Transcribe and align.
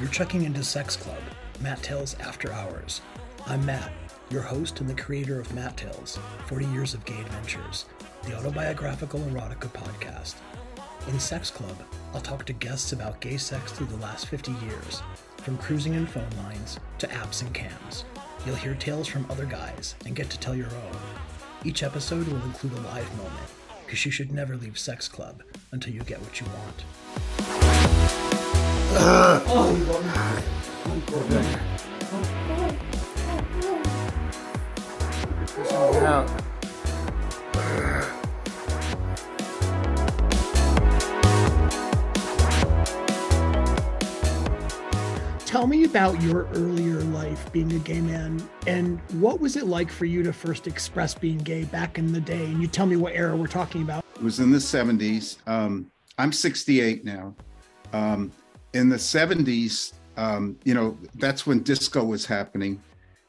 You're 0.00 0.10
checking 0.10 0.44
into 0.44 0.62
Sex 0.62 0.94
Club, 0.94 1.18
Mat 1.60 1.82
Tales 1.82 2.14
After 2.20 2.52
Hours. 2.52 3.00
I'm 3.46 3.66
Matt, 3.66 3.90
your 4.30 4.42
host 4.42 4.80
and 4.80 4.88
the 4.88 4.94
creator 4.94 5.40
of 5.40 5.52
Mat 5.52 5.76
Tales 5.76 6.16
40 6.46 6.66
Years 6.66 6.94
of 6.94 7.04
Gay 7.04 7.20
Adventures, 7.20 7.86
the 8.22 8.38
autobiographical 8.38 9.18
erotica 9.18 9.68
podcast. 9.72 10.36
In 11.08 11.18
Sex 11.18 11.50
Club, 11.50 11.76
I'll 12.14 12.20
talk 12.20 12.44
to 12.46 12.52
guests 12.52 12.92
about 12.92 13.20
gay 13.20 13.36
sex 13.36 13.72
through 13.72 13.86
the 13.86 13.96
last 13.96 14.28
50 14.28 14.52
years, 14.64 15.02
from 15.38 15.58
cruising 15.58 15.94
in 15.94 16.06
phone 16.06 16.30
lines 16.44 16.78
to 16.98 17.08
apps 17.08 17.42
and 17.42 17.52
cams. 17.52 18.04
You'll 18.46 18.56
hear 18.56 18.74
tales 18.74 19.06
from 19.06 19.26
other 19.30 19.44
guys 19.44 19.94
and 20.04 20.16
get 20.16 20.28
to 20.30 20.38
tell 20.38 20.54
your 20.54 20.66
own. 20.66 21.21
Each 21.64 21.84
episode 21.84 22.26
will 22.26 22.42
include 22.42 22.72
a 22.72 22.80
live 22.80 23.16
moment, 23.16 23.48
because 23.84 24.04
you 24.04 24.10
should 24.10 24.32
never 24.32 24.56
leave 24.56 24.76
Sex 24.76 25.06
Club 25.06 25.44
until 25.70 25.94
you 25.94 26.02
get 26.02 26.20
what 26.20 26.40
you 26.40 26.46
want. 26.46 26.84
Tell 45.52 45.66
me 45.66 45.84
about 45.84 46.18
your 46.22 46.46
earlier 46.54 47.00
life 47.00 47.52
being 47.52 47.70
a 47.72 47.78
gay 47.80 48.00
man 48.00 48.42
and 48.66 48.98
what 49.20 49.38
was 49.38 49.54
it 49.54 49.66
like 49.66 49.90
for 49.90 50.06
you 50.06 50.22
to 50.22 50.32
first 50.32 50.66
express 50.66 51.12
being 51.12 51.36
gay 51.36 51.64
back 51.64 51.98
in 51.98 52.10
the 52.10 52.22
day? 52.22 52.46
And 52.46 52.62
you 52.62 52.66
tell 52.66 52.86
me 52.86 52.96
what 52.96 53.12
era 53.14 53.36
we're 53.36 53.48
talking 53.48 53.82
about. 53.82 54.02
It 54.16 54.22
was 54.22 54.40
in 54.40 54.50
the 54.50 54.56
70s. 54.56 55.46
Um, 55.46 55.90
I'm 56.16 56.32
68 56.32 57.04
now. 57.04 57.36
Um, 57.92 58.32
in 58.72 58.88
the 58.88 58.96
70s, 58.96 59.92
um, 60.16 60.56
you 60.64 60.72
know, 60.72 60.96
that's 61.16 61.46
when 61.46 61.62
disco 61.62 62.02
was 62.02 62.24
happening 62.24 62.82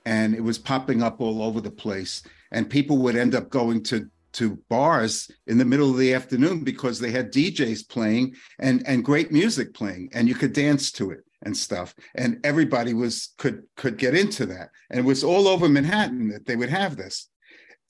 and 0.06 0.34
it 0.34 0.42
was 0.42 0.58
popping 0.58 1.04
up 1.04 1.20
all 1.20 1.44
over 1.44 1.60
the 1.60 1.72
place. 1.72 2.24
And 2.54 2.70
people 2.70 3.00
would 3.00 3.18
end 3.18 3.36
up 3.36 3.50
going 3.50 3.84
to 3.84 4.10
to 4.32 4.58
bars 4.70 5.30
in 5.48 5.58
the 5.58 5.66
middle 5.66 5.92
of 5.92 5.98
the 5.98 6.14
afternoon 6.14 6.64
because 6.64 7.00
they 7.00 7.12
had 7.12 7.34
DJs 7.34 7.88
playing 7.90 8.34
and 8.60 8.82
and 8.88 9.04
great 9.04 9.32
music 9.32 9.74
playing 9.74 10.10
and 10.14 10.28
you 10.28 10.34
could 10.34 10.54
dance 10.54 10.92
to 10.94 11.12
it 11.12 11.24
and 11.44 11.56
stuff. 11.56 11.94
And 12.16 12.40
everybody 12.44 12.94
was 12.94 13.34
could 13.38 13.64
could 13.76 13.98
get 13.98 14.16
into 14.16 14.46
that. 14.48 14.70
And 14.90 15.00
it 15.00 15.06
was 15.06 15.24
all 15.24 15.48
over 15.48 15.70
Manhattan 15.70 16.30
that 16.30 16.46
they 16.46 16.56
would 16.56 16.70
have 16.70 16.96
this. 16.96 17.30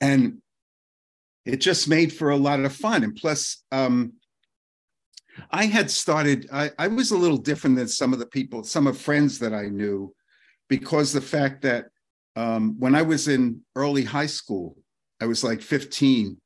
And 0.01 0.39
it 1.45 1.57
just 1.57 1.87
made 1.87 2.11
for 2.11 2.29
a 2.29 2.37
lot 2.37 2.59
of 2.59 2.75
fun. 2.75 3.03
And 3.03 3.15
plus 3.15 3.63
um 3.71 4.13
I 5.51 5.65
had 5.65 5.89
started 5.89 6.47
I, 6.51 6.71
I 6.77 6.87
was 6.87 7.11
a 7.11 7.17
little 7.17 7.37
different 7.37 7.75
than 7.75 7.87
some 7.87 8.13
of 8.13 8.19
the 8.19 8.25
people 8.25 8.63
some 8.63 8.87
of 8.87 8.97
friends 8.97 9.39
that 9.39 9.53
I 9.53 9.67
knew 9.67 10.13
because 10.69 11.11
the 11.11 11.21
fact 11.21 11.61
that 11.63 11.85
um, 12.35 12.75
when 12.79 12.95
I 12.95 13.03
was 13.03 13.27
in 13.27 13.61
early 13.75 14.03
high 14.03 14.27
school 14.27 14.77
I 15.21 15.25
was 15.25 15.43
like 15.43 15.61
15 15.61 16.38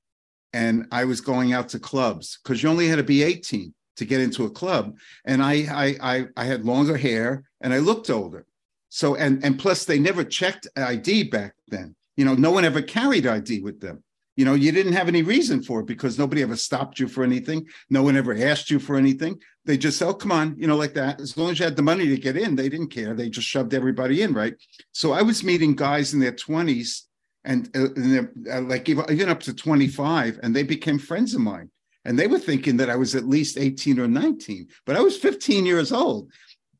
and 0.53 0.85
I 0.91 1.05
was 1.05 1.19
going 1.19 1.53
out 1.53 1.69
to 1.69 1.79
clubs 1.79 2.39
because 2.41 2.63
you 2.63 2.69
only 2.69 2.87
had 2.87 2.97
to 2.97 3.03
be 3.03 3.23
18 3.23 3.73
to 3.97 4.05
get 4.05 4.21
into 4.21 4.45
a 4.45 4.49
club. 4.49 4.97
And 5.25 5.43
I, 5.43 5.53
I, 5.53 5.95
I, 6.01 6.25
I 6.37 6.45
had 6.45 6.65
longer 6.65 6.97
hair 6.97 7.43
and 7.61 7.73
I 7.73 7.79
looked 7.79 8.09
older. 8.09 8.45
So, 8.89 9.15
and, 9.15 9.43
and 9.43 9.59
plus 9.59 9.85
they 9.85 9.99
never 9.99 10.23
checked 10.23 10.67
ID 10.77 11.23
back 11.23 11.53
then. 11.67 11.95
You 12.15 12.25
know, 12.25 12.33
no 12.33 12.51
one 12.51 12.65
ever 12.65 12.81
carried 12.81 13.27
ID 13.27 13.61
with 13.61 13.81
them. 13.81 14.03
You 14.35 14.45
know, 14.45 14.53
you 14.53 14.71
didn't 14.71 14.93
have 14.93 15.07
any 15.07 15.23
reason 15.23 15.63
for 15.63 15.79
it 15.79 15.87
because 15.87 16.19
nobody 16.19 16.43
ever 16.43 16.55
stopped 16.55 16.99
you 16.99 17.07
for 17.07 17.23
anything. 17.23 17.65
No 17.89 18.03
one 18.03 18.15
ever 18.15 18.35
asked 18.35 18.69
you 18.69 18.77
for 18.77 18.95
anything. 18.95 19.41
They 19.65 19.77
just 19.77 20.01
oh, 20.01 20.13
come 20.13 20.31
on, 20.31 20.55
you 20.57 20.67
know, 20.67 20.77
like 20.77 20.93
that. 20.93 21.19
As 21.19 21.35
long 21.35 21.51
as 21.51 21.59
you 21.59 21.65
had 21.65 21.75
the 21.75 21.81
money 21.81 22.07
to 22.07 22.17
get 22.17 22.37
in, 22.37 22.55
they 22.55 22.69
didn't 22.69 22.89
care. 22.89 23.15
They 23.15 23.29
just 23.29 23.47
shoved 23.47 23.73
everybody 23.73 24.21
in, 24.21 24.33
right? 24.33 24.53
So 24.91 25.11
I 25.11 25.23
was 25.23 25.43
meeting 25.43 25.75
guys 25.75 26.13
in 26.13 26.19
their 26.19 26.31
20s 26.31 27.01
and, 27.45 27.69
uh, 27.75 27.89
and 27.95 28.47
uh, 28.51 28.61
like 28.61 28.87
even, 28.89 29.05
even 29.09 29.29
up 29.29 29.39
to 29.41 29.53
25 29.53 30.39
and 30.43 30.55
they 30.55 30.63
became 30.63 30.99
friends 30.99 31.33
of 31.33 31.41
mine 31.41 31.71
and 32.07 32.17
they 32.17 32.25
were 32.25 32.39
thinking 32.39 32.77
that 32.77 32.89
i 32.89 32.95
was 32.95 33.13
at 33.13 33.27
least 33.27 33.57
18 33.57 33.99
or 33.99 34.07
19 34.07 34.67
but 34.85 34.95
i 34.95 35.01
was 35.01 35.17
15 35.17 35.65
years 35.65 35.91
old. 35.91 36.31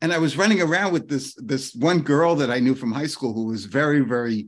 And 0.01 0.13
i 0.13 0.17
was 0.17 0.37
running 0.37 0.61
around 0.61 0.93
with 0.93 1.07
this 1.07 1.35
this 1.35 1.73
one 1.75 2.01
girl 2.01 2.35
that 2.35 2.51
i 2.51 2.59
knew 2.59 2.75
from 2.75 2.91
high 2.91 3.07
school 3.07 3.33
who 3.33 3.45
was 3.45 3.65
very 3.65 3.99
very 3.99 4.47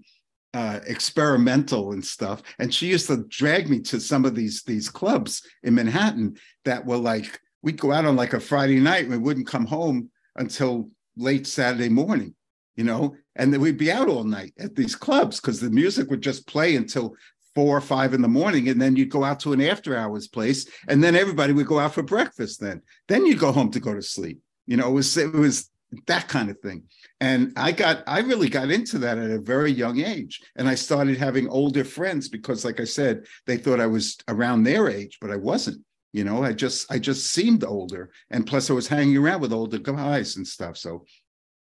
uh, 0.52 0.80
experimental 0.88 1.92
and 1.92 2.04
stuff. 2.04 2.42
And 2.58 2.74
she 2.74 2.88
used 2.88 3.06
to 3.06 3.24
drag 3.28 3.70
me 3.70 3.82
to 3.82 4.00
some 4.00 4.26
of 4.26 4.34
these 4.34 4.64
these 4.64 4.90
clubs 4.90 5.44
in 5.62 5.76
manhattan 5.76 6.38
that 6.66 6.84
were 6.84 6.98
like 6.98 7.40
we'd 7.62 7.80
go 7.80 7.92
out 7.92 8.06
on 8.06 8.16
like 8.16 8.34
a 8.34 8.40
friday 8.40 8.80
night 8.80 9.04
and 9.04 9.12
we 9.12 9.18
wouldn't 9.20 9.46
come 9.46 9.66
home 9.66 10.10
until 10.38 10.90
late 11.16 11.46
saturday 11.46 11.90
morning 11.90 12.34
you 12.80 12.86
know, 12.86 13.14
and 13.36 13.52
then 13.52 13.60
we'd 13.60 13.78
be 13.78 13.92
out 13.92 14.08
all 14.08 14.24
night 14.24 14.54
at 14.58 14.74
these 14.74 14.96
clubs 14.96 15.42
because 15.42 15.60
the 15.60 15.70
music 15.70 16.10
would 16.10 16.22
just 16.22 16.48
play 16.48 16.78
until 16.78 17.14
four 17.56 17.78
or 17.78 17.82
five 17.82 18.14
in 18.14 18.22
the 18.22 18.28
morning, 18.28 18.70
and 18.70 18.82
then 18.82 18.96
you'd 18.96 19.10
go 19.10 19.24
out 19.24 19.40
to 19.42 19.54
an 19.54 19.62
after 19.62 19.96
hours 19.96 20.28
place, 20.28 20.68
and 20.88 21.04
then 21.04 21.16
everybody 21.16 21.54
would 21.54 21.68
go 21.68 21.80
out 21.80 21.94
for 21.94 22.04
breakfast. 22.04 22.60
Then, 22.60 22.82
then 23.08 23.26
you'd 23.26 23.40
go 23.40 23.52
home 23.52 23.72
to 23.72 23.80
go 23.80 23.94
to 23.94 24.02
sleep. 24.02 24.40
You 24.68 24.78
know, 24.78 24.90
it 24.90 24.94
was 24.94 25.18
it 25.18 25.34
was 25.34 25.70
that 26.06 26.28
kind 26.28 26.50
of 26.50 26.60
thing. 26.60 26.84
And 27.20 27.52
I 27.58 27.72
got 27.72 28.04
I 28.08 28.20
really 28.20 28.50
got 28.50 28.72
into 28.72 29.00
that 29.00 29.18
at 29.18 29.32
a 29.32 29.40
very 29.40 29.72
young 29.72 30.00
age, 30.00 30.42
and 30.56 30.68
I 30.68 30.76
started 30.76 31.18
having 31.18 31.50
older 31.50 31.84
friends 31.84 32.30
because, 32.30 32.64
like 32.64 32.80
I 32.80 32.86
said, 32.86 33.26
they 33.46 33.58
thought 33.58 33.80
I 33.80 33.88
was 33.88 34.18
around 34.28 34.64
their 34.64 34.90
age, 34.90 35.18
but 35.22 35.31
I 35.31 35.38
wasn't 35.38 35.84
you 36.12 36.24
know 36.24 36.44
i 36.44 36.52
just 36.52 36.92
i 36.92 36.98
just 36.98 37.28
seemed 37.28 37.64
older 37.64 38.10
and 38.31 38.48
plus 38.48 38.72
i 38.72 38.74
was 38.74 38.88
hanging 38.88 39.16
around 39.16 39.42
with 39.42 39.54
older 39.54 39.78
guys 39.78 40.38
and 40.38 40.48
stuff 40.48 40.76
so 40.76 41.06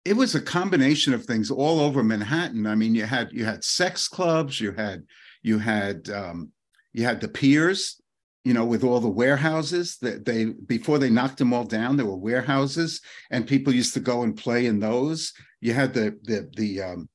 it 0.05 0.15
was 0.15 0.33
a 0.33 0.41
combination 0.41 1.13
of 1.13 1.25
things 1.25 1.51
all 1.51 1.79
over 1.79 2.03
Manhattan. 2.03 2.65
I 2.65 2.75
mean, 2.75 2.95
you 2.95 3.03
had 3.03 3.29
you 3.31 3.45
had 3.45 3.63
sex 3.63 4.07
clubs, 4.07 4.59
you 4.59 4.71
had 4.71 5.03
you 5.41 5.59
had 5.59 6.09
um, 6.09 6.51
you 6.93 7.03
had 7.03 7.21
the 7.21 7.27
piers, 7.27 8.01
you 8.43 8.53
know, 8.53 8.65
with 8.65 8.83
all 8.83 8.99
the 8.99 9.09
warehouses 9.09 9.97
that 10.01 10.25
they 10.25 10.45
before 10.45 10.97
they 10.97 11.09
knocked 11.09 11.37
them 11.37 11.53
all 11.53 11.65
down, 11.65 11.97
there 11.97 12.05
were 12.05 12.17
warehouses, 12.17 13.01
and 13.31 13.47
people 13.47 13.73
used 13.73 13.93
to 13.93 13.99
go 13.99 14.23
and 14.23 14.37
play 14.37 14.65
in 14.65 14.79
those. 14.79 15.33
You 15.61 15.73
had 15.73 15.93
the 15.93 16.17
the 16.23 16.49
the 16.55 16.81
um, 16.81 17.09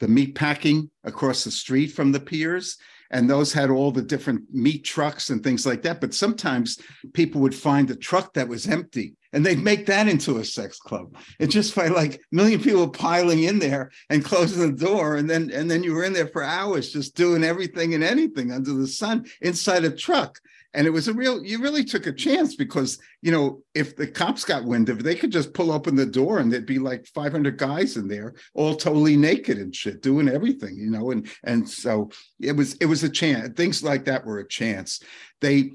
the 0.00 0.08
meat 0.08 0.34
packing 0.34 0.90
across 1.04 1.44
the 1.44 1.50
street 1.50 1.88
from 1.88 2.12
the 2.12 2.20
piers, 2.20 2.76
and 3.10 3.28
those 3.28 3.52
had 3.52 3.70
all 3.70 3.90
the 3.90 4.02
different 4.02 4.42
meat 4.52 4.84
trucks 4.84 5.30
and 5.30 5.42
things 5.42 5.66
like 5.66 5.82
that. 5.82 6.00
But 6.00 6.14
sometimes 6.14 6.78
people 7.12 7.40
would 7.40 7.54
find 7.54 7.90
a 7.90 7.96
truck 7.96 8.34
that 8.34 8.48
was 8.48 8.66
empty 8.66 9.16
and 9.32 9.44
they'd 9.46 9.62
make 9.62 9.86
that 9.86 10.08
into 10.08 10.38
a 10.38 10.44
sex 10.44 10.78
club. 10.78 11.16
It 11.38 11.48
just 11.48 11.74
by 11.74 11.88
like 11.88 12.14
a 12.14 12.18
million 12.32 12.60
people 12.60 12.88
piling 12.88 13.44
in 13.44 13.58
there 13.58 13.90
and 14.08 14.24
closing 14.24 14.60
the 14.60 14.76
door, 14.76 15.16
and 15.16 15.28
then 15.28 15.50
and 15.50 15.70
then 15.70 15.82
you 15.82 15.94
were 15.94 16.04
in 16.04 16.12
there 16.12 16.28
for 16.28 16.42
hours 16.42 16.92
just 16.92 17.14
doing 17.14 17.44
everything 17.44 17.94
and 17.94 18.02
anything 18.02 18.52
under 18.52 18.72
the 18.72 18.88
sun 18.88 19.26
inside 19.40 19.84
a 19.84 19.90
truck. 19.90 20.38
And 20.72 20.86
it 20.86 20.90
was 20.90 21.08
a 21.08 21.12
real, 21.12 21.44
you 21.44 21.58
really 21.58 21.84
took 21.84 22.06
a 22.06 22.12
chance 22.12 22.54
because, 22.54 22.98
you 23.22 23.32
know, 23.32 23.62
if 23.74 23.96
the 23.96 24.06
cops 24.06 24.44
got 24.44 24.64
wind 24.64 24.88
of 24.88 25.00
it, 25.00 25.02
they 25.02 25.16
could 25.16 25.32
just 25.32 25.52
pull 25.52 25.72
open 25.72 25.96
the 25.96 26.06
door 26.06 26.38
and 26.38 26.52
there'd 26.52 26.64
be 26.64 26.78
like 26.78 27.06
500 27.06 27.58
guys 27.58 27.96
in 27.96 28.06
there, 28.06 28.34
all 28.54 28.76
totally 28.76 29.16
naked 29.16 29.58
and 29.58 29.74
shit, 29.74 30.00
doing 30.00 30.28
everything, 30.28 30.76
you 30.76 30.90
know. 30.90 31.10
And 31.10 31.28
and 31.42 31.68
so 31.68 32.10
it 32.38 32.52
was 32.52 32.74
it 32.74 32.86
was 32.86 33.02
a 33.02 33.08
chance. 33.08 33.52
Things 33.56 33.82
like 33.82 34.04
that 34.04 34.24
were 34.24 34.38
a 34.38 34.48
chance. 34.48 35.02
They, 35.40 35.72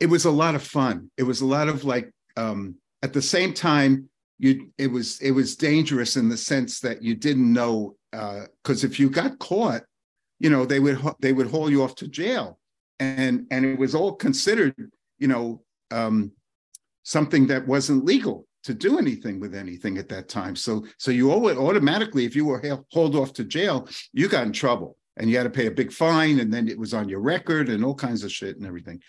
it 0.00 0.06
was 0.06 0.24
a 0.24 0.30
lot 0.30 0.54
of 0.54 0.62
fun. 0.62 1.10
It 1.18 1.24
was 1.24 1.42
a 1.42 1.46
lot 1.46 1.68
of 1.68 1.84
like 1.84 2.10
um, 2.36 2.76
at 3.02 3.12
the 3.12 3.22
same 3.22 3.52
time 3.52 4.08
you 4.38 4.70
it 4.78 4.88
was 4.88 5.20
it 5.20 5.30
was 5.30 5.56
dangerous 5.56 6.16
in 6.16 6.28
the 6.28 6.36
sense 6.36 6.80
that 6.80 7.02
you 7.02 7.14
didn't 7.14 7.52
know 7.52 7.96
because 8.10 8.84
uh, 8.84 8.86
if 8.86 8.98
you 8.98 9.08
got 9.08 9.38
caught 9.38 9.82
you 10.40 10.50
know 10.50 10.64
they 10.64 10.80
would 10.80 10.98
they 11.20 11.32
would 11.32 11.46
haul 11.46 11.70
you 11.70 11.82
off 11.82 11.94
to 11.94 12.08
jail 12.08 12.58
and 13.00 13.46
and 13.50 13.64
it 13.64 13.78
was 13.78 13.94
all 13.94 14.12
considered 14.12 14.74
you 15.18 15.28
know 15.28 15.62
um, 15.90 16.32
something 17.02 17.46
that 17.46 17.66
wasn't 17.66 18.04
legal 18.04 18.46
to 18.62 18.72
do 18.72 18.98
anything 18.98 19.40
with 19.40 19.54
anything 19.54 19.98
at 19.98 20.08
that 20.08 20.28
time 20.28 20.56
so 20.56 20.84
so 20.98 21.10
you 21.10 21.30
automatically 21.32 22.24
if 22.24 22.34
you 22.34 22.46
were 22.46 22.62
hauled 22.92 23.14
off 23.14 23.32
to 23.32 23.44
jail 23.44 23.88
you 24.12 24.28
got 24.28 24.46
in 24.46 24.52
trouble 24.52 24.96
and 25.16 25.30
you 25.30 25.36
had 25.36 25.44
to 25.44 25.50
pay 25.50 25.66
a 25.66 25.70
big 25.70 25.92
fine 25.92 26.40
and 26.40 26.52
then 26.52 26.66
it 26.66 26.78
was 26.78 26.94
on 26.94 27.08
your 27.08 27.20
record 27.20 27.68
and 27.68 27.84
all 27.84 27.94
kinds 27.94 28.24
of 28.24 28.32
shit 28.32 28.56
and 28.56 28.66
everything 28.66 29.00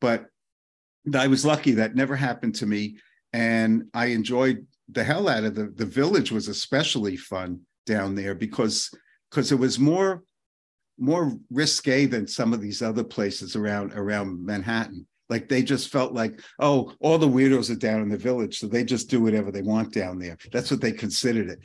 but 0.00 0.26
I 1.12 1.26
was 1.26 1.44
lucky 1.44 1.72
that 1.72 1.94
never 1.94 2.16
happened 2.16 2.54
to 2.56 2.66
me. 2.66 2.96
And 3.32 3.88
I 3.92 4.06
enjoyed 4.06 4.66
the 4.88 5.04
hell 5.04 5.28
out 5.28 5.44
of 5.44 5.54
the 5.54 5.66
the 5.66 5.86
village 5.86 6.30
was 6.30 6.48
especially 6.48 7.16
fun 7.16 7.60
down 7.86 8.14
there 8.14 8.34
because 8.34 8.90
because 9.30 9.50
it 9.50 9.58
was 9.58 9.78
more 9.78 10.22
more 10.98 11.32
risque 11.50 12.06
than 12.06 12.26
some 12.26 12.52
of 12.52 12.60
these 12.60 12.82
other 12.82 13.04
places 13.04 13.56
around 13.56 13.92
around 13.94 14.44
Manhattan. 14.44 15.06
Like 15.30 15.48
they 15.48 15.62
just 15.62 15.88
felt 15.88 16.12
like, 16.12 16.40
oh, 16.58 16.92
all 17.00 17.18
the 17.18 17.26
weirdos 17.26 17.70
are 17.70 17.76
down 17.76 18.02
in 18.02 18.10
the 18.10 18.16
village, 18.16 18.58
so 18.58 18.66
they 18.66 18.84
just 18.84 19.08
do 19.08 19.22
whatever 19.22 19.50
they 19.50 19.62
want 19.62 19.92
down 19.92 20.18
there. 20.18 20.36
That's 20.52 20.70
what 20.70 20.80
they 20.80 20.92
considered 20.92 21.48
it. 21.48 21.60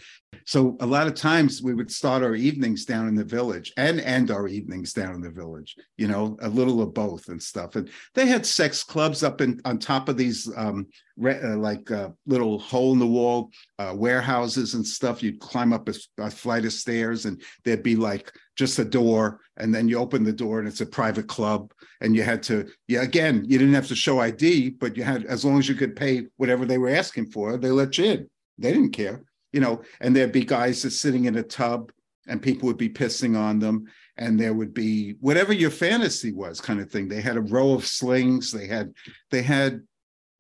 So 0.50 0.78
a 0.80 0.86
lot 0.86 1.06
of 1.06 1.14
times 1.14 1.62
we 1.62 1.76
would 1.76 1.92
start 1.92 2.24
our 2.24 2.34
evenings 2.34 2.84
down 2.84 3.08
in 3.08 3.14
the 3.14 3.24
village 3.24 3.72
and 3.78 4.00
end 4.00 4.32
our 4.32 4.48
evenings 4.48 4.94
down 4.94 5.14
in 5.14 5.22
the 5.22 5.30
village, 5.30 5.76
you 5.96 6.08
know, 6.08 6.38
a 6.42 6.50
little 6.50 6.82
of 6.82 6.92
both 6.92 7.28
and 7.30 7.42
stuff. 7.42 7.76
And 7.76 7.88
they 8.16 8.26
had 8.26 8.48
sex 8.48 8.84
clubs 8.84 9.22
up 9.22 9.42
in 9.42 9.62
on 9.66 9.78
top 9.78 10.10
of 10.10 10.18
these 10.18 10.52
um, 10.58 10.88
re, 11.18 11.40
uh, 11.40 11.56
like 11.58 11.92
uh, 11.92 12.10
little 12.26 12.58
hole 12.58 12.94
in 12.94 13.00
the 13.00 13.06
wall 13.06 13.52
uh, 13.78 13.94
warehouses 13.96 14.74
and 14.74 14.86
stuff. 14.86 15.22
You'd 15.22 15.40
climb 15.40 15.72
up 15.72 15.88
a, 15.88 15.94
a 16.18 16.32
flight 16.32 16.66
of 16.66 16.74
stairs 16.74 17.26
and 17.26 17.40
there'd 17.64 17.84
be 17.84 17.96
like 17.96 18.32
just 18.56 18.80
a 18.80 18.86
door 18.86 19.42
and 19.58 19.72
then 19.72 19.88
you 19.88 20.00
open 20.00 20.24
the 20.24 20.34
door 20.34 20.58
and 20.58 20.68
it's 20.68 20.82
a 20.82 20.86
private 20.86 21.28
club 21.28 21.72
and 22.02 22.16
you 22.16 22.24
had 22.24 22.44
to 22.44 22.68
yeah 22.90 23.04
again 23.04 23.46
you 23.48 23.58
didn't 23.58 23.74
have 23.74 23.88
to 23.88 23.96
show 23.96 24.20
id 24.20 24.72
but 24.72 24.98
you 24.98 25.04
had 25.04 25.24
as 25.26 25.46
long 25.46 25.60
as 25.60 25.70
you 25.70 25.76
could 25.76 25.96
pay 25.96 26.26
whatever 26.36 26.66
they 26.66 26.78
were 26.78 26.90
asking 26.90 27.26
for 27.26 27.56
they 27.56 27.72
let 27.72 27.98
you 27.98 28.04
in 28.04 28.30
they 28.58 28.74
didn't 28.74 28.92
care 28.92 29.24
you 29.52 29.60
know, 29.60 29.82
and 30.00 30.16
there'd 30.16 30.32
be 30.32 30.46
guys 30.46 30.82
just 30.82 31.02
sitting 31.02 31.26
in 31.26 31.38
a 31.38 31.44
tub 31.44 31.92
and 32.28 32.42
people 32.42 32.68
would 32.68 32.78
be 32.78 32.90
pissing 32.90 33.38
on 33.38 33.60
them. 33.60 33.86
And 34.18 34.40
there 34.40 34.54
would 34.54 34.74
be 34.74 35.16
whatever 35.20 35.54
your 35.54 35.72
fantasy 35.72 36.32
was 36.32 36.62
kind 36.62 36.80
of 36.80 36.92
thing. 36.92 37.08
They 37.08 37.22
had 37.22 37.38
a 37.38 37.42
row 37.42 37.74
of 37.74 37.86
slings. 37.86 38.52
They 38.52 38.68
had, 38.68 38.94
they 39.32 39.42
had, 39.42 39.82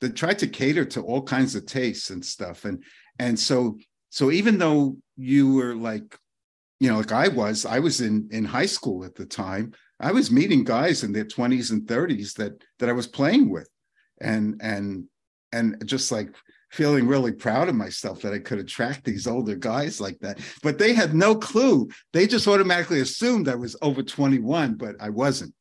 they 0.01 0.09
tried 0.09 0.39
to 0.39 0.47
cater 0.47 0.85
to 0.85 1.01
all 1.01 1.21
kinds 1.21 1.55
of 1.55 1.65
tastes 1.65 2.09
and 2.09 2.23
stuff. 2.23 2.65
And, 2.65 2.83
and 3.17 3.37
so, 3.39 3.77
so 4.09 4.31
even 4.31 4.57
though 4.57 4.97
you 5.17 5.53
were 5.53 5.75
like, 5.75 6.17
you 6.79 6.89
know, 6.89 6.97
like 6.97 7.11
I 7.11 7.27
was, 7.27 7.65
I 7.65 7.79
was 7.79 8.01
in, 8.01 8.29
in 8.31 8.45
high 8.45 8.65
school 8.65 9.03
at 9.03 9.15
the 9.15 9.25
time, 9.25 9.73
I 9.99 10.11
was 10.11 10.31
meeting 10.31 10.63
guys 10.63 11.03
in 11.03 11.11
their 11.11 11.25
20s 11.25 11.71
and 11.71 11.81
30s 11.81 12.33
that, 12.35 12.63
that 12.79 12.89
I 12.89 12.93
was 12.93 13.07
playing 13.07 13.49
with. 13.49 13.69
And, 14.21 14.59
and, 14.61 15.05
and 15.51 15.85
just 15.85 16.11
like 16.11 16.35
feeling 16.69 17.07
really 17.07 17.31
proud 17.31 17.69
of 17.69 17.75
myself 17.75 18.21
that 18.21 18.33
I 18.33 18.39
could 18.39 18.59
attract 18.59 19.03
these 19.03 19.27
older 19.27 19.55
guys 19.55 19.99
like 19.99 20.19
that. 20.19 20.39
But 20.63 20.77
they 20.77 20.93
had 20.93 21.13
no 21.13 21.35
clue. 21.35 21.89
They 22.13 22.27
just 22.27 22.47
automatically 22.47 23.01
assumed 23.01 23.47
I 23.49 23.55
was 23.55 23.75
over 23.81 24.03
21, 24.03 24.75
but 24.75 24.95
I 24.99 25.09
wasn't. 25.09 25.53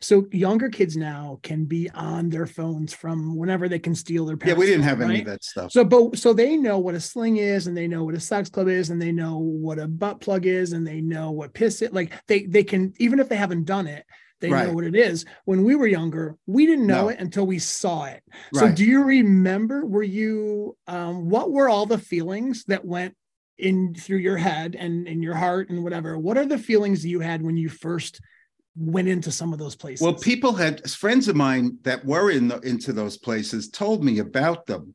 So 0.00 0.26
younger 0.30 0.68
kids 0.68 0.96
now 0.96 1.40
can 1.42 1.64
be 1.64 1.90
on 1.90 2.28
their 2.28 2.46
phones 2.46 2.92
from 2.92 3.36
whenever 3.36 3.68
they 3.68 3.78
can 3.78 3.94
steal 3.94 4.26
their 4.26 4.38
Yeah, 4.44 4.54
we 4.54 4.66
didn't 4.66 4.84
have 4.84 4.98
phone, 4.98 5.10
any 5.10 5.14
right? 5.14 5.26
of 5.26 5.32
that 5.32 5.44
stuff. 5.44 5.72
So, 5.72 5.84
but 5.84 6.18
so 6.18 6.32
they 6.32 6.56
know 6.56 6.78
what 6.78 6.94
a 6.94 7.00
sling 7.00 7.38
is, 7.38 7.66
and 7.66 7.76
they 7.76 7.88
know 7.88 8.04
what 8.04 8.14
a 8.14 8.20
sex 8.20 8.48
club 8.48 8.68
is, 8.68 8.90
and 8.90 9.00
they 9.00 9.12
know 9.12 9.38
what 9.38 9.78
a 9.78 9.88
butt 9.88 10.20
plug 10.20 10.46
is, 10.46 10.72
and 10.72 10.86
they 10.86 11.00
know 11.00 11.30
what 11.30 11.54
piss 11.54 11.82
it. 11.82 11.92
Like 11.92 12.12
they 12.26 12.44
they 12.44 12.64
can 12.64 12.92
even 12.98 13.18
if 13.18 13.28
they 13.28 13.36
haven't 13.36 13.64
done 13.64 13.86
it, 13.86 14.04
they 14.42 14.50
know 14.50 14.72
what 14.72 14.84
it 14.84 14.94
is. 14.94 15.24
When 15.46 15.64
we 15.64 15.74
were 15.74 15.86
younger, 15.86 16.36
we 16.46 16.66
didn't 16.66 16.86
know 16.86 17.04
No. 17.04 17.08
it 17.08 17.20
until 17.20 17.46
we 17.46 17.58
saw 17.58 18.04
it. 18.04 18.22
So, 18.52 18.70
do 18.70 18.84
you 18.84 19.02
remember? 19.04 19.86
Were 19.86 20.02
you? 20.02 20.76
Um, 20.86 21.30
what 21.30 21.50
were 21.50 21.70
all 21.70 21.86
the 21.86 21.98
feelings 21.98 22.64
that 22.64 22.84
went 22.84 23.14
in 23.58 23.94
through 23.94 24.18
your 24.18 24.36
head 24.36 24.76
and 24.78 25.06
in 25.06 25.22
your 25.22 25.34
heart 25.34 25.70
and 25.70 25.82
whatever? 25.82 26.18
What 26.18 26.36
are 26.36 26.44
the 26.44 26.58
feelings 26.58 27.06
you 27.06 27.20
had 27.20 27.42
when 27.42 27.56
you 27.56 27.68
first 27.70 28.20
went 28.76 29.08
into 29.08 29.30
some 29.30 29.52
of 29.52 29.58
those 29.58 29.76
places? 29.76 30.02
Well, 30.02 30.14
people 30.14 30.52
had 30.52 30.88
friends 30.90 31.28
of 31.28 31.36
mine 31.36 31.78
that 31.82 32.04
were 32.04 32.30
in 32.30 32.48
the, 32.48 32.58
into 32.60 32.92
those 32.92 33.16
places 33.16 33.70
told 33.70 34.02
me 34.04 34.18
about 34.18 34.66
them, 34.66 34.94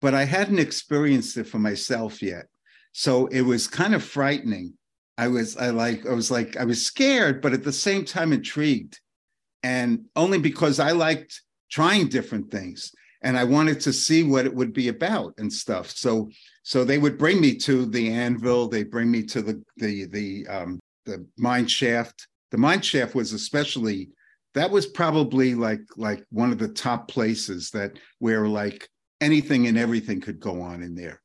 but 0.00 0.14
I 0.14 0.24
hadn't 0.24 0.58
experienced 0.58 1.36
it 1.36 1.46
for 1.46 1.58
myself 1.58 2.22
yet. 2.22 2.46
So 2.92 3.26
it 3.26 3.42
was 3.42 3.68
kind 3.68 3.94
of 3.94 4.02
frightening. 4.02 4.74
I 5.20 5.28
was 5.28 5.54
I 5.58 5.68
like 5.68 6.06
I 6.06 6.14
was 6.14 6.30
like 6.30 6.56
I 6.56 6.64
was 6.64 6.86
scared, 6.86 7.42
but 7.42 7.52
at 7.52 7.62
the 7.62 7.72
same 7.72 8.06
time 8.06 8.32
intrigued, 8.32 8.98
and 9.62 10.06
only 10.16 10.38
because 10.38 10.80
I 10.80 10.92
liked 10.92 11.42
trying 11.70 12.08
different 12.08 12.50
things 12.50 12.90
and 13.20 13.36
I 13.36 13.44
wanted 13.44 13.80
to 13.80 13.92
see 13.92 14.22
what 14.22 14.46
it 14.46 14.54
would 14.54 14.72
be 14.72 14.88
about 14.88 15.34
and 15.36 15.52
stuff. 15.52 15.90
So 15.90 16.30
so 16.62 16.84
they 16.84 16.96
would 16.96 17.18
bring 17.18 17.38
me 17.38 17.54
to 17.56 17.84
the 17.84 18.10
anvil. 18.10 18.66
They 18.66 18.82
bring 18.82 19.10
me 19.10 19.22
to 19.24 19.42
the 19.42 19.62
the 19.76 20.06
the 20.06 20.46
um, 20.48 20.80
the 21.04 21.26
mine 21.36 21.66
shaft. 21.66 22.26
The 22.50 22.58
mine 22.58 22.80
shaft 22.80 23.14
was 23.14 23.34
especially 23.34 24.08
that 24.54 24.70
was 24.70 24.86
probably 24.86 25.54
like 25.54 25.82
like 25.98 26.24
one 26.30 26.50
of 26.50 26.58
the 26.58 26.72
top 26.86 27.08
places 27.08 27.68
that 27.72 27.98
where 28.20 28.48
like 28.48 28.88
anything 29.20 29.66
and 29.66 29.76
everything 29.76 30.22
could 30.22 30.40
go 30.40 30.62
on 30.62 30.82
in 30.82 30.94
there 30.94 31.20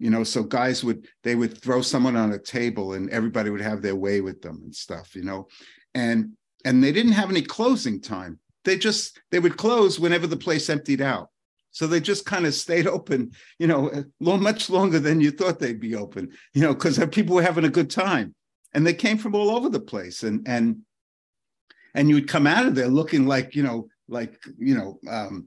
you 0.00 0.10
know 0.10 0.24
so 0.24 0.42
guys 0.42 0.82
would 0.82 1.06
they 1.22 1.34
would 1.34 1.56
throw 1.56 1.82
someone 1.82 2.16
on 2.16 2.32
a 2.32 2.38
table 2.38 2.94
and 2.94 3.10
everybody 3.10 3.50
would 3.50 3.60
have 3.60 3.82
their 3.82 3.94
way 3.94 4.20
with 4.20 4.42
them 4.42 4.60
and 4.64 4.74
stuff 4.74 5.14
you 5.14 5.22
know? 5.22 5.46
And 5.94 6.32
and 6.64 6.82
they 6.82 6.92
didn't 6.92 7.12
have 7.12 7.30
any 7.30 7.42
closing 7.42 8.00
time. 8.00 8.38
They 8.64 8.76
just 8.76 9.20
they 9.30 9.38
would 9.38 9.56
close 9.56 10.00
whenever 10.00 10.26
the 10.26 10.36
place 10.36 10.68
emptied 10.68 11.00
out. 11.00 11.30
So 11.70 11.86
they 11.86 12.00
just 12.00 12.26
kind 12.26 12.46
of 12.46 12.54
stayed 12.54 12.86
open 12.96 13.32
you 13.58 13.66
know 13.66 14.04
much 14.20 14.70
longer 14.70 14.98
than 14.98 15.20
you 15.20 15.30
thought 15.30 15.58
they'd 15.58 15.80
be 15.80 15.94
open 15.94 16.30
you 16.54 16.62
know 16.62 16.74
because 16.74 16.98
people 17.12 17.36
were 17.36 17.42
having 17.42 17.64
a 17.64 17.70
good 17.70 17.90
time. 17.90 18.34
And 18.72 18.86
they 18.86 18.94
came 18.94 19.18
from 19.18 19.34
all 19.34 19.50
over 19.50 19.68
the 19.68 19.80
place 19.80 20.22
and 20.22 20.46
and 20.48 20.78
and 21.94 22.08
you 22.08 22.14
would 22.14 22.28
come 22.28 22.46
out 22.46 22.66
of 22.66 22.74
there 22.74 22.88
looking 22.88 23.26
like 23.26 23.54
you 23.54 23.62
know 23.62 23.88
like 24.08 24.42
you 24.58 24.74
know 24.74 24.98
um 25.08 25.46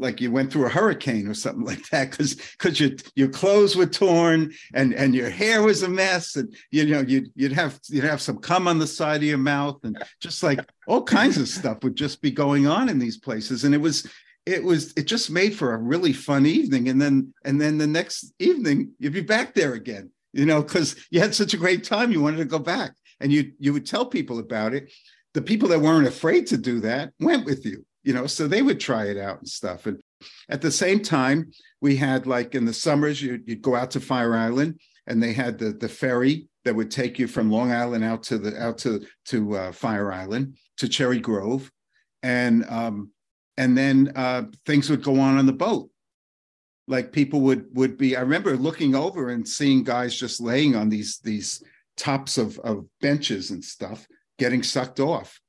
like 0.00 0.20
you 0.20 0.30
went 0.30 0.52
through 0.52 0.66
a 0.66 0.70
hurricane 0.70 1.28
or 1.28 1.34
something 1.34 1.64
like 1.72 1.88
that 1.90 2.10
because 2.10 2.34
because 2.34 2.80
your 2.80 2.90
your 3.14 3.28
clothes 3.28 3.76
were 3.76 3.86
torn 3.86 4.52
and 4.74 4.94
and 4.94 5.14
your 5.14 5.30
hair 5.30 5.62
was 5.62 5.82
a 5.82 5.88
mess 5.88 6.36
and 6.36 6.54
you 6.70 6.86
know 6.86 7.00
you'd 7.00 7.30
you'd 7.34 7.52
have 7.52 7.78
you'd 7.88 8.04
have 8.04 8.20
some 8.20 8.38
cum 8.38 8.66
on 8.66 8.78
the 8.78 8.86
side 8.86 9.18
of 9.18 9.24
your 9.24 9.38
mouth 9.38 9.78
and 9.84 10.02
just 10.20 10.42
like 10.42 10.60
all 10.86 11.02
kinds 11.02 11.36
of 11.38 11.48
stuff 11.48 11.82
would 11.82 11.96
just 11.96 12.20
be 12.22 12.30
going 12.30 12.66
on 12.66 12.88
in 12.88 12.98
these 12.98 13.18
places. 13.18 13.64
And 13.64 13.74
it 13.74 13.78
was 13.78 14.10
it 14.46 14.64
was 14.64 14.92
it 14.96 15.04
just 15.04 15.30
made 15.30 15.54
for 15.54 15.74
a 15.74 15.78
really 15.78 16.12
fun 16.12 16.46
evening. 16.46 16.88
And 16.88 17.00
then 17.00 17.32
and 17.44 17.60
then 17.60 17.78
the 17.78 17.86
next 17.86 18.32
evening 18.38 18.92
you'd 18.98 19.12
be 19.12 19.20
back 19.20 19.54
there 19.54 19.74
again 19.74 20.10
you 20.32 20.46
know 20.46 20.62
because 20.62 20.96
you 21.10 21.20
had 21.20 21.34
such 21.34 21.54
a 21.54 21.58
great 21.58 21.84
time 21.84 22.12
you 22.12 22.20
wanted 22.20 22.38
to 22.38 22.44
go 22.44 22.58
back. 22.58 22.92
And 23.20 23.30
you 23.30 23.52
you 23.58 23.72
would 23.74 23.86
tell 23.86 24.06
people 24.06 24.38
about 24.38 24.72
it. 24.72 24.90
The 25.32 25.42
people 25.42 25.68
that 25.68 25.80
weren't 25.80 26.08
afraid 26.08 26.48
to 26.48 26.56
do 26.56 26.80
that 26.80 27.12
went 27.20 27.44
with 27.44 27.64
you 27.64 27.84
you 28.10 28.16
know 28.16 28.26
so 28.26 28.48
they 28.48 28.60
would 28.60 28.80
try 28.80 29.04
it 29.04 29.16
out 29.16 29.38
and 29.38 29.48
stuff. 29.48 29.86
And 29.86 30.02
at 30.48 30.60
the 30.60 30.72
same 30.72 31.00
time 31.00 31.52
we 31.80 31.94
had 31.94 32.26
like 32.26 32.56
in 32.56 32.64
the 32.64 32.72
summers 32.72 33.22
you, 33.22 33.40
you'd 33.46 33.62
go 33.62 33.76
out 33.76 33.92
to 33.92 34.00
fire 34.00 34.34
island 34.34 34.80
and 35.06 35.22
they 35.22 35.32
had 35.32 35.60
the 35.60 35.70
the 35.70 35.88
ferry 35.88 36.48
that 36.64 36.74
would 36.74 36.90
take 36.90 37.20
you 37.20 37.28
from 37.28 37.52
long 37.52 37.70
island 37.70 38.02
out 38.02 38.24
to 38.24 38.36
the 38.36 38.60
out 38.60 38.78
to 38.78 39.06
to 39.26 39.56
uh, 39.56 39.70
fire 39.70 40.10
island 40.12 40.56
to 40.78 40.88
cherry 40.88 41.20
grove. 41.20 41.70
And 42.24 42.64
um 42.68 43.12
and 43.56 43.78
then 43.78 44.12
uh 44.16 44.42
things 44.66 44.90
would 44.90 45.04
go 45.04 45.20
on 45.20 45.38
on 45.38 45.46
the 45.46 45.52
boat. 45.52 45.88
Like 46.88 47.12
people 47.12 47.42
would 47.42 47.66
would 47.74 47.96
be 47.96 48.16
i 48.16 48.22
remember 48.22 48.56
looking 48.56 48.96
over 48.96 49.30
and 49.30 49.46
seeing 49.46 49.84
guys 49.84 50.16
just 50.16 50.40
laying 50.40 50.74
on 50.74 50.88
these 50.88 51.20
these 51.20 51.62
tops 51.96 52.38
of 52.38 52.58
of 52.70 52.86
benches 53.00 53.52
and 53.52 53.64
stuff 53.64 54.04
getting 54.36 54.64
sucked 54.64 54.98
off 54.98 55.40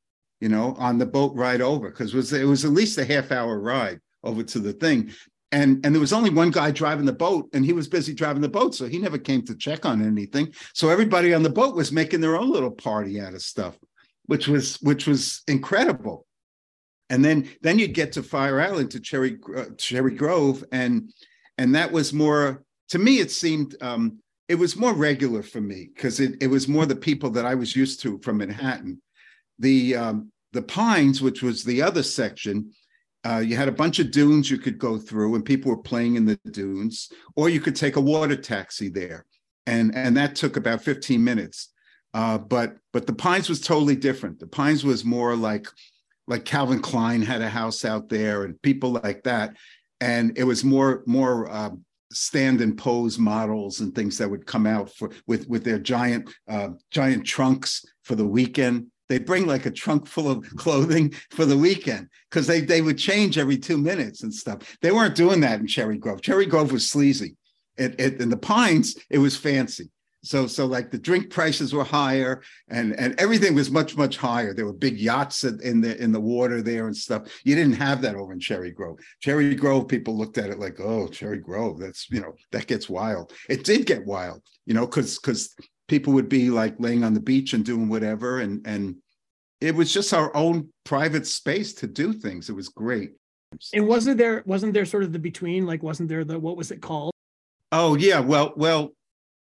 you 0.42 0.50
know 0.50 0.76
on 0.78 0.98
the 0.98 1.06
boat 1.06 1.34
ride 1.36 1.62
over 1.62 1.90
because 1.90 2.14
it 2.14 2.18
was 2.18 2.34
it 2.34 2.46
was 2.46 2.66
at 2.66 2.72
least 2.72 2.98
a 2.98 3.06
half 3.06 3.32
hour 3.32 3.60
ride 3.60 4.00
over 4.24 4.44
to 4.44 4.60
the 4.60 4.74
thing. 4.74 5.12
And 5.54 5.86
and 5.86 5.94
there 5.94 6.00
was 6.00 6.14
only 6.14 6.30
one 6.30 6.52
guy 6.52 6.72
driving 6.72 7.06
the 7.06 7.14
boat 7.14 7.50
and 7.54 7.66
he 7.66 7.74
was 7.74 7.88
busy 7.88 8.14
driving 8.14 8.42
the 8.42 8.50
boat 8.50 8.74
so 8.74 8.88
he 8.88 8.98
never 9.00 9.18
came 9.18 9.44
to 9.44 9.56
check 9.56 9.86
on 9.86 10.06
anything. 10.06 10.54
So 10.74 10.90
everybody 10.90 11.34
on 11.34 11.44
the 11.44 11.50
boat 11.50 11.76
was 11.76 11.92
making 11.92 12.22
their 12.22 12.38
own 12.38 12.52
little 12.52 12.72
party 12.72 13.20
out 13.22 13.34
of 13.34 13.42
stuff 13.42 13.78
which 14.26 14.48
was 14.48 14.76
which 14.82 15.08
was 15.08 15.44
incredible. 15.48 16.26
And 17.10 17.24
then 17.24 17.50
then 17.62 17.80
you'd 17.80 17.94
get 17.94 18.14
to 18.14 18.24
fire 18.24 18.62
island 18.62 18.92
to 18.92 19.00
cherry 19.00 19.38
uh, 19.56 19.66
cherry 19.78 20.16
grove 20.16 20.64
and 20.72 21.12
and 21.58 21.76
that 21.76 21.92
was 21.92 22.14
more 22.14 22.64
to 22.90 23.00
me 23.00 23.20
it 23.20 23.32
seemed 23.32 23.76
um 23.82 24.20
it 24.48 24.56
was 24.56 24.76
more 24.76 24.94
regular 24.94 25.44
for 25.44 25.62
me 25.62 25.90
because 25.94 26.20
it, 26.20 26.36
it 26.42 26.48
was 26.48 26.68
more 26.68 26.86
the 26.86 26.96
people 26.96 27.30
that 27.30 27.46
i 27.46 27.56
was 27.56 27.76
used 27.76 28.02
to 28.02 28.20
from 28.20 28.38
manhattan 28.38 29.02
the 29.62 29.96
um 29.96 30.32
the 30.54 30.62
pines 30.62 31.22
which 31.22 31.42
was 31.42 31.64
the 31.64 31.82
other 31.82 32.04
section 32.04 32.72
uh, 33.24 33.38
you 33.38 33.56
had 33.56 33.68
a 33.68 33.74
bunch 33.74 34.00
of 34.00 34.12
dunes 34.12 34.50
you 34.50 34.58
could 34.58 34.80
go 34.80 34.98
through 34.98 35.36
and 35.36 35.46
people 35.46 35.70
were 35.70 35.82
playing 35.82 36.16
in 36.16 36.26
the 36.26 36.40
dunes 36.50 37.12
or 37.36 37.50
you 37.50 37.60
could 37.60 37.76
take 37.76 37.96
a 37.96 38.02
water 38.02 38.36
taxi 38.36 38.90
there. 38.90 39.26
And 39.68 39.96
and 39.96 40.18
that 40.18 40.36
took 40.36 40.58
about 40.58 40.82
15 40.82 41.24
minutes. 41.24 41.70
Uh, 42.14 42.40
but 42.40 42.78
but 42.92 43.06
the 43.06 43.14
pines 43.14 43.48
was 43.48 43.62
totally 43.62 43.96
different. 43.96 44.40
The 44.40 44.48
pines 44.48 44.84
was 44.84 45.06
more 45.06 45.36
like 45.36 45.68
like 46.28 46.46
calvin 46.46 46.82
klein 46.82 47.22
had 47.22 47.42
a 47.42 47.50
house 47.50 47.86
out 47.86 48.10
there 48.10 48.44
and 48.44 48.60
people 48.64 48.92
like 49.04 49.24
that. 49.24 49.56
And 50.00 50.36
it 50.38 50.44
was 50.44 50.64
more 50.64 51.04
more 51.06 51.52
um, 51.52 51.86
stand 52.12 52.60
and 52.60 52.76
pose 52.76 53.20
models 53.20 53.82
and 53.82 53.94
things 53.94 54.18
that 54.18 54.30
would 54.30 54.48
come 54.48 54.66
out 54.66 54.92
for 54.96 55.12
with 55.28 55.48
with 55.48 55.64
their 55.64 55.80
giant 55.80 56.34
uh, 56.50 56.70
giant 56.90 57.24
trunks 57.24 57.86
for 58.04 58.16
the 58.16 58.28
weekend 58.28 58.88
they'd 59.12 59.26
bring 59.26 59.46
like 59.46 59.66
a 59.66 59.72
trunk 59.72 60.08
full 60.08 60.30
of 60.32 60.38
clothing 60.56 61.14
for 61.32 61.46
the 61.46 61.58
weekend 61.58 62.08
because 62.30 62.48
they 62.48 62.62
they 62.62 62.82
would 62.82 62.98
change 62.98 63.38
every 63.38 63.58
two 63.58 63.78
minutes 63.78 64.24
and 64.24 64.34
stuff 64.34 64.78
they 64.82 64.92
weren't 64.92 65.16
doing 65.16 65.42
that 65.42 65.60
in 65.60 65.68
cherry 65.68 65.98
grove 65.98 66.22
cherry 66.22 66.46
grove 66.46 66.72
was 66.72 66.90
sleazy 66.90 67.36
it, 67.78 68.00
it 68.00 68.22
in 68.22 68.30
the 68.30 68.38
pines 68.38 68.96
it 69.10 69.18
was 69.18 69.36
fancy 69.36 69.90
So 70.24 70.48
so 70.48 70.66
like 70.66 70.92
the 70.92 71.00
drink 71.00 71.32
prices 71.32 71.74
were 71.74 71.84
higher 71.84 72.44
and 72.70 72.94
and 73.00 73.20
everything 73.20 73.56
was 73.56 73.72
much 73.72 73.98
much 73.98 74.18
higher. 74.18 74.54
There 74.54 74.66
were 74.66 74.74
big 74.88 75.00
yachts 75.00 75.44
in 75.44 75.82
the 75.82 76.00
in 76.04 76.12
the 76.12 76.20
water 76.20 76.62
there 76.62 76.86
and 76.86 76.96
stuff. 76.96 77.24
You 77.44 77.56
didn't 77.56 77.82
have 77.88 78.02
that 78.02 78.16
over 78.16 78.32
in 78.32 78.40
Cherry 78.40 78.72
Grove. 78.72 79.00
Cherry 79.20 79.56
Grove 79.56 79.88
people 79.88 80.16
looked 80.16 80.38
at 80.38 80.52
it 80.52 80.60
like, 80.60 80.80
"Oh, 80.80 81.08
Cherry 81.08 81.40
Grove, 81.40 81.80
that's, 81.80 82.08
you 82.12 82.22
know, 82.22 82.36
that 82.52 82.68
gets 82.68 82.88
wild." 82.88 83.34
It 83.50 83.64
did 83.64 83.88
get 83.88 84.06
wild, 84.06 84.44
you 84.68 84.76
know, 84.76 84.86
cuz 84.86 85.18
cuz 85.18 85.56
people 85.92 86.14
would 86.14 86.30
be 86.30 86.50
like 86.50 86.76
laying 86.80 87.04
on 87.04 87.14
the 87.14 87.20
beach 87.20 87.54
and 87.54 87.64
doing 87.66 87.88
whatever 87.90 88.40
and 88.40 88.66
and 88.66 88.96
it 89.60 89.76
was 89.76 89.94
just 89.94 90.12
our 90.14 90.36
own 90.36 90.70
private 90.86 91.28
space 91.28 91.72
to 91.74 91.86
do 91.86 92.14
things. 92.14 92.50
It 92.50 92.56
was 92.56 92.70
great. 92.70 93.12
And 93.76 93.88
wasn't 93.88 94.18
there 94.18 94.42
wasn't 94.46 94.74
there 94.74 94.86
sort 94.86 95.04
of 95.04 95.12
the 95.14 95.20
between 95.20 95.68
like 95.68 95.84
wasn't 95.84 96.10
there 96.10 96.24
the 96.24 96.40
what 96.40 96.58
was 96.58 96.72
it 96.72 96.82
called? 96.82 97.14
Oh 97.72 97.96
yeah, 97.96 98.20
well 98.20 98.54
well 98.56 98.92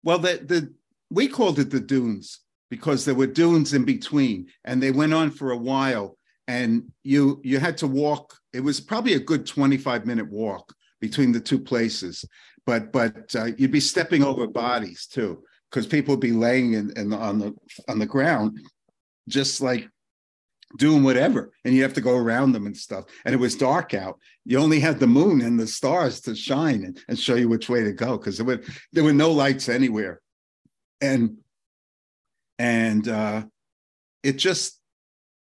well, 0.03 0.19
the, 0.19 0.41
the 0.45 0.73
we 1.11 1.29
called 1.29 1.59
it 1.59 1.71
the 1.71 1.81
dunes 1.81 2.41
because 2.71 3.05
there 3.05 3.15
were 3.15 3.27
dunes 3.27 3.75
in 3.75 3.85
between, 3.85 4.49
and 4.65 4.83
they 4.83 4.91
went 4.91 5.15
on 5.15 5.31
for 5.31 5.53
a 5.53 5.57
while. 5.57 6.17
And 6.49 6.91
you 7.05 7.41
you 7.45 7.61
had 7.61 7.77
to 7.79 7.87
walk. 7.87 8.37
It 8.53 8.61
was 8.61 8.81
probably 8.81 9.15
a 9.15 9.21
good 9.21 9.47
twenty 9.47 9.77
five 9.77 10.07
minute 10.07 10.31
walk 10.31 10.75
between 11.01 11.33
the 11.33 11.41
two 11.41 11.61
places, 11.61 12.25
but 12.67 12.93
but 12.93 13.35
uh, 13.37 13.51
you'd 13.57 13.71
be 13.71 13.81
stepping 13.81 14.25
over 14.25 14.47
bodies 14.47 15.07
too, 15.07 15.45
because 15.73 15.87
people 15.87 16.13
would 16.13 16.21
be 16.21 16.33
laying 16.33 16.75
in, 16.75 16.93
in 16.97 17.13
on 17.13 17.39
the 17.39 17.55
on 17.89 17.99
the 17.99 18.07
ground, 18.07 18.61
just 19.29 19.61
like 19.61 19.89
doing 20.79 21.03
whatever 21.03 21.53
and 21.65 21.75
you 21.75 21.83
have 21.83 21.93
to 21.95 22.01
go 22.01 22.17
around 22.17 22.53
them 22.53 22.67
and 22.67 22.77
stuff. 22.77 23.05
And 23.25 23.35
it 23.35 23.39
was 23.39 23.55
dark 23.55 23.95
out. 23.95 24.19
You 24.45 24.59
only 24.59 24.81
had 24.81 24.99
the 24.99 25.07
moon 25.07 25.43
and 25.43 25.61
the 25.61 25.67
stars 25.67 26.21
to 26.23 26.35
shine 26.35 26.85
and, 26.85 26.99
and 27.09 27.19
show 27.19 27.35
you 27.35 27.49
which 27.49 27.69
way 27.69 27.85
to 27.85 27.93
go 27.93 28.17
because 28.17 28.39
there 28.39 28.47
were 28.47 28.63
there 28.93 29.05
were 29.05 29.13
no 29.13 29.31
lights 29.31 29.69
anywhere. 29.69 30.21
And 31.01 31.39
and 32.59 33.09
uh 33.09 33.45
it 34.23 34.35
just 34.35 34.81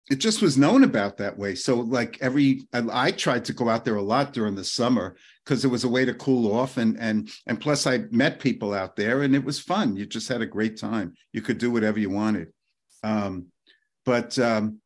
it 0.10 0.18
just 0.18 0.42
was 0.42 0.58
known 0.58 0.84
about 0.84 1.18
that 1.18 1.38
way. 1.38 1.56
So 1.56 1.76
like 1.80 2.18
every 2.22 2.68
I, 2.74 3.08
I 3.08 3.12
tried 3.12 3.46
to 3.46 3.54
go 3.54 3.70
out 3.70 3.86
there 3.86 3.96
a 3.96 4.02
lot 4.02 4.34
during 4.34 4.56
the 4.56 4.64
summer 4.64 5.16
because 5.51 5.65
it 5.65 5.70
was 5.70 5.84
a 5.84 5.89
way 5.89 6.05
to 6.05 6.13
cool 6.13 6.53
off 6.53 6.77
and 6.77 6.98
and 6.98 7.29
and 7.46 7.60
plus 7.60 7.86
i 7.86 8.00
met 8.10 8.39
people 8.39 8.74
out 8.74 8.96
there 8.96 9.24
and 9.24 9.36
it 9.36 9.43
was 9.43 9.60
fun 9.60 9.98
you 9.98 10.05
just 10.05 10.29
had 10.29 10.41
a 10.41 10.46
great 10.46 10.79
time 10.79 11.13
you 11.34 11.41
could 11.41 11.58
do 11.58 11.70
whatever 11.70 12.00
you 12.00 12.10
wanted 12.10 12.48
um 13.03 13.48
but 14.05 14.39
um 14.39 14.79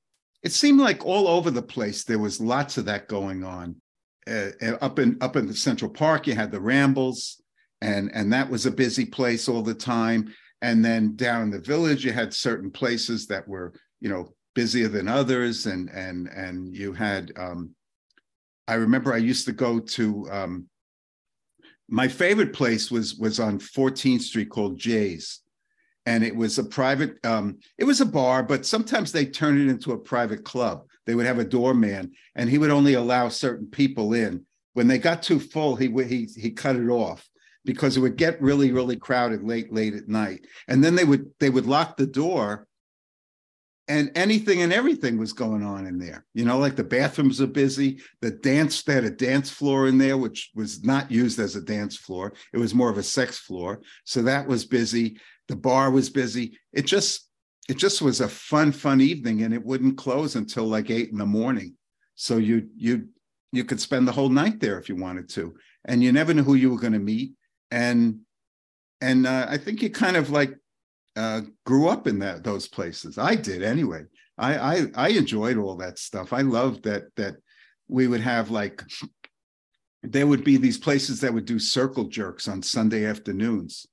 it 0.46 0.52
seemed 0.52 0.80
like 0.80 1.04
all 1.04 1.28
over 1.28 1.50
the 1.50 1.62
place 1.62 2.04
there 2.04 2.20
was 2.20 2.40
lots 2.40 2.78
of 2.78 2.86
that 2.86 3.08
going 3.08 3.44
on. 3.44 3.76
Uh, 4.30 4.52
up 4.80 5.00
in 5.00 5.18
up 5.20 5.36
in 5.36 5.48
the 5.48 5.56
Central 5.56 5.90
Park, 5.90 6.28
you 6.28 6.36
had 6.36 6.52
the 6.52 6.62
Rambles, 6.62 7.42
and 7.82 8.12
and 8.14 8.32
that 8.32 8.50
was 8.50 8.68
a 8.68 8.72
busy 8.72 9.06
place 9.06 9.50
all 9.50 9.64
the 9.64 9.74
time. 9.74 10.32
And 10.62 10.86
then 10.86 11.16
down 11.16 11.42
in 11.42 11.50
the 11.50 11.60
village, 11.60 12.06
you 12.06 12.14
had 12.14 12.32
certain 12.32 12.70
places 12.70 13.26
that 13.28 13.48
were 13.48 13.74
you 14.00 14.10
know 14.10 14.36
busier 14.54 14.88
than 14.88 15.08
others, 15.08 15.66
and 15.66 15.90
and 15.90 16.28
and 16.28 16.76
you 16.76 16.94
had. 16.94 17.32
Um, 17.38 17.72
I 18.68 18.76
remember 18.76 19.14
I 19.14 19.18
used 19.18 19.46
to 19.46 19.52
go 19.52 19.80
to. 19.80 20.30
Um, 20.32 20.66
my 21.88 22.08
favorite 22.08 22.54
place 22.54 22.90
was 22.90 23.16
was 23.16 23.40
on 23.40 23.60
14th 23.60 24.22
Street 24.22 24.50
called 24.50 24.80
Jay's, 24.80 25.42
and 26.06 26.24
it 26.24 26.36
was 26.36 26.58
a 26.58 26.64
private 26.64 27.24
um, 27.26 27.60
it 27.78 27.84
was 27.84 28.02
a 28.02 28.06
bar 28.06 28.44
but 28.44 28.66
sometimes 28.66 29.12
they 29.12 29.26
turned 29.26 29.60
it 29.60 29.70
into 29.70 29.92
a 29.92 29.98
private 29.98 30.44
club. 30.44 30.88
They 31.06 31.14
would 31.14 31.28
have 31.28 31.40
a 31.40 31.46
doorman 31.46 32.14
and 32.36 32.50
he 32.50 32.58
would 32.58 32.72
only 32.72 32.96
allow 32.96 33.30
certain 33.30 33.68
people 33.68 34.14
in. 34.14 34.46
When 34.74 34.88
they 34.88 34.98
got 34.98 35.22
too 35.22 35.40
full 35.40 35.76
he 35.76 35.88
he, 36.04 36.28
he 36.36 36.52
cut 36.52 36.76
it 36.76 36.90
off 36.90 37.28
because 37.64 37.98
it 37.98 38.02
would 38.02 38.18
get 38.18 38.42
really 38.42 38.72
really 38.72 38.96
crowded 38.96 39.44
late 39.44 39.72
late 39.72 39.94
at 39.94 40.08
night. 40.08 40.46
And 40.68 40.84
then 40.84 40.96
they 40.96 41.06
would 41.06 41.30
they 41.40 41.50
would 41.50 41.68
lock 41.68 41.98
the 41.98 42.08
door 42.08 42.68
and 43.88 44.12
anything 44.16 44.62
and 44.62 44.74
everything 44.74 45.18
was 45.18 45.34
going 45.34 45.64
on 45.64 45.86
in 45.86 46.00
there. 46.00 46.26
You 46.34 46.46
know 46.46 46.58
like 46.58 46.76
the 46.76 46.84
bathrooms 46.84 47.42
are 47.42 47.48
busy 47.48 48.00
the 48.22 48.32
dance 48.32 48.82
they 48.84 48.94
had 48.94 49.04
a 49.04 49.12
dance 49.12 49.50
floor 49.50 49.88
in 49.88 49.98
there 49.98 50.18
which 50.18 50.52
was 50.56 50.84
not 50.84 51.12
used 51.12 51.40
as 51.40 51.56
a 51.56 51.62
dance 51.62 51.96
floor. 51.96 52.34
It 52.54 52.58
was 52.58 52.74
more 52.74 52.90
of 52.90 52.98
a 52.98 53.04
sex 53.04 53.38
floor. 53.38 53.82
So 54.04 54.22
that 54.24 54.48
was 54.48 54.66
busy. 54.66 55.18
The 55.48 55.56
bar 55.56 55.92
was 55.92 56.10
busy. 56.10 56.58
It 56.74 56.86
just 56.86 57.30
it 57.68 57.78
just 57.78 58.02
was 58.02 58.22
a 58.22 58.28
fun 58.28 58.72
fun 58.72 59.02
evening 59.02 59.44
and 59.44 59.54
it 59.54 59.64
wouldn't 59.64 59.98
close 59.98 60.36
until 60.36 60.66
like 60.66 60.90
eight 60.90 61.12
in 61.12 61.18
the 61.18 61.26
morning. 61.26 61.76
So 62.16 62.38
you 62.38 62.70
you 62.76 63.10
you 63.52 63.64
could 63.64 63.80
spend 63.80 64.08
the 64.08 64.12
whole 64.12 64.30
night 64.30 64.60
there 64.60 64.80
if 64.80 64.90
you 64.90 64.96
wanted 64.96 65.30
to 65.30 65.56
and 65.86 66.04
you 66.04 66.12
never 66.12 66.34
knew 66.34 66.44
who 66.44 66.56
you 66.56 66.72
were 66.72 66.80
going 66.80 66.94
to 66.94 67.00
meet. 67.00 67.34
And 67.72 68.22
and 69.02 69.28
uh, 69.28 69.46
i 69.50 69.58
think 69.58 69.82
you 69.82 69.90
kind 69.90 70.18
of 70.18 70.30
like 70.30 70.56
uh, 71.16 71.42
grew 71.66 71.88
up 71.88 72.08
in 72.08 72.20
that 72.20 72.44
those 72.44 72.68
places. 72.68 73.18
I 73.18 73.36
did 73.36 73.64
anyway. 73.64 74.04
I, 74.38 74.58
I 74.58 74.86
i 74.96 75.10
enjoyed 75.10 75.58
all 75.58 75.78
that 75.78 75.98
stuff. 75.98 76.34
I 76.34 76.42
loved 76.42 76.84
that 76.84 77.04
that 77.16 77.36
we 77.88 78.08
would 78.08 78.22
have 78.22 78.52
like 78.52 78.84
there 80.04 80.28
would 80.28 80.44
be 80.44 80.58
these 80.58 80.78
places 80.78 81.22
that 81.22 81.34
would 81.34 81.46
do 81.46 81.58
circle 81.58 82.06
jerks 82.06 82.48
on 82.48 82.62
sunday 82.62 83.06
afternoons. 83.06 83.88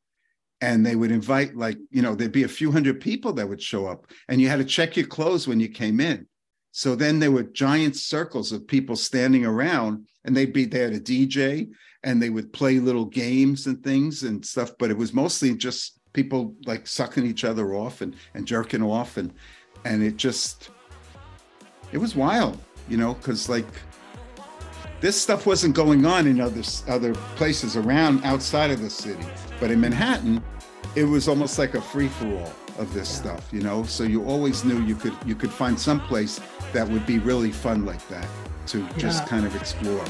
And 0.61 0.85
they 0.87 0.95
would 0.95 1.11
invite 1.11 1.57
like 1.57 1.79
you 1.91 2.03
know 2.03 2.15
there'd 2.15 2.33
be 2.33 2.45
a 2.45 2.49
few 2.49 2.73
hundred 2.73 3.01
people 3.01 3.33
that 3.35 3.49
would 3.49 3.63
show 3.63 3.87
up 3.87 4.07
and 4.29 4.41
you 4.41 4.49
had 4.49 4.59
to 4.59 4.65
check 4.65 4.97
your 4.97 5.07
clothes 5.07 5.47
when 5.47 5.61
you 5.61 5.69
came 5.69 6.01
in. 6.01 6.27
So 6.73 6.95
then 6.97 7.19
there 7.19 7.31
were 7.31 7.43
giant 7.43 7.97
circles 7.97 8.51
of 8.51 8.67
people 8.67 8.97
standing 8.97 9.45
around 9.45 10.07
and 10.25 10.37
they'd 10.37 10.53
be 10.53 10.65
there 10.65 10.91
to 10.91 10.99
dj 10.99 11.69
and 12.05 12.21
they 12.21 12.31
would 12.31 12.53
play 12.53 12.81
little 12.81 13.05
games 13.05 13.67
and 13.67 13.83
things 13.85 14.25
and 14.25 14.45
stuff 14.45 14.73
but 14.79 14.91
it 14.91 14.97
was 14.97 15.13
mostly 15.13 15.55
just 15.55 16.01
people 16.13 16.55
like 16.67 16.87
sucking 16.87 17.25
each 17.25 17.45
other 17.45 17.75
off 17.75 18.01
and 18.01 18.15
and 18.35 18.47
jerking 18.47 18.83
off 18.83 19.17
and 19.17 19.33
and 19.85 20.03
it 20.03 20.17
just 20.17 20.71
it 21.93 21.99
was 21.99 22.15
wild 22.15 22.59
you 22.89 22.97
know 22.97 23.15
because 23.15 23.49
like 23.49 23.67
this 25.01 25.21
stuff 25.21 25.47
wasn't 25.47 25.75
going 25.75 26.07
on 26.07 26.27
in 26.27 26.41
other 26.41 26.63
other 26.89 27.15
places 27.37 27.77
around 27.77 28.23
outside 28.25 28.71
of 28.71 28.81
the 28.81 28.91
city 28.91 29.25
but 29.59 29.71
in 29.71 29.81
manhattan 29.81 30.43
it 30.95 31.05
was 31.05 31.29
almost 31.29 31.59
like 31.59 31.75
a 31.75 31.81
free 31.81 32.09
for 32.09 32.27
all 32.27 32.53
of 32.79 32.93
this 32.93 33.11
yeah. 33.11 33.23
stuff, 33.23 33.49
you 33.53 33.61
know. 33.61 33.83
So 33.85 34.05
you 34.05 34.25
always 34.25 34.65
knew 34.65 34.81
you 34.83 34.95
could 34.95 35.15
you 35.27 35.35
could 35.35 35.51
find 35.51 35.79
some 35.79 36.01
place 36.01 36.41
that 36.73 36.89
would 36.89 37.07
be 37.07 37.19
really 37.19 37.53
fun 37.53 37.85
like 37.85 38.07
that 38.09 38.27
to 38.69 38.81
yeah. 38.81 38.93
just 38.97 39.27
kind 39.27 39.47
of 39.47 39.55
explore. 39.57 40.05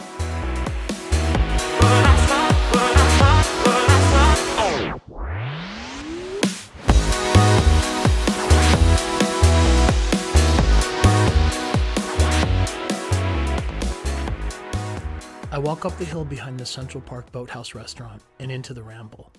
Walk 15.63 15.85
up 15.85 15.97
the 15.97 16.05
hill 16.05 16.25
behind 16.25 16.59
the 16.59 16.67
Central 16.67 17.01
Park 17.01 17.31
Boathouse 17.31 17.73
restaurant 17.73 18.21
and 18.41 18.51
into 18.51 18.75
the 18.75 18.83
Ramble. 18.83 19.31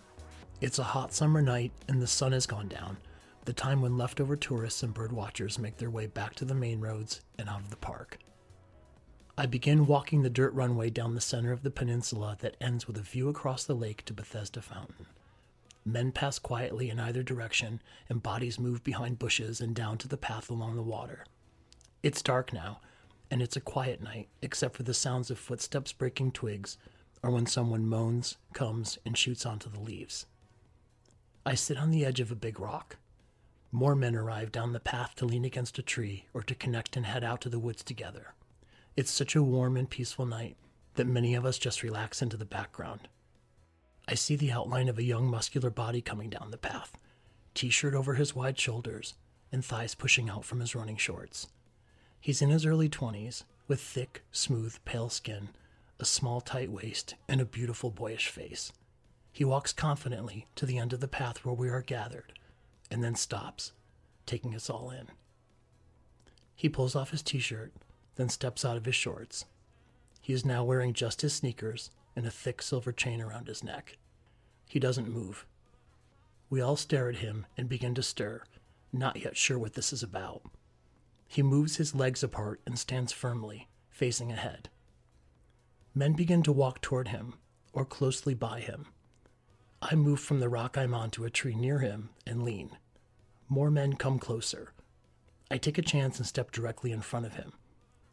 It's 0.62 0.80
a 0.80 0.84
hot 0.84 1.14
summer 1.14 1.42
night 1.42 1.74
and 1.90 2.02
the 2.02 2.08
sun 2.08 2.32
has 2.32 2.46
gone 2.46 2.70
down, 2.70 2.96
the 3.44 3.52
time 3.52 3.82
when 3.82 3.98
leftover 3.98 4.38
tourists 4.38 4.84
and 4.84 4.94
bird 4.94 5.12
watchers 5.12 5.60
make 5.60 5.76
their 5.76 5.90
way 5.90 6.08
back 6.08 6.34
to 6.36 6.46
the 6.46 6.56
main 6.56 6.80
roads 6.80 7.20
and 7.38 7.50
out 7.50 7.60
of 7.60 7.70
the 7.70 7.76
park. 7.76 8.20
I 9.38 9.48
begin 9.48 9.86
walking 9.86 10.22
the 10.24 10.30
dirt 10.30 10.54
runway 10.54 10.90
down 10.90 11.14
the 11.14 11.20
center 11.20 11.52
of 11.52 11.62
the 11.62 11.70
peninsula 11.70 12.38
that 12.40 12.56
ends 12.62 12.88
with 12.88 12.96
a 12.98 13.02
view 13.02 13.28
across 13.28 13.66
the 13.66 13.76
lake 13.76 14.06
to 14.06 14.14
Bethesda 14.14 14.62
Fountain. 14.62 15.08
Men 15.84 16.14
pass 16.14 16.40
quietly 16.40 16.90
in 16.90 17.02
either 17.02 17.22
direction, 17.22 17.82
and 18.08 18.24
bodies 18.24 18.58
move 18.58 18.82
behind 18.86 19.20
bushes 19.20 19.60
and 19.60 19.76
down 19.76 19.98
to 19.98 20.08
the 20.08 20.16
path 20.16 20.50
along 20.50 20.78
the 20.78 20.84
water. 20.84 21.26
It's 22.02 22.22
dark 22.22 22.54
now, 22.54 22.80
and 23.34 23.42
it's 23.42 23.56
a 23.56 23.62
quiet 23.62 24.00
night, 24.00 24.28
except 24.44 24.76
for 24.76 24.84
the 24.84 24.94
sounds 24.94 25.32
of 25.32 25.40
footsteps 25.40 25.92
breaking 25.92 26.32
twigs 26.32 26.78
or 27.24 27.32
when 27.32 27.48
someone 27.48 27.84
moans, 27.84 28.38
comes, 28.54 29.00
and 29.08 29.18
shoots 29.18 29.44
onto 29.44 29.72
the 29.72 29.80
leaves. 29.80 30.28
I 31.44 31.56
sit 31.56 31.76
on 31.76 31.90
the 31.90 32.06
edge 32.06 32.20
of 32.20 32.32
a 32.32 32.36
big 32.36 32.60
rock. 32.60 32.98
More 33.72 33.96
men 33.96 34.16
arrive 34.16 34.52
down 34.52 34.72
the 34.72 34.80
path 34.80 35.16
to 35.16 35.26
lean 35.26 35.46
against 35.46 35.80
a 35.80 35.82
tree 35.82 36.28
or 36.32 36.44
to 36.44 36.54
connect 36.54 36.96
and 36.96 37.08
head 37.08 37.24
out 37.24 37.42
to 37.42 37.50
the 37.50 37.58
woods 37.58 37.84
together. 37.84 38.36
It's 38.96 39.10
such 39.10 39.36
a 39.36 39.42
warm 39.42 39.78
and 39.78 39.90
peaceful 39.90 40.28
night 40.28 40.56
that 40.94 41.08
many 41.08 41.34
of 41.34 41.44
us 41.44 41.58
just 41.58 41.82
relax 41.82 42.22
into 42.22 42.38
the 42.38 42.46
background. 42.46 43.08
I 44.08 44.14
see 44.14 44.36
the 44.36 44.52
outline 44.52 44.90
of 44.90 45.00
a 45.00 45.04
young 45.04 45.26
muscular 45.26 45.72
body 45.72 46.02
coming 46.02 46.30
down 46.30 46.52
the 46.52 46.58
path, 46.60 47.00
t 47.56 47.72
shirt 47.72 47.96
over 47.96 48.14
his 48.14 48.36
wide 48.36 48.60
shoulders 48.60 49.16
and 49.52 49.66
thighs 49.66 49.96
pushing 49.96 50.30
out 50.30 50.46
from 50.46 50.60
his 50.60 50.76
running 50.76 50.98
shorts. 50.98 51.48
He's 52.24 52.42
in 52.42 52.52
his 52.52 52.66
early 52.66 52.88
20s, 52.88 53.44
with 53.68 53.82
thick, 53.82 54.24
smooth, 54.32 54.78
pale 54.86 55.10
skin, 55.10 55.50
a 56.00 56.06
small, 56.06 56.40
tight 56.40 56.72
waist, 56.72 57.16
and 57.28 57.42
a 57.42 57.46
beautiful, 57.46 57.92
boyish 57.92 58.30
face. 58.30 58.72
He 59.34 59.44
walks 59.44 59.74
confidently 59.74 60.48
to 60.56 60.66
the 60.66 60.78
end 60.78 60.94
of 60.94 61.02
the 61.02 61.10
path 61.10 61.44
where 61.44 61.54
we 61.54 61.68
are 61.68 61.82
gathered, 61.82 62.32
and 62.90 63.04
then 63.04 63.16
stops, 63.16 63.74
taking 64.26 64.56
us 64.56 64.70
all 64.70 64.90
in. 64.90 65.08
He 66.56 66.70
pulls 66.70 66.96
off 66.96 67.12
his 67.12 67.22
t 67.22 67.40
shirt, 67.40 67.74
then 68.16 68.30
steps 68.30 68.64
out 68.64 68.78
of 68.78 68.86
his 68.86 68.96
shorts. 68.96 69.44
He 70.22 70.32
is 70.32 70.46
now 70.46 70.64
wearing 70.64 70.94
just 70.94 71.24
his 71.24 71.34
sneakers 71.34 71.90
and 72.16 72.26
a 72.26 72.32
thick 72.32 72.62
silver 72.62 72.94
chain 72.94 73.22
around 73.22 73.48
his 73.48 73.66
neck. 73.66 73.98
He 74.70 74.80
doesn't 74.80 75.14
move. 75.14 75.46
We 76.50 76.62
all 76.62 76.78
stare 76.78 77.10
at 77.10 77.18
him 77.18 77.48
and 77.58 77.68
begin 77.68 77.94
to 77.96 78.02
stir, 78.02 78.44
not 78.94 79.18
yet 79.18 79.36
sure 79.36 79.60
what 79.60 79.74
this 79.74 79.92
is 79.92 80.04
about. 80.04 80.44
He 81.34 81.42
moves 81.42 81.78
his 81.78 81.96
legs 81.96 82.22
apart 82.22 82.62
and 82.64 82.78
stands 82.78 83.12
firmly, 83.12 83.68
facing 83.90 84.32
ahead. 84.32 84.70
Men 85.96 86.14
begin 86.14 86.44
to 86.44 86.52
walk 86.52 86.80
toward 86.80 87.08
him 87.08 87.34
or 87.74 87.86
closely 87.86 88.36
by 88.36 88.60
him. 88.60 88.86
I 89.82 89.96
move 89.96 90.20
from 90.20 90.40
the 90.40 90.48
rock 90.48 90.78
I'm 90.78 90.94
on 90.94 91.10
to 91.10 91.26
a 91.26 91.32
tree 91.32 91.56
near 91.56 91.80
him 91.80 92.12
and 92.28 92.44
lean. 92.44 92.78
More 93.50 93.72
men 93.72 93.94
come 93.94 94.20
closer. 94.20 94.74
I 95.50 95.58
take 95.58 95.80
a 95.80 95.82
chance 95.82 96.20
and 96.20 96.28
step 96.28 96.52
directly 96.52 96.92
in 96.92 97.02
front 97.02 97.26
of 97.26 97.34
him. 97.34 97.54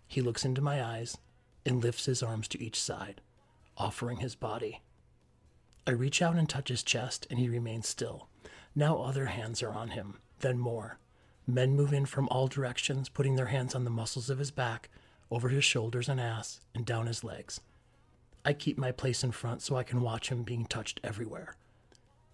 He 0.08 0.22
looks 0.22 0.46
into 0.46 0.62
my 0.62 0.82
eyes 0.82 1.18
and 1.66 1.82
lifts 1.84 2.06
his 2.06 2.22
arms 2.22 2.48
to 2.48 2.64
each 2.64 2.80
side, 2.80 3.20
offering 3.76 4.20
his 4.20 4.34
body. 4.34 4.80
I 5.86 5.90
reach 5.90 6.22
out 6.22 6.36
and 6.36 6.48
touch 6.48 6.70
his 6.70 6.82
chest, 6.82 7.26
and 7.28 7.38
he 7.38 7.50
remains 7.50 7.86
still. 7.86 8.28
Now 8.74 8.96
other 8.96 9.26
hands 9.26 9.62
are 9.62 9.74
on 9.74 9.88
him, 9.88 10.20
then 10.38 10.58
more. 10.58 10.98
Men 11.52 11.74
move 11.74 11.92
in 11.92 12.06
from 12.06 12.28
all 12.28 12.46
directions, 12.46 13.08
putting 13.08 13.34
their 13.34 13.46
hands 13.46 13.74
on 13.74 13.82
the 13.82 13.90
muscles 13.90 14.30
of 14.30 14.38
his 14.38 14.52
back, 14.52 14.88
over 15.32 15.48
his 15.48 15.64
shoulders 15.64 16.08
and 16.08 16.20
ass, 16.20 16.60
and 16.74 16.86
down 16.86 17.08
his 17.08 17.24
legs. 17.24 17.60
I 18.44 18.52
keep 18.52 18.78
my 18.78 18.92
place 18.92 19.24
in 19.24 19.32
front 19.32 19.60
so 19.60 19.76
I 19.76 19.82
can 19.82 20.00
watch 20.00 20.28
him 20.28 20.44
being 20.44 20.64
touched 20.64 21.00
everywhere. 21.02 21.56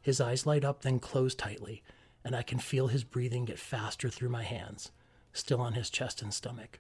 His 0.03 0.21
eyes 0.21 0.45
light 0.45 0.65
up, 0.65 0.83
then 0.83 0.99
close 0.99 1.35
tightly, 1.35 1.83
and 2.25 2.37
I 2.37 2.43
can 2.43 2.59
feel 2.59 2.89
his 2.89 3.05
breathing 3.05 3.47
get 3.47 3.59
faster 3.59 4.11
through 4.11 4.29
my 4.29 4.43
hands, 4.43 4.93
still 5.33 5.61
on 5.61 5.73
his 5.73 5.91
chest 5.91 6.21
and 6.21 6.33
stomach. 6.33 6.79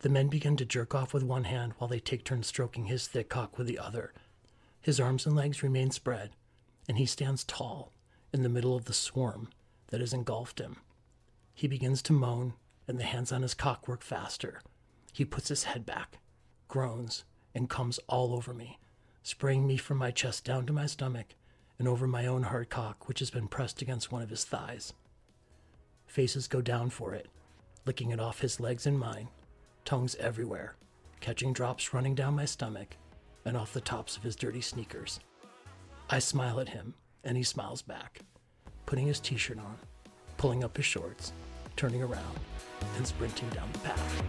The 0.00 0.08
men 0.08 0.28
begin 0.28 0.56
to 0.58 0.64
jerk 0.64 0.94
off 0.94 1.14
with 1.14 1.24
one 1.24 1.44
hand 1.44 1.72
while 1.78 1.88
they 1.88 1.98
take 1.98 2.24
turns 2.24 2.46
stroking 2.46 2.84
his 2.84 3.08
thick 3.08 3.28
cock 3.28 3.56
with 3.56 3.66
the 3.66 3.78
other. 3.78 4.12
His 4.82 5.00
arms 5.00 5.26
and 5.26 5.34
legs 5.34 5.62
remain 5.62 5.90
spread, 5.90 6.30
and 6.88 6.98
he 6.98 7.06
stands 7.06 7.42
tall 7.42 7.90
in 8.32 8.42
the 8.42 8.48
middle 8.48 8.76
of 8.76 8.84
the 8.84 8.92
swarm 8.92 9.48
that 9.88 10.00
has 10.00 10.12
engulfed 10.12 10.60
him. 10.60 10.76
He 11.58 11.66
begins 11.66 12.02
to 12.02 12.12
moan, 12.12 12.52
and 12.86 13.00
the 13.00 13.02
hands 13.02 13.32
on 13.32 13.42
his 13.42 13.52
cock 13.52 13.88
work 13.88 14.04
faster. 14.04 14.60
He 15.12 15.24
puts 15.24 15.48
his 15.48 15.64
head 15.64 15.84
back, 15.84 16.18
groans, 16.68 17.24
and 17.52 17.68
comes 17.68 17.98
all 18.06 18.32
over 18.32 18.54
me, 18.54 18.78
spraying 19.24 19.66
me 19.66 19.76
from 19.76 19.98
my 19.98 20.12
chest 20.12 20.44
down 20.44 20.66
to 20.66 20.72
my 20.72 20.86
stomach 20.86 21.34
and 21.76 21.88
over 21.88 22.06
my 22.06 22.26
own 22.26 22.44
hard 22.44 22.70
cock, 22.70 23.08
which 23.08 23.18
has 23.18 23.30
been 23.30 23.48
pressed 23.48 23.82
against 23.82 24.12
one 24.12 24.22
of 24.22 24.30
his 24.30 24.44
thighs. 24.44 24.92
Faces 26.06 26.46
go 26.46 26.60
down 26.60 26.90
for 26.90 27.12
it, 27.12 27.26
licking 27.86 28.12
it 28.12 28.20
off 28.20 28.40
his 28.40 28.60
legs 28.60 28.86
and 28.86 28.96
mine, 28.96 29.26
tongues 29.84 30.14
everywhere, 30.20 30.76
catching 31.18 31.52
drops 31.52 31.92
running 31.92 32.14
down 32.14 32.36
my 32.36 32.44
stomach 32.44 32.96
and 33.44 33.56
off 33.56 33.72
the 33.72 33.80
tops 33.80 34.16
of 34.16 34.22
his 34.22 34.36
dirty 34.36 34.60
sneakers. 34.60 35.18
I 36.08 36.20
smile 36.20 36.60
at 36.60 36.68
him, 36.68 36.94
and 37.24 37.36
he 37.36 37.42
smiles 37.42 37.82
back, 37.82 38.20
putting 38.86 39.08
his 39.08 39.18
t 39.18 39.36
shirt 39.36 39.58
on, 39.58 39.76
pulling 40.36 40.62
up 40.62 40.76
his 40.76 40.86
shorts, 40.86 41.32
turning 41.78 42.02
around, 42.02 42.38
and 42.96 43.06
sprinting 43.06 43.48
down 43.50 43.68
the 43.72 43.78
path. 43.78 44.24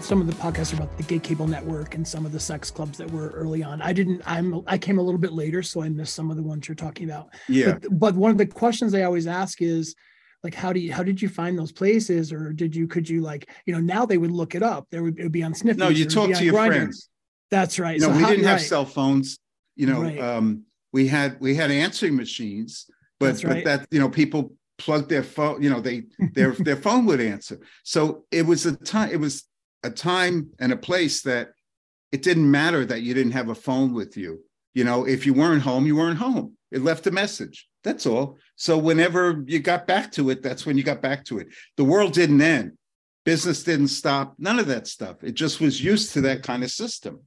some 0.00 0.22
of 0.22 0.26
the 0.26 0.32
podcasts 0.32 0.72
are 0.72 0.76
about 0.76 0.96
the 0.96 1.02
gay 1.02 1.18
cable 1.18 1.46
network 1.46 1.94
and 1.94 2.08
some 2.08 2.24
of 2.24 2.32
the 2.32 2.40
sex 2.40 2.70
clubs 2.70 2.96
that 2.96 3.10
were 3.10 3.28
early 3.28 3.62
on. 3.62 3.82
I 3.82 3.92
didn't. 3.92 4.22
I'm. 4.24 4.62
I 4.66 4.78
came 4.78 4.98
a 4.98 5.02
little 5.02 5.20
bit 5.20 5.34
later, 5.34 5.62
so 5.62 5.82
I 5.82 5.90
missed 5.90 6.14
some 6.14 6.30
of 6.30 6.38
the 6.38 6.42
ones 6.42 6.66
you're 6.66 6.74
talking 6.74 7.10
about. 7.10 7.28
Yeah. 7.46 7.74
But, 7.74 7.98
but 7.98 8.14
one 8.14 8.30
of 8.30 8.38
the 8.38 8.46
questions 8.46 8.94
I 8.94 9.02
always 9.02 9.26
ask 9.26 9.60
is, 9.60 9.94
like, 10.42 10.54
how 10.54 10.72
do 10.72 10.80
you 10.80 10.94
how 10.94 11.02
did 11.02 11.20
you 11.20 11.28
find 11.28 11.58
those 11.58 11.72
places, 11.72 12.32
or 12.32 12.54
did 12.54 12.74
you 12.74 12.86
could 12.86 13.06
you 13.06 13.20
like 13.20 13.50
you 13.66 13.74
know 13.74 13.80
now 13.80 14.06
they 14.06 14.16
would 14.16 14.30
look 14.30 14.54
it 14.54 14.62
up. 14.62 14.86
There 14.90 15.02
would 15.02 15.18
it 15.18 15.24
would 15.24 15.32
be 15.32 15.42
on 15.42 15.52
Sniffies. 15.52 15.76
No, 15.76 15.90
you 15.90 16.06
talk 16.06 16.32
to 16.32 16.42
your 16.42 16.54
friends. 16.54 17.10
That's 17.50 17.78
right. 17.78 17.94
You 17.96 18.00
know, 18.02 18.08
So 18.08 18.16
we 18.16 18.22
how- 18.22 18.30
didn't 18.30 18.44
have 18.44 18.58
right. 18.58 18.66
cell 18.66 18.84
phones. 18.84 19.38
You 19.76 19.86
know, 19.86 20.02
Right. 20.02 20.18
um, 20.18 20.64
we 20.92 21.06
had 21.08 21.40
we 21.40 21.54
had 21.54 21.70
answering 21.70 22.16
machines, 22.16 22.86
but 23.20 23.42
right. 23.44 23.64
but 23.64 23.64
that 23.64 23.88
you 23.90 24.00
know 24.00 24.08
people 24.08 24.54
plugged 24.78 25.08
their 25.08 25.22
phone. 25.22 25.62
You 25.62 25.70
know, 25.70 25.80
they 25.80 26.04
their 26.34 26.52
their 26.52 26.76
phone 26.76 27.06
would 27.06 27.20
answer. 27.20 27.58
So 27.84 28.24
it 28.30 28.44
was 28.46 28.66
a 28.66 28.76
time. 28.76 29.10
It 29.10 29.20
was 29.20 29.44
a 29.84 29.90
time 29.90 30.50
and 30.58 30.72
a 30.72 30.76
place 30.76 31.22
that 31.22 31.50
it 32.10 32.22
didn't 32.22 32.50
matter 32.50 32.84
that 32.84 33.02
you 33.02 33.14
didn't 33.14 33.32
have 33.32 33.48
a 33.50 33.54
phone 33.54 33.92
with 33.94 34.16
you. 34.16 34.42
You 34.74 34.84
know, 34.84 35.06
if 35.06 35.26
you 35.26 35.34
weren't 35.34 35.62
home, 35.62 35.86
you 35.86 35.96
weren't 35.96 36.18
home. 36.18 36.56
It 36.70 36.82
left 36.82 37.06
a 37.06 37.10
message. 37.10 37.68
That's 37.84 38.06
all. 38.06 38.36
So 38.56 38.76
whenever 38.76 39.44
you 39.46 39.60
got 39.60 39.86
back 39.86 40.10
to 40.12 40.30
it, 40.30 40.42
that's 40.42 40.66
when 40.66 40.76
you 40.76 40.82
got 40.82 41.00
back 41.00 41.24
to 41.26 41.38
it. 41.38 41.48
The 41.76 41.84
world 41.84 42.12
didn't 42.12 42.40
end. 42.40 42.72
Business 43.24 43.62
didn't 43.62 43.88
stop. 43.88 44.34
None 44.38 44.58
of 44.58 44.66
that 44.66 44.86
stuff. 44.86 45.22
It 45.22 45.34
just 45.34 45.60
was 45.60 45.82
used 45.82 46.12
to 46.14 46.20
that 46.22 46.42
kind 46.42 46.64
of 46.64 46.70
system. 46.70 47.20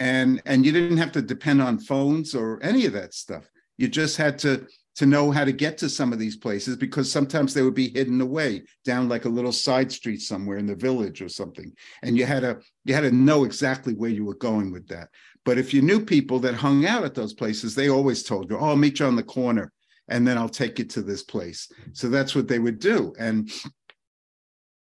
And 0.00 0.42
and 0.46 0.66
you 0.66 0.72
didn't 0.72 0.98
have 0.98 1.12
to 1.12 1.22
depend 1.22 1.62
on 1.62 1.78
phones 1.78 2.34
or 2.34 2.58
any 2.62 2.86
of 2.86 2.92
that 2.94 3.14
stuff. 3.14 3.48
You 3.78 3.88
just 3.88 4.16
had 4.16 4.38
to 4.40 4.66
to 4.94 5.06
know 5.06 5.30
how 5.30 5.44
to 5.44 5.52
get 5.52 5.78
to 5.78 5.88
some 5.88 6.12
of 6.12 6.18
these 6.18 6.36
places 6.36 6.76
because 6.76 7.10
sometimes 7.10 7.54
they 7.54 7.62
would 7.62 7.74
be 7.74 7.88
hidden 7.88 8.20
away 8.20 8.62
down 8.84 9.08
like 9.08 9.24
a 9.24 9.28
little 9.28 9.52
side 9.52 9.90
street 9.90 10.20
somewhere 10.20 10.58
in 10.58 10.66
the 10.66 10.74
village 10.74 11.22
or 11.22 11.28
something. 11.28 11.72
And 12.02 12.16
you 12.16 12.26
had 12.26 12.40
to 12.40 12.60
you 12.84 12.94
had 12.94 13.02
to 13.02 13.12
know 13.12 13.44
exactly 13.44 13.94
where 13.94 14.10
you 14.10 14.24
were 14.24 14.34
going 14.34 14.70
with 14.70 14.86
that. 14.88 15.08
But 15.44 15.58
if 15.58 15.72
you 15.72 15.82
knew 15.82 16.04
people 16.04 16.38
that 16.40 16.54
hung 16.54 16.84
out 16.86 17.04
at 17.04 17.14
those 17.14 17.32
places 17.32 17.74
they 17.74 17.88
always 17.88 18.22
told 18.22 18.50
you 18.50 18.58
oh 18.58 18.66
i'll 18.66 18.76
meet 18.76 19.00
you 19.00 19.06
on 19.06 19.16
the 19.16 19.22
corner 19.22 19.72
and 20.08 20.26
then 20.26 20.36
i'll 20.36 20.48
take 20.48 20.78
you 20.78 20.84
to 20.86 21.02
this 21.02 21.22
place. 21.22 21.70
So 21.92 22.08
that's 22.08 22.34
what 22.34 22.48
they 22.48 22.58
would 22.58 22.78
do. 22.78 23.14
And 23.18 23.50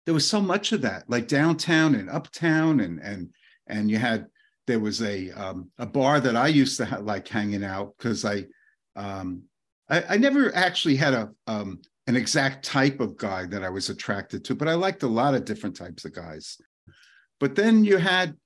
there 0.04 0.14
was 0.14 0.28
so 0.28 0.40
much 0.40 0.72
of 0.72 0.82
that 0.82 1.04
like 1.08 1.26
downtown 1.26 1.96
and 1.96 2.08
uptown 2.08 2.80
and 2.80 3.00
and 3.00 3.30
and 3.66 3.90
you 3.90 3.98
had 3.98 4.26
there 4.66 4.80
was 4.80 5.02
a 5.02 5.30
um, 5.30 5.70
a 5.78 5.86
bar 5.86 6.20
that 6.20 6.36
i 6.36 6.48
used 6.48 6.76
to 6.76 6.84
ha- 6.84 6.98
like 6.98 7.26
hanging 7.28 7.64
out 7.64 7.94
because 7.96 8.24
i 8.24 8.44
um 8.96 9.42
I, 9.88 10.02
I 10.10 10.16
never 10.16 10.54
actually 10.54 10.96
had 10.96 11.14
a 11.14 11.30
um 11.46 11.80
an 12.06 12.16
exact 12.16 12.64
type 12.64 13.00
of 13.00 13.16
guy 13.16 13.46
that 13.46 13.64
I 13.64 13.68
was 13.68 13.90
attracted 13.90 14.44
to, 14.44 14.54
but 14.54 14.68
I 14.68 14.74
liked 14.74 15.02
a 15.02 15.08
lot 15.08 15.34
of 15.34 15.44
different 15.44 15.76
types 15.76 16.04
of 16.04 16.14
guys. 16.14 16.56
But 17.40 17.56
then 17.56 17.84
you 17.84 17.96
had 17.96 18.36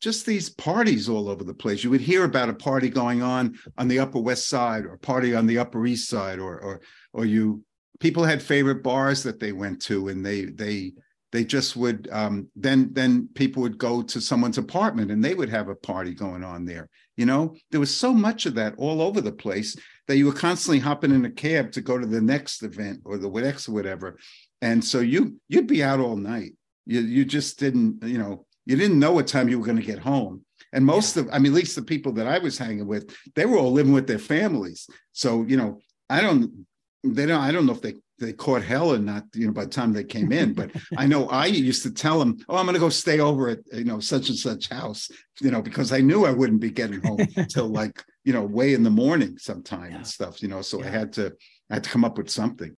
just 0.00 0.26
these 0.26 0.50
parties 0.50 1.08
all 1.08 1.28
over 1.28 1.44
the 1.44 1.54
place. 1.54 1.82
You 1.82 1.90
would 1.90 2.00
hear 2.00 2.24
about 2.24 2.50
a 2.50 2.54
party 2.54 2.90
going 2.90 3.22
on 3.22 3.58
on 3.78 3.88
the 3.88 3.98
Upper 3.98 4.18
West 4.18 4.48
Side, 4.48 4.84
or 4.84 4.94
a 4.94 4.98
party 4.98 5.34
on 5.34 5.46
the 5.46 5.58
Upper 5.58 5.86
East 5.86 6.08
Side, 6.08 6.38
or 6.38 6.58
or 6.60 6.80
or 7.12 7.24
you 7.24 7.64
people 8.00 8.24
had 8.24 8.42
favorite 8.42 8.82
bars 8.82 9.22
that 9.22 9.40
they 9.40 9.52
went 9.52 9.80
to, 9.82 10.08
and 10.08 10.24
they 10.24 10.44
they 10.44 10.92
they 11.32 11.44
just 11.44 11.76
would 11.76 12.08
um, 12.12 12.48
then 12.54 12.90
then 12.92 13.28
people 13.34 13.62
would 13.62 13.78
go 13.78 14.02
to 14.02 14.20
someone's 14.20 14.58
apartment 14.58 15.10
and 15.10 15.24
they 15.24 15.34
would 15.34 15.48
have 15.48 15.68
a 15.68 15.74
party 15.74 16.14
going 16.14 16.44
on 16.44 16.66
there. 16.66 16.88
You 17.16 17.26
know, 17.26 17.56
there 17.70 17.80
was 17.80 17.94
so 17.94 18.12
much 18.12 18.46
of 18.46 18.54
that 18.54 18.74
all 18.76 19.00
over 19.00 19.20
the 19.20 19.32
place 19.32 19.76
that 20.08 20.18
you 20.18 20.26
were 20.26 20.32
constantly 20.32 20.78
hopping 20.78 21.10
in 21.10 21.24
a 21.24 21.30
cab 21.30 21.72
to 21.72 21.80
go 21.80 21.98
to 21.98 22.06
the 22.06 22.20
next 22.20 22.62
event 22.62 23.00
or 23.04 23.16
the 23.16 23.30
next 23.30 23.68
whatever, 23.68 24.18
and 24.60 24.84
so 24.84 25.00
you 25.00 25.40
you'd 25.48 25.66
be 25.66 25.82
out 25.82 26.00
all 26.00 26.16
night. 26.16 26.52
You 26.86 27.00
you 27.00 27.24
just 27.24 27.58
didn't 27.58 28.04
you 28.04 28.18
know 28.18 28.46
you 28.66 28.76
didn't 28.76 28.98
know 28.98 29.12
what 29.12 29.26
time 29.26 29.48
you 29.48 29.58
were 29.58 29.66
going 29.66 29.80
to 29.80 29.82
get 29.82 29.98
home. 29.98 30.44
And 30.74 30.84
most 30.84 31.16
of 31.16 31.28
I 31.32 31.38
mean, 31.38 31.52
at 31.52 31.56
least 31.56 31.76
the 31.76 31.82
people 31.82 32.12
that 32.12 32.26
I 32.26 32.38
was 32.38 32.58
hanging 32.58 32.86
with, 32.86 33.14
they 33.34 33.46
were 33.46 33.58
all 33.58 33.72
living 33.72 33.92
with 33.92 34.06
their 34.06 34.18
families. 34.18 34.86
So 35.12 35.44
you 35.44 35.56
know, 35.56 35.80
I 36.10 36.20
don't 36.20 36.66
they 37.04 37.26
don't 37.26 37.40
I 37.40 37.52
don't 37.52 37.66
know 37.66 37.72
if 37.72 37.82
they 37.82 37.94
they 38.22 38.32
caught 38.32 38.62
hell 38.62 38.92
or 38.92 38.98
not, 38.98 39.24
you 39.34 39.46
know, 39.46 39.52
by 39.52 39.64
the 39.64 39.70
time 39.70 39.92
they 39.92 40.04
came 40.04 40.32
in. 40.32 40.54
But 40.54 40.70
I 40.96 41.06
know 41.06 41.28
I 41.28 41.46
used 41.46 41.82
to 41.82 41.90
tell 41.90 42.18
them, 42.18 42.38
"Oh, 42.48 42.56
I'm 42.56 42.64
going 42.66 42.74
to 42.74 42.80
go 42.80 42.88
stay 42.88 43.20
over 43.20 43.48
at 43.50 43.58
you 43.72 43.84
know 43.84 44.00
such 44.00 44.28
and 44.30 44.38
such 44.38 44.68
house," 44.68 45.10
you 45.40 45.50
know, 45.50 45.60
because 45.62 45.92
I 45.92 46.00
knew 46.00 46.24
I 46.24 46.30
wouldn't 46.32 46.60
be 46.60 46.70
getting 46.70 47.02
home 47.02 47.26
till 47.48 47.68
like 47.68 48.02
you 48.24 48.32
know 48.32 48.44
way 48.44 48.74
in 48.74 48.82
the 48.82 48.90
morning 48.90 49.36
sometime 49.38 49.90
Yeah. 49.90 49.96
and 49.98 50.06
stuff. 50.06 50.42
You 50.42 50.48
know, 50.48 50.62
so 50.62 50.82
I 50.82 50.86
had 50.88 51.12
to 51.14 51.32
I 51.70 51.74
had 51.74 51.84
to 51.84 51.90
come 51.90 52.04
up 52.04 52.16
with 52.18 52.30
something. 52.30 52.76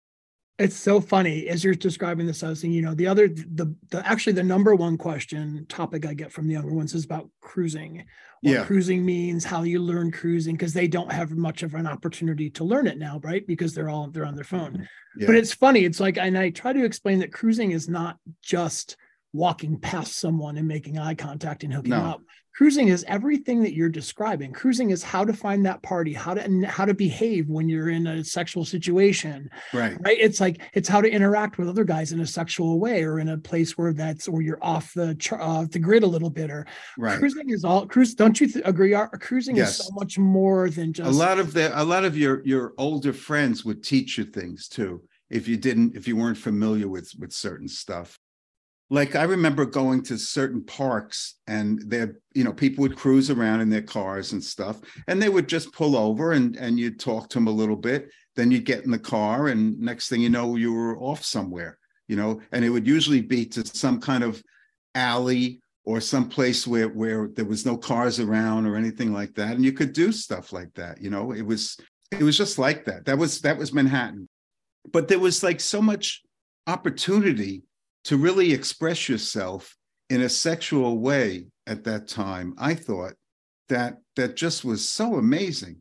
It's 0.57 0.77
so 0.77 1.01
funny 1.01 1.49
as 1.49 1.65
you're 1.65 1.75
describing 1.75 2.27
this. 2.27 2.45
I 2.45 2.49
was 2.49 2.61
thinking, 2.61 2.77
you 2.77 2.83
know, 2.83 2.95
the 2.95 3.09
other, 3.09 3.27
the, 3.27 3.75
the 3.91 4.07
actually 4.07 4.35
the 4.35 4.45
number 4.45 4.77
one 4.77 4.97
question 4.97 5.67
topic 5.69 6.07
I 6.07 6.15
get 6.15 6.31
from 6.31 6.47
the 6.47 6.53
younger 6.53 6.73
ones 6.73 6.95
is 6.95 7.05
about 7.05 7.29
cruising, 7.41 8.05
what 8.43 8.53
Yeah. 8.53 8.65
cruising 8.65 9.05
means, 9.05 9.45
how 9.45 9.65
you 9.65 9.81
learn 9.81 10.13
cruising, 10.13 10.55
because 10.55 10.73
they 10.73 10.87
don't 10.87 11.11
have 11.11 11.33
much 11.33 11.65
of 11.65 11.75
an 11.75 11.89
opportunity 11.89 12.51
to 12.51 12.63
learn 12.65 12.87
it 12.87 12.99
now, 12.99 13.19
right? 13.25 13.45
Because 13.45 13.75
they're 13.75 13.89
all 13.89 14.09
they're 14.11 14.25
on 14.25 14.37
their 14.37 14.45
phone. 14.45 14.75
Mm-hmm. 14.75 15.21
Yeah. 15.21 15.27
But 15.27 15.37
it's 15.37 15.53
funny. 15.53 15.85
It's 15.85 15.99
like, 15.99 16.19
and 16.19 16.39
I 16.39 16.51
try 16.51 16.73
to 16.73 16.85
explain 16.85 17.19
that 17.19 17.33
cruising 17.33 17.73
is 17.73 17.89
not 17.89 18.19
just 18.41 18.97
walking 19.33 19.81
past 19.81 20.21
someone 20.21 20.57
and 20.57 20.69
making 20.69 20.99
eye 21.01 21.17
contact 21.17 21.65
and 21.65 21.73
hooking 21.73 21.91
No. 21.91 21.97
up. 22.05 22.23
Cruising 22.57 22.87
is 22.89 23.05
everything 23.09 23.63
that 23.65 23.75
you're 23.75 23.89
describing. 23.89 24.53
Cruising 24.53 24.91
is 24.91 25.03
how 25.03 25.25
to 25.25 25.33
find 25.33 25.67
that 25.67 25.83
party, 25.83 26.13
how 26.13 26.35
to 26.35 26.45
and 26.45 26.65
how 26.65 26.85
to 26.85 26.95
behave 26.95 27.49
when 27.49 27.69
you're 27.69 27.91
in 27.91 28.07
a 28.07 28.23
sexual 28.23 28.65
situation, 28.65 29.51
right. 29.73 29.97
right 30.05 30.17
it's 30.21 30.41
like 30.41 30.61
it's 30.73 30.89
how 30.89 31.01
to 31.01 31.11
interact 31.11 31.59
with 31.59 31.69
other 31.69 31.83
guys 31.83 32.13
in 32.13 32.21
a 32.21 32.27
sexual 32.27 32.79
way 32.79 33.03
or 33.03 33.19
in 33.19 33.29
a 33.31 33.39
place 33.39 33.77
where 33.77 33.93
that's 33.93 34.29
or 34.29 34.41
you're 34.41 34.63
off 34.63 34.93
the 34.95 35.17
uh, 35.39 35.67
the 35.71 35.79
grid 35.81 36.05
a 36.05 36.07
little 36.07 36.31
bit 36.31 36.51
or 36.51 36.65
Right. 36.97 37.19
cruising 37.19 37.51
is 37.51 37.65
all 37.65 37.87
cruise 37.87 38.15
don't 38.15 38.41
you 38.41 38.47
th- 38.47 38.65
agree 38.65 38.95
Ar- 38.95 39.09
cruising 39.19 39.57
is 39.57 39.77
so 39.77 39.89
much 39.93 40.17
more 40.19 40.71
than 40.71 40.93
just 40.93 41.09
a 41.09 41.13
lot 41.13 41.39
of 41.41 41.53
the 41.55 41.71
a 41.81 41.83
lot 41.83 42.05
of 42.05 42.17
your 42.17 42.45
your 42.47 42.73
older 42.79 43.13
friends 43.13 43.65
would 43.65 43.83
teach 43.83 44.17
you 44.17 44.25
things 44.25 44.69
too 44.69 45.03
if 45.29 45.49
you 45.49 45.57
didn't 45.57 45.97
if 45.97 46.07
you 46.07 46.17
weren't 46.17 46.39
familiar 46.39 46.87
with 46.89 47.11
with 47.19 47.33
certain 47.33 47.67
stuff 47.69 48.19
like 48.91 49.17
I 49.17 49.25
remember 49.25 49.65
going 49.65 50.03
to 50.05 50.19
certain 50.19 50.63
parks 50.63 51.37
and 51.47 51.83
there, 51.87 52.19
you 52.35 52.45
know, 52.45 52.53
people 52.53 52.83
would 52.83 52.97
cruise 52.97 53.31
around 53.31 53.61
in 53.61 53.71
their 53.71 53.83
cars 53.83 54.33
and 54.33 54.43
stuff, 54.43 54.81
and 55.09 55.21
they 55.21 55.29
would 55.29 55.49
just 55.49 55.73
pull 55.73 55.97
over 55.97 56.33
and 56.33 56.57
and 56.57 56.79
you'd 56.79 57.01
talk 57.01 57.29
to 57.31 57.39
them 57.39 57.47
a 57.47 57.53
little 57.53 57.77
bit. 57.77 58.11
Then 58.37 58.51
you'd 58.51 58.65
get 58.65 58.85
in 58.85 58.91
the 58.91 58.99
car, 58.99 59.49
and 59.49 59.79
next 59.81 60.09
thing 60.09 60.21
you 60.21 60.29
know, 60.29 60.57
you 60.57 60.73
were 60.73 60.99
off 60.99 61.25
somewhere, 61.25 61.79
you 62.09 62.17
know, 62.17 62.41
and 62.53 62.65
it 62.65 62.71
would 62.71 62.87
usually 62.87 63.23
be 63.23 63.47
to 63.47 63.65
some 63.65 64.01
kind 64.01 64.23
of 64.23 64.43
alley 64.95 65.61
or 65.85 66.01
some 66.01 66.29
place 66.29 66.67
where 66.67 66.89
where 66.89 67.29
there 67.29 67.45
was 67.45 67.65
no 67.65 67.77
cars 67.77 68.21
around 68.21 68.67
or 68.67 68.77
anything 68.77 69.13
like 69.13 69.35
that, 69.35 69.55
and 69.55 69.65
you 69.65 69.73
could 69.73 69.93
do 69.95 70.13
stuff 70.13 70.53
like 70.53 70.73
that. 70.75 71.01
You 71.01 71.11
know, 71.11 71.33
it 71.33 71.43
was 71.43 71.79
it 72.11 72.23
was 72.23 72.37
just 72.37 72.59
like 72.59 72.85
that. 72.85 73.07
That 73.07 73.17
was 73.17 73.41
that 73.41 73.57
was 73.57 73.73
Manhattan, 73.73 74.29
but 74.93 75.09
there 75.09 75.19
was 75.19 75.43
like 75.43 75.61
so 75.61 75.81
much 75.81 76.23
opportunity 76.67 77.63
to 78.05 78.17
really 78.17 78.53
express 78.53 79.09
yourself 79.09 79.77
in 80.11 80.23
a 80.23 80.29
sexual 80.29 80.99
way 80.99 81.47
at 81.67 81.85
that 81.85 82.07
time 82.09 82.55
i 82.59 82.75
thought 82.75 83.15
that 83.69 83.97
that 84.17 84.37
just 84.37 84.65
was 84.65 84.89
so 84.89 85.17
amazing. 85.17 85.81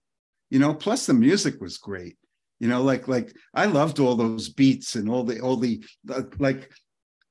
You 0.49 0.59
know 0.59 0.73
plus 0.73 1.05
the 1.05 1.13
music 1.13 1.59
was 1.61 1.77
great. 1.77 2.17
You 2.59 2.67
know 2.69 2.81
like 2.81 3.07
like 3.07 3.35
i 3.53 3.65
loved 3.65 3.99
all 3.99 4.15
those 4.15 4.49
beats 4.49 4.95
and 4.95 5.09
all 5.09 5.23
the 5.23 5.39
all 5.41 5.57
the 5.57 5.83
uh, 6.09 6.21
like 6.39 6.71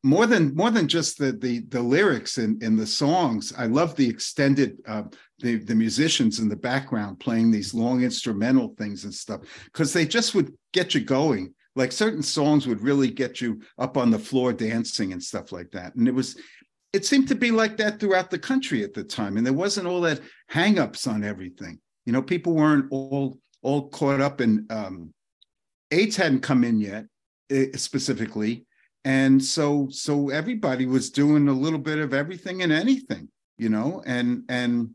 more 0.02 0.26
than 0.26 0.54
more 0.54 0.70
than 0.70 0.88
just 0.88 1.16
the 1.16 1.32
the 1.32 1.60
the 1.68 1.80
lyrics 1.80 2.36
and 2.36 2.62
in 2.62 2.76
the 2.76 2.86
songs 2.86 3.52
i 3.56 3.64
love 3.66 3.94
the 3.94 4.06
extended 4.06 4.76
uh, 4.86 5.04
the 5.38 5.56
the 5.56 5.74
musicians 5.74 6.38
in 6.38 6.48
the 6.50 6.56
background 6.56 7.18
playing 7.18 7.50
these 7.50 7.72
long 7.72 8.02
instrumental 8.02 8.74
things 8.76 9.04
and 9.04 9.14
stuff 9.14 9.40
because 9.66 9.92
they 9.92 10.04
just 10.04 10.34
would 10.34 10.52
get 10.74 10.92
you 10.92 11.00
going 11.00 11.54
like 11.74 11.92
certain 11.92 12.22
songs 12.22 12.66
would 12.66 12.80
really 12.80 13.10
get 13.10 13.40
you 13.40 13.60
up 13.78 13.96
on 13.96 14.10
the 14.10 14.18
floor 14.18 14.52
dancing 14.52 15.12
and 15.12 15.22
stuff 15.22 15.52
like 15.52 15.70
that. 15.70 15.94
And 15.94 16.06
it 16.06 16.14
was 16.14 16.38
it 16.92 17.06
seemed 17.06 17.28
to 17.28 17.34
be 17.34 17.50
like 17.50 17.78
that 17.78 17.98
throughout 17.98 18.30
the 18.30 18.38
country 18.38 18.84
at 18.84 18.92
the 18.92 19.02
time. 19.02 19.38
And 19.38 19.46
there 19.46 19.54
wasn't 19.54 19.86
all 19.86 20.02
that 20.02 20.20
hangups 20.50 21.08
on 21.08 21.24
everything. 21.24 21.78
You 22.06 22.12
know 22.12 22.22
people 22.22 22.54
weren't 22.54 22.86
all 22.90 23.38
all 23.62 23.88
caught 23.88 24.20
up 24.20 24.40
in 24.40 24.66
um 24.70 25.12
aids 25.90 26.16
hadn't 26.16 26.40
come 26.40 26.64
in 26.64 26.80
yet 26.80 27.06
eh, 27.50 27.68
specifically. 27.76 28.66
And 29.04 29.42
so 29.42 29.88
so 29.90 30.30
everybody 30.30 30.86
was 30.86 31.10
doing 31.10 31.48
a 31.48 31.52
little 31.52 31.78
bit 31.78 31.98
of 31.98 32.14
everything 32.14 32.62
and 32.62 32.72
anything 32.72 33.28
you 33.62 33.68
know? 33.68 34.02
And 34.04 34.42
and 34.48 34.90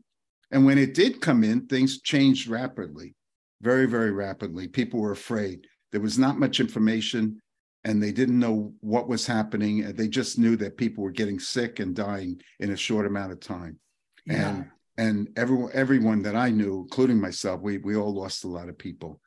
and 0.50 0.64
when 0.64 0.78
it 0.78 0.94
did 0.94 1.20
come 1.20 1.42
in 1.42 1.66
things 1.66 2.00
changed 2.02 2.48
rapidly 2.48 3.14
very 3.62 3.86
very 3.86 4.12
rapidly. 4.12 4.68
People 4.68 5.00
were 5.00 5.12
afraid 5.12 5.66
there 5.92 6.00
was 6.00 6.18
not 6.18 6.38
much 6.38 6.60
information 6.60 7.40
and 7.84 8.02
they 8.02 8.12
didn't 8.12 8.38
know 8.38 8.72
what 8.80 9.08
was 9.08 9.26
happening. 9.26 9.92
They 9.92 10.08
just 10.08 10.38
knew 10.38 10.56
that 10.56 10.76
people 10.76 11.04
were 11.04 11.10
getting 11.10 11.38
sick 11.38 11.80
and 11.80 11.94
dying 11.94 12.40
in 12.60 12.72
a 12.72 12.76
short 12.76 13.06
amount 13.06 13.32
of 13.32 13.40
time. 13.40 13.78
Yeah. 14.26 14.48
And 14.48 14.70
and 14.98 15.28
everyone 15.36 15.70
everyone 15.72 16.22
that 16.22 16.34
I 16.34 16.50
knew, 16.50 16.80
including 16.82 17.20
myself, 17.20 17.60
we 17.60 17.78
we 17.78 17.96
all 17.96 18.12
lost 18.12 18.44
a 18.44 18.48
lot 18.48 18.68
of 18.68 18.76
people. 18.76 19.20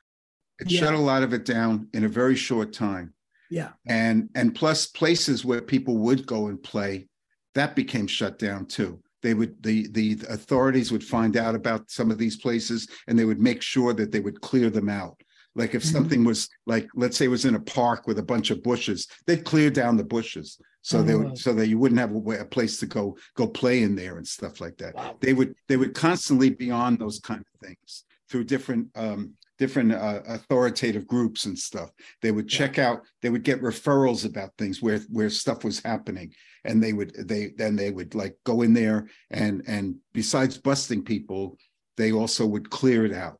It 0.60 0.70
yeah. 0.70 0.80
shut 0.80 0.94
a 0.94 0.98
lot 0.98 1.22
of 1.22 1.32
it 1.32 1.44
down 1.44 1.88
in 1.94 2.04
a 2.04 2.08
very 2.08 2.36
short 2.36 2.72
time. 2.72 3.14
Yeah. 3.50 3.70
And 3.86 4.28
and 4.34 4.54
plus 4.54 4.86
places 4.86 5.44
where 5.44 5.62
people 5.62 5.96
would 5.98 6.26
go 6.26 6.48
and 6.48 6.62
play, 6.62 7.08
that 7.54 7.74
became 7.74 8.06
shut 8.06 8.38
down 8.38 8.66
too. 8.66 9.00
They 9.22 9.34
would 9.34 9.62
the 9.62 9.88
the 9.88 10.18
authorities 10.28 10.92
would 10.92 11.04
find 11.04 11.36
out 11.36 11.54
about 11.54 11.90
some 11.90 12.10
of 12.10 12.18
these 12.18 12.36
places 12.36 12.86
and 13.08 13.18
they 13.18 13.24
would 13.24 13.40
make 13.40 13.62
sure 13.62 13.94
that 13.94 14.12
they 14.12 14.20
would 14.20 14.40
clear 14.40 14.68
them 14.68 14.88
out 14.88 15.20
like 15.54 15.74
if 15.74 15.82
mm-hmm. 15.82 15.92
something 15.92 16.24
was 16.24 16.48
like, 16.66 16.88
let's 16.94 17.16
say 17.16 17.26
it 17.26 17.28
was 17.28 17.44
in 17.44 17.54
a 17.54 17.60
park 17.60 18.06
with 18.06 18.18
a 18.18 18.22
bunch 18.22 18.50
of 18.50 18.62
bushes, 18.62 19.06
they'd 19.26 19.44
clear 19.44 19.70
down 19.70 19.96
the 19.96 20.04
bushes 20.04 20.58
so 20.82 20.98
oh. 20.98 21.02
they 21.02 21.14
would, 21.14 21.38
so 21.38 21.52
that 21.54 21.68
you 21.68 21.78
wouldn't 21.78 22.00
have 22.00 22.14
a, 22.14 22.40
a, 22.40 22.44
place 22.44 22.78
to 22.80 22.86
go 22.86 23.16
go 23.36 23.46
play 23.46 23.82
in 23.82 23.94
there 23.94 24.16
and 24.16 24.26
stuff 24.26 24.60
like 24.60 24.76
that. 24.78 24.94
Wow. 24.94 25.16
They 25.20 25.32
would 25.32 25.54
they 25.68 25.76
would 25.76 25.94
constantly 25.94 26.50
be 26.50 26.70
on 26.70 26.96
those 26.96 27.20
kind 27.20 27.40
of 27.40 27.66
things 27.66 28.04
through 28.28 28.44
different 28.44 28.88
um, 28.96 29.34
different 29.58 29.92
uh, 29.92 30.22
authoritative 30.26 31.06
groups 31.06 31.44
and 31.44 31.56
stuff. 31.56 31.90
They 32.20 32.32
would 32.32 32.48
check 32.48 32.76
yeah. 32.76 32.90
out. 32.90 33.02
They 33.22 33.30
would 33.30 33.44
get 33.44 33.62
referrals 33.62 34.26
about 34.26 34.50
things 34.58 34.82
where 34.82 34.98
where 35.08 35.30
stuff 35.30 35.62
was 35.64 35.80
happening, 35.80 36.32
and 36.64 36.82
they 36.82 36.92
would 36.92 37.14
they 37.14 37.52
then 37.56 37.76
they 37.76 37.90
would 37.90 38.14
like 38.14 38.36
go 38.44 38.62
in 38.62 38.74
there 38.74 39.08
and 39.30 39.62
and 39.68 39.96
besides 40.12 40.58
busting 40.58 41.04
people, 41.04 41.58
they 41.96 42.10
also 42.10 42.44
would 42.44 42.70
clear 42.70 43.06
it 43.06 43.14
out 43.14 43.38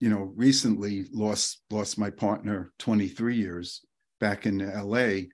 you 0.00 0.08
know, 0.08 0.32
recently 0.36 1.06
lost 1.12 1.62
lost 1.70 1.98
my 1.98 2.10
partner 2.10 2.72
23 2.78 3.36
years 3.36 3.80
back 4.20 4.46
in 4.46 4.58
LA 4.58 5.28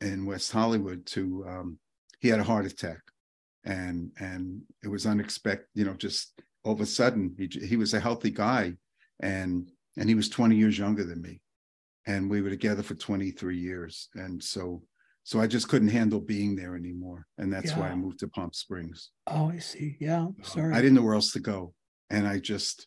in 0.00 0.26
West 0.26 0.52
Hollywood 0.52 1.04
to 1.06 1.44
um, 1.48 1.78
he 2.20 2.28
had 2.28 2.40
a 2.40 2.44
heart 2.44 2.66
attack 2.66 3.00
and 3.64 4.10
and 4.18 4.62
it 4.82 4.88
was 4.88 5.06
unexpected, 5.06 5.66
you 5.74 5.84
know, 5.84 5.94
just 5.94 6.40
all 6.64 6.72
of 6.72 6.80
a 6.80 6.86
sudden 6.86 7.34
he 7.38 7.48
he 7.66 7.76
was 7.76 7.94
a 7.94 8.00
healthy 8.00 8.30
guy 8.30 8.74
and 9.20 9.70
and 9.96 10.08
he 10.08 10.14
was 10.14 10.28
20 10.28 10.56
years 10.56 10.78
younger 10.78 11.04
than 11.04 11.20
me 11.20 11.40
and 12.06 12.30
we 12.30 12.40
were 12.40 12.50
together 12.50 12.82
for 12.82 12.94
23 12.94 13.56
years 13.56 14.08
and 14.14 14.42
so 14.42 14.82
so 15.24 15.40
I 15.40 15.46
just 15.46 15.68
couldn't 15.68 15.88
handle 15.88 16.20
being 16.20 16.56
there 16.56 16.74
anymore 16.74 17.26
and 17.36 17.52
that's 17.52 17.72
yeah. 17.72 17.80
why 17.80 17.88
I 17.88 17.94
moved 17.94 18.20
to 18.20 18.28
Palm 18.28 18.50
Springs. 18.54 19.10
Oh, 19.26 19.50
I 19.50 19.58
see. 19.58 19.96
Yeah, 20.00 20.28
sorry. 20.42 20.74
I 20.74 20.80
didn't 20.80 20.94
know 20.94 21.02
where 21.02 21.14
else 21.14 21.32
to 21.32 21.40
go 21.40 21.74
and 22.08 22.26
I 22.26 22.38
just 22.38 22.86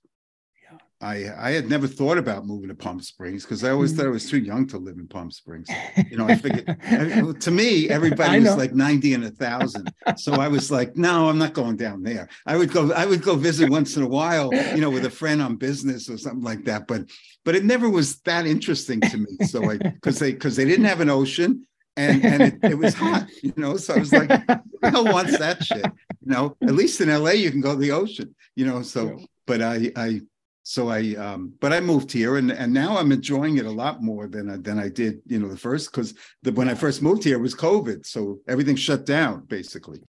I 1.01 1.31
I 1.37 1.51
had 1.51 1.69
never 1.69 1.87
thought 1.87 2.17
about 2.17 2.45
moving 2.45 2.69
to 2.69 2.75
Palm 2.75 3.01
Springs 3.01 3.43
because 3.43 3.63
I 3.63 3.71
always 3.71 3.93
thought 3.93 4.05
I 4.05 4.09
was 4.09 4.29
too 4.29 4.39
young 4.39 4.67
to 4.67 4.77
live 4.77 4.97
in 4.97 5.07
Palm 5.07 5.31
Springs. 5.31 5.67
You 6.09 6.17
know, 6.17 6.27
I 6.27 6.35
figured 6.35 7.41
to 7.41 7.51
me 7.51 7.89
everybody 7.89 8.39
was 8.39 8.57
like 8.57 8.73
ninety 8.73 9.13
and 9.13 9.23
a 9.23 9.31
thousand, 9.31 9.91
so 10.17 10.33
I 10.33 10.47
was 10.47 10.71
like, 10.71 10.95
no, 10.95 11.29
I'm 11.29 11.37
not 11.37 11.53
going 11.53 11.77
down 11.77 12.03
there. 12.03 12.29
I 12.45 12.55
would 12.55 12.71
go 12.71 12.91
I 12.93 13.05
would 13.05 13.23
go 13.23 13.35
visit 13.35 13.69
once 13.69 13.97
in 13.97 14.03
a 14.03 14.07
while, 14.07 14.53
you 14.53 14.81
know, 14.81 14.89
with 14.89 15.05
a 15.05 15.09
friend 15.09 15.41
on 15.41 15.55
business 15.55 16.09
or 16.09 16.17
something 16.17 16.43
like 16.43 16.65
that. 16.65 16.87
But 16.87 17.09
but 17.43 17.55
it 17.55 17.65
never 17.65 17.89
was 17.89 18.19
that 18.21 18.45
interesting 18.45 19.01
to 19.01 19.17
me. 19.17 19.47
So 19.47 19.69
I 19.69 19.77
because 19.77 20.19
they 20.19 20.33
because 20.33 20.55
they 20.55 20.65
didn't 20.65 20.85
have 20.85 21.01
an 21.01 21.09
ocean 21.09 21.65
and 21.97 22.23
and 22.25 22.41
it, 22.41 22.59
it, 22.63 22.77
was 22.77 22.93
hot, 22.93 23.27
you 23.41 23.53
know. 23.57 23.77
So 23.77 23.95
I 23.95 23.99
was 23.99 24.13
like, 24.13 24.29
who 24.29 25.03
wants 25.05 25.37
that 25.37 25.63
shit? 25.63 25.85
You 25.85 26.31
know, 26.31 26.55
at 26.61 26.73
least 26.73 27.01
in 27.01 27.09
LA 27.09 27.31
you 27.31 27.51
can 27.51 27.61
go 27.61 27.73
to 27.73 27.79
the 27.79 27.91
ocean, 27.91 28.35
you 28.55 28.65
know. 28.65 28.81
So, 28.81 29.19
but 29.45 29.61
I 29.61 29.91
I 29.95 30.21
so 30.63 30.89
I 30.89 31.15
um 31.15 31.53
but 31.59 31.73
I 31.73 31.79
moved 31.79 32.11
here 32.11 32.37
and 32.37 32.51
and 32.51 32.73
now 32.73 32.97
I'm 32.97 33.11
enjoying 33.11 33.57
it 33.57 33.65
a 33.65 33.71
lot 33.71 34.03
more 34.03 34.27
than 34.27 34.49
I, 34.49 34.57
than 34.57 34.77
I 34.77 34.89
did 34.89 35.21
you 35.25 35.39
know 35.39 35.47
the 35.47 35.57
first 35.57 35.91
because 35.91 36.13
the, 36.43 36.51
when 36.51 36.69
I 36.69 36.75
first 36.75 37.01
moved 37.01 37.23
here 37.23 37.39
was 37.39 37.55
COVID 37.55 38.05
so 38.05 38.39
everything 38.47 38.75
shut 38.75 39.05
down 39.05 39.45
basically. 39.45 40.01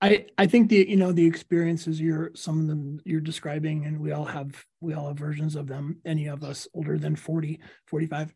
I 0.00 0.26
I 0.38 0.46
think 0.46 0.68
the 0.68 0.88
you 0.88 0.96
know 0.96 1.12
the 1.12 1.26
experiences 1.26 2.00
you're 2.00 2.30
some 2.34 2.60
of 2.60 2.66
them 2.68 3.00
you're 3.04 3.20
describing 3.20 3.84
and 3.84 4.00
we 4.00 4.12
all 4.12 4.24
have 4.24 4.64
we 4.80 4.94
all 4.94 5.08
have 5.08 5.18
versions 5.18 5.54
of 5.54 5.66
them 5.66 5.98
any 6.04 6.28
of 6.28 6.44
us 6.44 6.68
older 6.72 6.98
than 6.98 7.16
40 7.16 7.60
45 7.86 8.32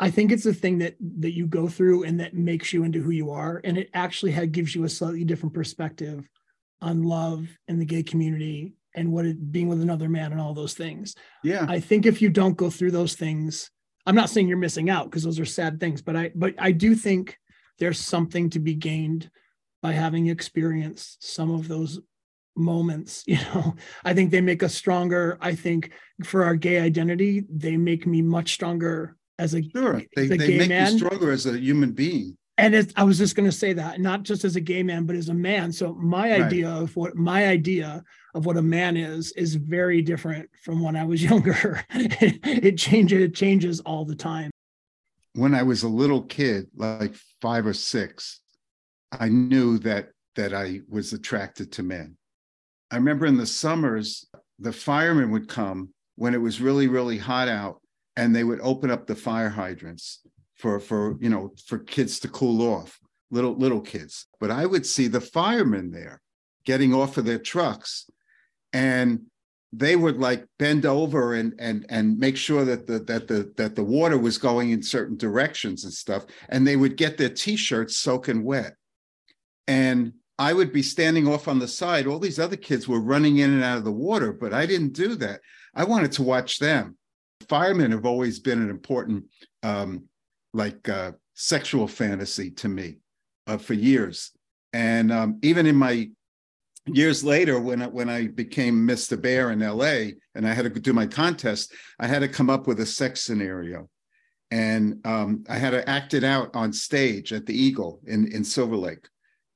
I 0.00 0.10
think 0.10 0.30
it's 0.30 0.46
a 0.46 0.54
thing 0.54 0.78
that 0.78 0.96
that 1.20 1.34
you 1.34 1.46
go 1.46 1.68
through 1.68 2.04
and 2.04 2.20
that 2.20 2.34
makes 2.34 2.72
you 2.72 2.84
into 2.84 3.00
who 3.00 3.10
you 3.10 3.30
are 3.30 3.60
and 3.64 3.78
it 3.78 3.90
actually 3.94 4.32
had, 4.32 4.52
gives 4.52 4.74
you 4.74 4.84
a 4.84 4.88
slightly 4.88 5.24
different 5.24 5.54
perspective 5.54 6.28
on 6.80 7.04
love 7.04 7.48
in 7.68 7.78
the 7.78 7.84
gay 7.84 8.02
community 8.02 8.74
and 8.94 9.12
what 9.12 9.26
it 9.26 9.52
being 9.52 9.68
with 9.68 9.80
another 9.80 10.08
man 10.08 10.32
and 10.32 10.40
all 10.40 10.54
those 10.54 10.74
things. 10.74 11.14
Yeah. 11.44 11.66
I 11.68 11.80
think 11.80 12.06
if 12.06 12.22
you 12.22 12.30
don't 12.30 12.56
go 12.56 12.70
through 12.70 12.90
those 12.92 13.14
things, 13.14 13.70
I'm 14.06 14.14
not 14.14 14.30
saying 14.30 14.48
you're 14.48 14.56
missing 14.56 14.90
out 14.90 15.04
because 15.04 15.22
those 15.22 15.38
are 15.38 15.44
sad 15.44 15.80
things, 15.80 16.02
but 16.02 16.16
I 16.16 16.30
but 16.34 16.54
I 16.58 16.72
do 16.72 16.94
think 16.94 17.38
there's 17.78 17.98
something 17.98 18.50
to 18.50 18.58
be 18.58 18.74
gained 18.74 19.30
by 19.82 19.92
having 19.92 20.26
experienced 20.26 21.22
some 21.22 21.50
of 21.50 21.68
those 21.68 22.00
moments 22.56 23.22
you 23.28 23.36
know 23.36 23.74
i 24.04 24.12
think 24.12 24.32
they 24.32 24.40
make 24.40 24.64
us 24.64 24.74
stronger 24.74 25.38
i 25.40 25.54
think 25.54 25.92
for 26.24 26.44
our 26.44 26.56
gay 26.56 26.80
identity 26.80 27.44
they 27.48 27.76
make 27.76 28.04
me 28.04 28.20
much 28.20 28.52
stronger 28.52 29.16
as 29.38 29.54
a 29.54 29.62
sure 29.70 30.02
they, 30.16 30.24
a 30.24 30.28
they 30.28 30.58
make 30.58 30.68
man. 30.68 30.92
you 30.92 30.98
stronger 30.98 31.30
as 31.30 31.46
a 31.46 31.56
human 31.56 31.92
being 31.92 32.36
and 32.58 32.92
I 32.96 33.04
was 33.04 33.18
just 33.18 33.36
going 33.36 33.48
to 33.48 33.56
say 33.56 33.72
that 33.74 34.00
not 34.00 34.24
just 34.24 34.44
as 34.44 34.56
a 34.56 34.60
gay 34.60 34.82
man, 34.82 35.04
but 35.06 35.14
as 35.14 35.28
a 35.28 35.34
man. 35.34 35.70
So 35.70 35.94
my 35.94 36.32
right. 36.32 36.42
idea 36.42 36.68
of 36.68 36.94
what 36.96 37.14
my 37.14 37.46
idea 37.46 38.02
of 38.34 38.46
what 38.46 38.56
a 38.56 38.62
man 38.62 38.96
is 38.96 39.30
is 39.32 39.54
very 39.54 40.02
different 40.02 40.50
from 40.64 40.82
when 40.82 40.96
I 40.96 41.04
was 41.04 41.22
younger. 41.30 41.84
it, 41.90 42.40
it 42.42 42.76
changes. 42.76 43.22
It 43.22 43.34
changes 43.34 43.80
all 43.80 44.04
the 44.04 44.16
time. 44.16 44.50
When 45.34 45.54
I 45.54 45.62
was 45.62 45.84
a 45.84 45.88
little 45.88 46.22
kid, 46.22 46.66
like 46.74 47.14
five 47.40 47.64
or 47.64 47.72
six, 47.72 48.40
I 49.12 49.28
knew 49.28 49.78
that 49.78 50.08
that 50.34 50.52
I 50.52 50.80
was 50.88 51.12
attracted 51.12 51.72
to 51.72 51.82
men. 51.84 52.16
I 52.90 52.96
remember 52.96 53.26
in 53.26 53.36
the 53.36 53.46
summers, 53.46 54.26
the 54.58 54.72
firemen 54.72 55.30
would 55.30 55.48
come 55.48 55.90
when 56.16 56.34
it 56.34 56.40
was 56.40 56.60
really, 56.60 56.88
really 56.88 57.18
hot 57.18 57.48
out, 57.48 57.80
and 58.16 58.34
they 58.34 58.42
would 58.42 58.60
open 58.60 58.90
up 58.90 59.06
the 59.06 59.14
fire 59.14 59.48
hydrants 59.48 60.20
for 60.58 60.80
for 60.80 61.16
you 61.20 61.30
know 61.30 61.52
for 61.66 61.78
kids 61.78 62.20
to 62.20 62.28
cool 62.28 62.62
off 62.62 62.98
little 63.30 63.56
little 63.56 63.80
kids. 63.80 64.26
But 64.40 64.50
i 64.50 64.66
would 64.66 64.86
see 64.86 65.06
the 65.08 65.20
firemen 65.20 65.90
there 65.90 66.20
getting 66.64 66.94
off 66.94 67.16
of 67.16 67.24
their 67.24 67.38
trucks 67.38 68.10
and 68.72 69.22
they 69.72 69.96
would 69.96 70.18
like 70.18 70.46
bend 70.58 70.86
over 70.86 71.34
and 71.34 71.54
and 71.58 71.84
and 71.90 72.18
make 72.18 72.36
sure 72.36 72.64
that 72.64 72.86
the 72.86 72.98
that 73.00 73.28
the 73.28 73.52
that 73.56 73.76
the 73.76 73.84
water 73.84 74.18
was 74.18 74.38
going 74.38 74.70
in 74.70 74.82
certain 74.82 75.16
directions 75.16 75.84
and 75.84 75.92
stuff 75.92 76.24
and 76.48 76.66
they 76.66 76.76
would 76.76 76.96
get 76.96 77.18
their 77.18 77.28
t-shirts 77.28 77.96
soaking 77.98 78.44
wet. 78.44 78.74
And 79.66 80.14
i 80.38 80.52
would 80.52 80.72
be 80.72 80.82
standing 80.82 81.28
off 81.28 81.48
on 81.48 81.58
the 81.58 81.68
side. 81.68 82.06
All 82.06 82.18
these 82.18 82.38
other 82.38 82.56
kids 82.56 82.88
were 82.88 83.00
running 83.00 83.38
in 83.38 83.52
and 83.52 83.64
out 83.64 83.78
of 83.78 83.84
the 83.84 83.92
water 83.92 84.32
but 84.32 84.52
i 84.52 84.66
didn't 84.66 84.94
do 84.94 85.14
that. 85.16 85.40
I 85.74 85.84
wanted 85.84 86.12
to 86.12 86.22
watch 86.22 86.58
them. 86.58 86.96
Firemen 87.48 87.92
have 87.92 88.06
always 88.06 88.40
been 88.40 88.62
an 88.62 88.70
important 88.70 89.24
um 89.62 90.08
like 90.58 90.88
uh 90.88 91.12
sexual 91.34 91.86
fantasy 91.86 92.50
to 92.50 92.68
me 92.68 92.98
uh, 93.46 93.56
for 93.56 93.74
years 93.74 94.32
and 94.72 95.10
um 95.10 95.38
even 95.42 95.64
in 95.66 95.76
my 95.76 96.08
years 96.94 97.22
later 97.24 97.60
when 97.60 97.82
I, 97.82 97.86
when 97.86 98.08
I 98.08 98.28
became 98.28 98.86
Mr. 98.86 99.20
Bear 99.20 99.50
in 99.50 99.60
LA 99.60 100.12
and 100.34 100.46
I 100.46 100.52
had 100.52 100.72
to 100.72 100.80
do 100.80 100.92
my 100.92 101.06
contest, 101.06 101.72
I 101.98 102.06
had 102.06 102.20
to 102.20 102.28
come 102.28 102.50
up 102.50 102.66
with 102.66 102.80
a 102.80 102.86
sex 102.86 103.22
scenario. 103.22 103.88
And 104.50 105.06
um, 105.06 105.44
I 105.48 105.58
had 105.58 105.70
to 105.70 105.88
act 105.88 106.14
it 106.14 106.24
out 106.24 106.54
on 106.54 106.72
stage 106.72 107.32
at 107.32 107.44
the 107.44 107.54
Eagle 107.54 108.00
in, 108.06 108.32
in 108.32 108.44
Silver 108.44 108.76
Lake 108.76 109.06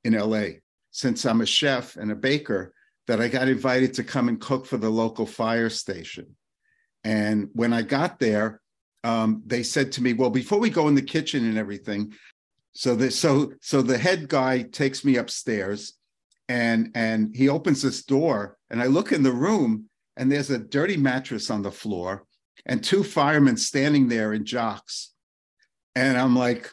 in 0.03 0.13
LA. 0.13 0.59
Since 0.91 1.25
I'm 1.25 1.41
a 1.41 1.45
chef 1.45 1.95
and 1.95 2.11
a 2.11 2.15
baker, 2.15 2.73
that 3.07 3.19
I 3.19 3.27
got 3.27 3.49
invited 3.49 3.95
to 3.95 4.03
come 4.03 4.29
and 4.29 4.39
cook 4.39 4.65
for 4.65 4.77
the 4.77 4.89
local 4.89 5.25
fire 5.25 5.69
station. 5.69 6.37
And 7.03 7.49
when 7.53 7.73
I 7.73 7.81
got 7.81 8.19
there, 8.19 8.61
um, 9.03 9.43
they 9.45 9.63
said 9.63 9.91
to 9.93 10.03
me, 10.03 10.13
"Well, 10.13 10.29
before 10.29 10.59
we 10.59 10.69
go 10.69 10.87
in 10.87 10.95
the 10.95 11.01
kitchen 11.01 11.45
and 11.45 11.57
everything, 11.57 12.13
so 12.73 12.95
the 12.95 13.11
so 13.11 13.53
so 13.61 13.81
the 13.81 13.97
head 13.97 14.27
guy 14.27 14.63
takes 14.63 15.05
me 15.05 15.17
upstairs 15.17 15.93
and 16.49 16.91
and 16.95 17.35
he 17.35 17.47
opens 17.47 17.81
this 17.81 18.03
door 18.03 18.57
and 18.69 18.81
i 18.81 18.87
look 18.87 19.11
in 19.11 19.23
the 19.23 19.31
room 19.31 19.85
and 20.17 20.31
there's 20.31 20.49
a 20.49 20.57
dirty 20.57 20.97
mattress 20.97 21.49
on 21.49 21.61
the 21.61 21.71
floor 21.71 22.25
and 22.65 22.83
two 22.83 23.03
firemen 23.03 23.57
standing 23.57 24.07
there 24.07 24.33
in 24.33 24.45
jocks. 24.45 25.11
And 25.95 26.17
i'm 26.17 26.35
like 26.35 26.71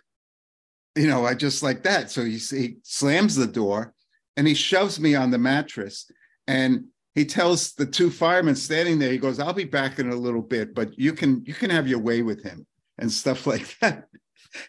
you 0.96 1.06
know 1.06 1.26
i 1.26 1.34
just 1.34 1.62
like 1.62 1.82
that. 1.84 2.10
So 2.10 2.24
he, 2.24 2.38
he 2.38 2.76
slams 2.82 3.36
the 3.36 3.46
door 3.46 3.94
and 4.36 4.46
he 4.46 4.54
shoves 4.54 4.98
me 4.98 5.14
on 5.14 5.30
the 5.30 5.38
mattress 5.38 6.10
and 6.46 6.86
he 7.14 7.24
tells 7.24 7.72
the 7.72 7.86
two 7.86 8.10
firemen 8.10 8.54
standing 8.54 8.98
there 8.98 9.12
he 9.12 9.18
goes 9.18 9.38
i'll 9.38 9.52
be 9.52 9.64
back 9.64 9.98
in 9.98 10.10
a 10.10 10.16
little 10.16 10.42
bit 10.42 10.74
but 10.74 10.96
you 10.98 11.12
can 11.12 11.42
you 11.44 11.54
can 11.54 11.70
have 11.70 11.88
your 11.88 11.98
way 11.98 12.22
with 12.22 12.42
him 12.42 12.66
and 12.98 13.10
stuff 13.10 13.46
like 13.46 13.78
that. 13.80 14.04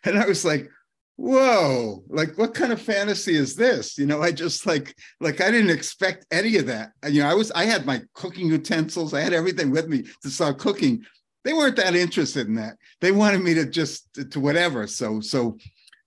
And 0.04 0.17
i 0.17 0.25
was 0.25 0.43
like 0.43 0.69
whoa 1.17 2.04
like 2.08 2.36
what 2.38 2.56
kind 2.56 2.71
of 2.71 2.82
fantasy 2.82 3.36
is 3.36 3.56
this? 3.56 3.97
You 3.97 4.08
know 4.08 4.21
i 4.21 4.32
just 4.32 4.65
like 4.65 4.95
like 5.19 5.39
i 5.39 5.51
didn't 5.51 5.69
expect 5.69 6.25
any 6.32 6.58
of 6.58 6.65
that. 6.67 6.91
You 7.08 7.21
know 7.21 7.30
i 7.30 7.34
was 7.34 7.51
i 7.51 7.65
had 7.65 7.86
my 7.86 8.01
cooking 8.13 8.47
utensils 8.47 9.13
i 9.13 9.21
had 9.21 9.34
everything 9.34 9.69
with 9.71 9.88
me 9.88 10.04
to 10.23 10.30
start 10.30 10.58
cooking. 10.58 11.04
They 11.43 11.54
weren't 11.54 11.75
that 11.77 11.95
interested 11.95 12.47
in 12.47 12.56
that. 12.56 12.75
They 13.01 13.12
wanted 13.12 13.41
me 13.41 13.56
to 13.56 13.65
just 13.65 14.08
to 14.32 14.39
whatever. 14.39 14.88
So 14.88 15.19
so 15.19 15.58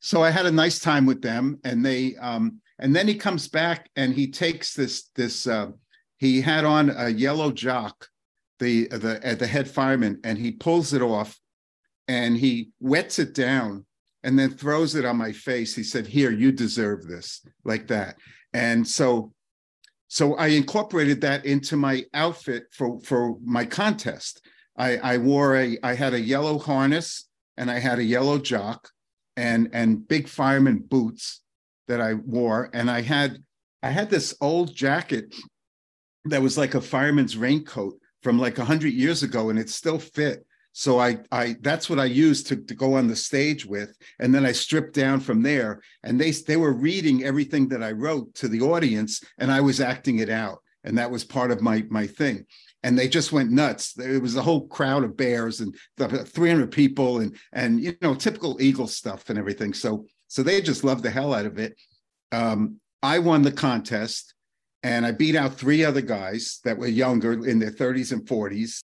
so 0.00 0.22
i 0.22 0.30
had 0.30 0.46
a 0.46 0.52
nice 0.52 0.80
time 0.80 1.06
with 1.06 1.22
them 1.22 1.58
and 1.64 1.84
they 1.84 2.16
um 2.16 2.60
and 2.80 2.94
then 2.94 3.06
he 3.06 3.14
comes 3.14 3.46
back 3.46 3.88
and 3.94 4.14
he 4.14 4.30
takes 4.30 4.74
this 4.74 5.10
this 5.14 5.46
uh 5.46 5.70
he 6.18 6.40
had 6.40 6.64
on 6.64 6.90
a 6.90 7.08
yellow 7.08 7.50
jock 7.50 8.08
the 8.58 8.86
the 8.88 9.20
uh, 9.28 9.34
the 9.34 9.46
head 9.46 9.68
fireman 9.68 10.20
and 10.24 10.38
he 10.38 10.52
pulls 10.52 10.92
it 10.92 11.02
off 11.02 11.38
and 12.08 12.36
he 12.36 12.70
wets 12.80 13.18
it 13.18 13.34
down 13.34 13.84
and 14.22 14.38
then 14.38 14.50
throws 14.50 14.94
it 14.94 15.04
on 15.04 15.16
my 15.16 15.32
face. 15.32 15.74
He 15.74 15.82
said, 15.82 16.06
"Here, 16.06 16.30
you 16.30 16.52
deserve 16.52 17.06
this," 17.06 17.44
like 17.64 17.88
that. 17.88 18.16
And 18.52 18.86
so, 18.86 19.32
so 20.08 20.34
I 20.36 20.48
incorporated 20.48 21.20
that 21.22 21.44
into 21.44 21.76
my 21.76 22.04
outfit 22.14 22.64
for 22.72 23.00
for 23.00 23.36
my 23.44 23.64
contest. 23.64 24.40
I, 24.76 24.96
I 24.98 25.18
wore 25.18 25.56
a, 25.56 25.78
I 25.84 25.94
had 25.94 26.14
a 26.14 26.20
yellow 26.20 26.58
harness 26.58 27.28
and 27.56 27.70
I 27.70 27.78
had 27.78 28.00
a 28.00 28.04
yellow 28.04 28.38
jock 28.38 28.90
and 29.36 29.68
and 29.72 30.06
big 30.06 30.28
fireman 30.28 30.78
boots 30.78 31.42
that 31.88 32.00
I 32.00 32.14
wore, 32.14 32.70
and 32.72 32.90
I 32.90 33.02
had 33.02 33.38
I 33.82 33.90
had 33.90 34.10
this 34.10 34.34
old 34.40 34.74
jacket 34.74 35.34
that 36.26 36.42
was 36.42 36.56
like 36.56 36.74
a 36.74 36.80
fireman's 36.80 37.36
raincoat 37.36 37.98
from 38.22 38.38
like 38.38 38.58
a 38.58 38.64
hundred 38.64 38.92
years 38.92 39.22
ago, 39.22 39.50
and 39.50 39.58
it 39.58 39.70
still 39.70 39.98
fit. 39.98 40.44
So 40.72 40.98
I, 40.98 41.18
I 41.30 41.56
that's 41.60 41.88
what 41.88 42.00
I 42.00 42.06
used 42.06 42.48
to, 42.48 42.56
to 42.56 42.74
go 42.74 42.94
on 42.94 43.06
the 43.06 43.14
stage 43.14 43.64
with, 43.64 43.96
and 44.18 44.34
then 44.34 44.44
I 44.44 44.52
stripped 44.52 44.94
down 44.94 45.20
from 45.20 45.42
there. 45.42 45.80
And 46.02 46.20
they 46.20 46.32
they 46.32 46.56
were 46.56 46.72
reading 46.72 47.22
everything 47.22 47.68
that 47.68 47.82
I 47.82 47.92
wrote 47.92 48.34
to 48.36 48.48
the 48.48 48.60
audience, 48.60 49.22
and 49.38 49.52
I 49.52 49.60
was 49.60 49.80
acting 49.80 50.18
it 50.18 50.30
out, 50.30 50.58
and 50.82 50.98
that 50.98 51.10
was 51.10 51.24
part 51.24 51.50
of 51.52 51.62
my 51.62 51.84
my 51.90 52.06
thing. 52.06 52.44
And 52.82 52.98
they 52.98 53.08
just 53.08 53.32
went 53.32 53.50
nuts. 53.50 53.98
It 53.98 54.20
was 54.20 54.36
a 54.36 54.42
whole 54.42 54.66
crowd 54.66 55.04
of 55.04 55.16
bears 55.16 55.60
and 55.60 55.74
300 55.98 56.70
people, 56.70 57.20
and 57.20 57.36
and 57.52 57.80
you 57.80 57.96
know 58.02 58.14
typical 58.14 58.60
Eagle 58.60 58.88
stuff 58.88 59.30
and 59.30 59.38
everything. 59.38 59.74
So 59.74 60.06
so 60.26 60.42
they 60.42 60.60
just 60.60 60.82
loved 60.82 61.04
the 61.04 61.10
hell 61.10 61.32
out 61.32 61.46
of 61.46 61.58
it. 61.58 61.76
Um, 62.32 62.80
I 63.00 63.20
won 63.20 63.42
the 63.42 63.52
contest, 63.52 64.33
and 64.84 65.04
I 65.04 65.10
beat 65.10 65.34
out 65.34 65.54
three 65.54 65.84
other 65.84 66.02
guys 66.02 66.60
that 66.64 66.78
were 66.78 66.86
younger 66.86 67.32
in 67.44 67.58
their 67.58 67.72
30s 67.72 68.12
and 68.12 68.24
40s 68.24 68.82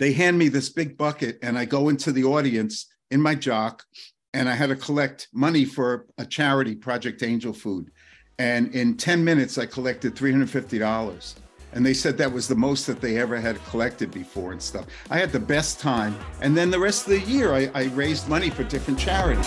they 0.00 0.14
hand 0.14 0.38
me 0.38 0.48
this 0.48 0.70
big 0.70 0.96
bucket 0.96 1.38
and 1.42 1.58
I 1.58 1.66
go 1.66 1.90
into 1.90 2.10
the 2.10 2.24
audience 2.24 2.86
in 3.10 3.20
my 3.20 3.34
jock 3.34 3.84
and 4.32 4.48
I 4.48 4.54
had 4.54 4.70
to 4.70 4.76
collect 4.76 5.28
money 5.32 5.66
for 5.66 6.06
a 6.16 6.24
charity, 6.24 6.74
Project 6.74 7.22
Angel 7.22 7.52
Food. 7.52 7.90
And 8.38 8.74
in 8.74 8.96
10 8.96 9.22
minutes, 9.22 9.58
I 9.58 9.66
collected 9.66 10.14
$350. 10.14 11.34
And 11.74 11.84
they 11.84 11.92
said 11.92 12.16
that 12.16 12.32
was 12.32 12.48
the 12.48 12.54
most 12.54 12.86
that 12.86 13.02
they 13.02 13.18
ever 13.18 13.38
had 13.38 13.62
collected 13.66 14.10
before 14.10 14.52
and 14.52 14.62
stuff. 14.62 14.86
I 15.10 15.18
had 15.18 15.32
the 15.32 15.38
best 15.38 15.78
time. 15.78 16.16
And 16.40 16.56
then 16.56 16.70
the 16.70 16.80
rest 16.80 17.06
of 17.06 17.12
the 17.12 17.20
year, 17.20 17.52
I, 17.52 17.70
I 17.74 17.84
raised 17.88 18.26
money 18.26 18.48
for 18.48 18.64
different 18.64 18.98
charities. 18.98 19.46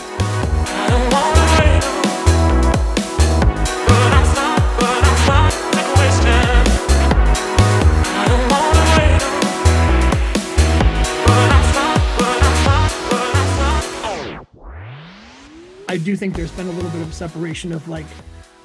I 15.93 15.97
do 15.97 16.15
think 16.15 16.35
there's 16.35 16.49
been 16.53 16.65
a 16.65 16.71
little 16.71 16.89
bit 16.89 17.03
of 17.03 17.13
separation 17.13 17.71
of 17.71 17.87
like 17.87 18.07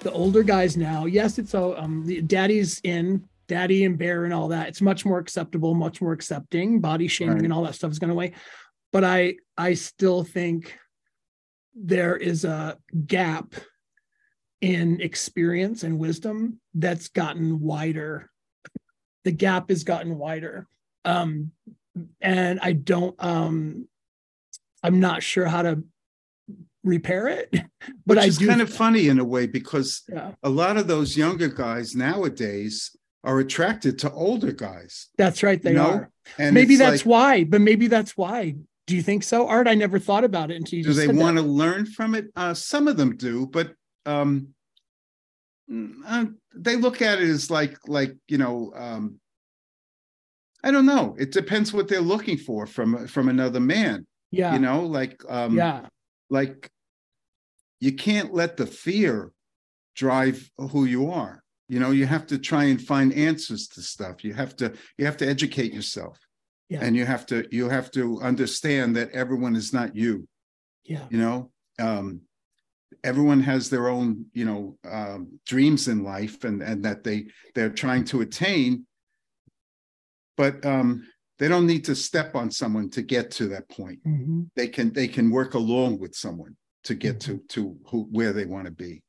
the 0.01 0.11
older 0.13 0.43
guys 0.43 0.79
now. 0.79 1.05
Yes, 1.05 1.39
it's 1.39 1.55
all 1.55 1.77
um 1.77 2.03
the 2.07 2.23
daddy's 2.23 2.81
in, 2.85 3.23
daddy 3.49 3.85
and 3.85 3.99
bear 3.99 4.25
and 4.25 4.33
all 4.33 4.49
that. 4.49 4.69
It's 4.69 4.81
much 4.81 5.05
more 5.05 5.19
acceptable, 5.19 5.75
much 5.75 6.01
more 6.01 6.15
accepting. 6.15 6.81
Body 6.81 7.07
shaming 7.07 7.35
Right. 7.35 7.45
and 7.45 7.53
all 7.53 7.65
that 7.65 7.75
stuff 7.75 7.91
is 7.91 7.99
going 7.99 8.13
away. 8.13 8.33
But 8.95 9.05
I 9.05 9.35
I 9.59 9.75
still 9.75 10.25
think 10.25 10.79
there 11.75 12.17
is 12.17 12.47
a 12.47 12.79
gap 13.07 13.53
in 14.63 15.03
experience 15.03 15.83
and 15.83 15.99
wisdom 15.99 16.61
that's 16.73 17.09
gotten 17.09 17.61
wider. 17.61 18.31
The 19.25 19.33
gap 19.33 19.69
has 19.69 19.85
gotten 19.85 20.17
wider. 20.17 20.67
Um 21.05 21.53
and 22.23 22.59
I 22.63 22.73
don't 22.73 23.23
um 23.23 23.87
I'm 24.83 24.99
not 24.99 25.23
sure 25.23 25.45
how 25.45 25.61
to 25.61 25.83
repair 26.89 27.29
it. 27.29 27.55
But 28.05 28.17
Which 28.17 28.25
I 28.25 28.27
is 28.27 28.39
do 28.39 28.49
kind 28.49 28.61
of 28.61 28.71
funny 28.73 29.09
in 29.09 29.19
a 29.19 29.25
way 29.25 29.47
because 29.47 30.03
yeah, 30.09 30.33
a 30.43 30.49
lot 30.49 30.77
of 30.77 30.89
those 30.89 31.17
younger 31.17 31.49
guys 31.49 31.95
nowadays 31.95 32.95
are 33.25 33.39
attracted 33.39 33.99
to 34.01 34.11
older 34.13 34.53
guys. 34.53 35.09
that's 35.17 35.43
right. 35.43 35.63
They 35.63 35.75
No, 35.75 35.87
are. 35.87 36.11
And 36.39 36.55
maybe 36.55 36.77
that's 36.77 37.07
like, 37.07 37.11
why, 37.11 37.45
but 37.45 37.61
maybe 37.61 37.87
that's 37.87 38.17
why. 38.17 38.57
Do 38.87 38.97
you 38.97 39.03
think 39.03 39.23
so, 39.23 39.47
Art? 39.47 39.69
I 39.69 39.75
never 39.75 39.99
thought 39.99 40.25
about 40.25 40.51
it 40.51 40.57
until 40.57 40.79
you 40.79 40.85
do 40.85 40.93
they 40.93 41.07
said 41.07 41.15
that. 41.17 41.21
want 41.23 41.37
to 41.37 41.43
learn 41.43 41.87
from 41.87 42.15
it? 42.15 42.27
Uh, 42.35 42.55
some 42.55 42.89
of 42.89 42.97
them 42.97 43.17
do, 43.17 43.47
but 43.47 43.73
um, 44.07 44.49
mm, 45.71 45.93
uh, 46.07 46.25
they 46.55 46.77
look 46.77 47.01
at 47.03 47.21
it 47.21 47.29
as 47.29 47.51
like 47.51 47.77
like 47.87 48.17
you 48.29 48.39
know 48.39 48.73
um, 48.75 49.21
I 50.65 50.71
don't 50.71 50.87
know. 50.87 51.15
It 51.19 51.33
depends 51.33 51.73
what 51.73 51.87
they're 51.89 52.01
looking 52.01 52.37
for 52.37 52.67
from 52.67 53.07
from 53.07 53.29
another 53.29 53.61
man. 53.61 54.07
Yeah. 54.31 54.53
You 54.55 54.59
know, 54.59 54.85
like 54.87 55.23
um, 55.29 55.57
yeah. 55.57 55.87
like 56.31 56.71
you 57.81 57.93
can't 57.93 58.35
let 58.35 58.57
the 58.57 58.67
fear 58.67 59.33
drive 59.95 60.51
who 60.57 60.85
you 60.85 61.11
are. 61.11 61.43
You 61.69 61.81
know 61.81 61.91
you 61.91 62.07
have 62.07 62.27
to 62.29 62.39
try 62.39 62.65
and 62.65 62.81
find 62.81 63.13
answers 63.13 63.69
to 63.69 63.83
stuff. 63.83 64.25
You 64.25 64.35
have 64.35 64.57
to 64.57 64.75
you 64.97 65.05
have 65.05 65.17
to 65.19 65.29
educate 65.29 65.73
yourself. 65.73 66.19
Yeah. 66.71 66.81
and 66.83 66.95
you 66.95 67.07
have 67.07 67.25
to 67.27 67.47
you 67.51 67.71
have 67.71 67.91
to 67.93 68.21
understand 68.21 68.95
that 68.97 69.11
everyone 69.13 69.57
is 69.57 69.73
not 69.73 69.97
you. 69.97 70.29
Yeah. 70.85 71.05
you 71.11 71.19
know 71.19 71.51
um 71.79 72.23
everyone 73.05 73.41
has 73.41 73.69
their 73.71 73.89
own 73.89 74.27
you 74.33 74.45
know 74.45 74.79
um 74.91 75.39
dreams 75.47 75.89
in 75.89 76.03
life 76.05 76.45
and 76.45 76.63
and 76.63 76.85
that 76.85 77.05
they 77.05 77.27
they're 77.55 77.71
trying 77.85 78.05
to 78.07 78.21
attain. 78.23 78.87
But 80.37 80.65
um 80.65 81.07
they 81.39 81.49
don't 81.49 81.67
need 81.67 81.85
to 81.85 81.95
step 81.95 82.35
on 82.35 82.51
someone 82.51 82.91
to 82.91 83.03
get 83.03 83.31
to 83.33 83.47
that 83.49 83.69
point. 83.69 84.01
Mhm. 84.05 84.49
they 84.57 84.69
can 84.69 84.93
they 84.93 85.09
can 85.09 85.31
work 85.31 85.55
along 85.55 85.99
with 85.99 86.15
someone 86.15 86.57
to 86.89 86.95
get 86.95 87.21
to 87.21 87.39
to 87.51 87.77
who 87.87 88.09
where 88.11 88.33
they 88.33 88.47
want 88.47 88.65
to 88.65 88.71
be 88.73 89.03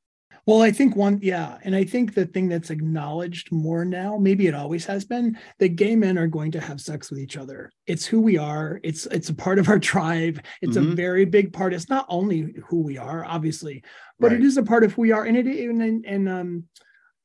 Well, 0.45 0.61
I 0.61 0.71
think 0.71 0.95
one, 0.95 1.19
yeah. 1.21 1.59
And 1.63 1.75
I 1.75 1.83
think 1.83 2.13
the 2.13 2.25
thing 2.25 2.49
that's 2.49 2.71
acknowledged 2.71 3.51
more 3.51 3.85
now, 3.85 4.17
maybe 4.17 4.47
it 4.47 4.55
always 4.55 4.85
has 4.85 5.05
been, 5.05 5.37
that 5.59 5.69
gay 5.75 5.95
men 5.95 6.17
are 6.17 6.27
going 6.27 6.51
to 6.53 6.59
have 6.59 6.81
sex 6.81 7.09
with 7.09 7.19
each 7.19 7.37
other. 7.37 7.71
It's 7.87 8.05
who 8.05 8.19
we 8.19 8.37
are. 8.37 8.79
It's 8.83 9.05
it's 9.07 9.29
a 9.29 9.33
part 9.33 9.59
of 9.59 9.69
our 9.69 9.79
tribe. 9.79 10.41
It's 10.61 10.75
a 10.77 10.81
Mhm. 10.81 10.95
very 11.05 11.25
big 11.25 11.53
part. 11.53 11.73
It's 11.73 11.89
not 11.89 12.05
only 12.09 12.53
who 12.67 12.81
we 12.81 12.97
are, 12.97 13.23
obviously, 13.25 13.83
but 14.19 14.31
Right. 14.31 14.41
it 14.41 14.43
is 14.43 14.57
a 14.57 14.63
part 14.63 14.83
of 14.83 14.93
who 14.93 15.01
we 15.03 15.11
are. 15.13 15.23
And 15.25 15.37
it 15.37 15.45
and 15.47 15.81
and, 15.81 16.05
and 16.05 16.29
um 16.29 16.63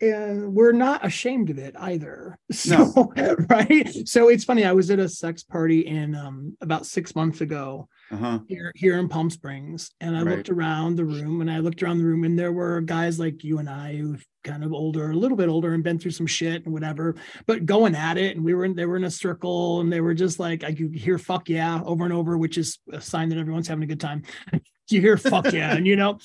and 0.00 0.54
we're 0.54 0.72
not 0.72 1.04
ashamed 1.04 1.50
of 1.50 1.58
it 1.58 1.74
either. 1.78 2.38
So 2.52 3.12
right. 3.48 4.08
So 4.08 4.28
it's 4.28 4.44
funny. 4.44 4.64
I 4.64 4.72
was 4.72 4.90
at 4.90 4.98
a 4.98 5.08
sex 5.08 5.42
party 5.42 5.80
in 5.86 6.14
um 6.14 6.56
about 6.60 6.86
six 6.86 7.14
months 7.14 7.40
ago 7.40 7.88
Uh-huh. 8.10 8.40
here 8.46 8.72
here 8.74 8.98
in 8.98 9.08
Palm 9.08 9.30
Springs, 9.30 9.90
and 10.00 10.16
I 10.16 10.22
Right. 10.22 10.36
looked 10.36 10.50
around 10.50 10.96
the 10.96 11.04
room, 11.04 11.40
and 11.40 11.50
I 11.50 11.58
looked 11.60 11.82
around 11.82 11.98
the 11.98 12.04
room, 12.04 12.24
and 12.24 12.38
there 12.38 12.52
were 12.52 12.80
guys 12.80 13.18
like 13.18 13.42
you 13.44 13.58
and 13.58 13.68
I 13.68 13.96
who 13.96 14.16
kind 14.44 14.62
of 14.62 14.72
older, 14.74 15.10
a 15.10 15.16
little 15.16 15.38
bit 15.38 15.48
older, 15.48 15.72
and 15.72 15.82
been 15.82 15.98
through 15.98 16.10
some 16.12 16.26
shit 16.26 16.64
and 16.64 16.72
whatever, 16.74 17.14
but 17.46 17.64
going 17.64 17.94
at 17.94 18.18
it, 18.18 18.36
and 18.36 18.44
we 18.44 18.52
were 18.54 18.64
in 18.66 18.74
they 18.74 18.86
were 18.86 18.96
in 18.96 19.04
a 19.04 19.10
circle, 19.10 19.80
and 19.80 19.90
they 19.92 20.00
were 20.00 20.14
just 20.14 20.38
like 20.38 20.62
I 20.64 20.72
could 20.74 20.94
hear 20.94 21.18
"fuck 21.18 21.48
yeah" 21.48 21.80
over 21.84 22.04
and 22.04 22.12
over, 22.12 22.36
which 22.36 22.58
is 22.58 22.78
a 22.92 23.00
sign 23.00 23.28
that 23.30 23.38
everyone's 23.38 23.68
having 23.68 23.84
a 23.84 23.86
good 23.86 24.00
time. 24.00 24.22
you 24.90 25.00
hear 25.00 25.16
"fuck 25.16 25.52
yeah," 25.52 25.74
and 25.76 25.86
you 25.86 25.96
know, 25.96 26.18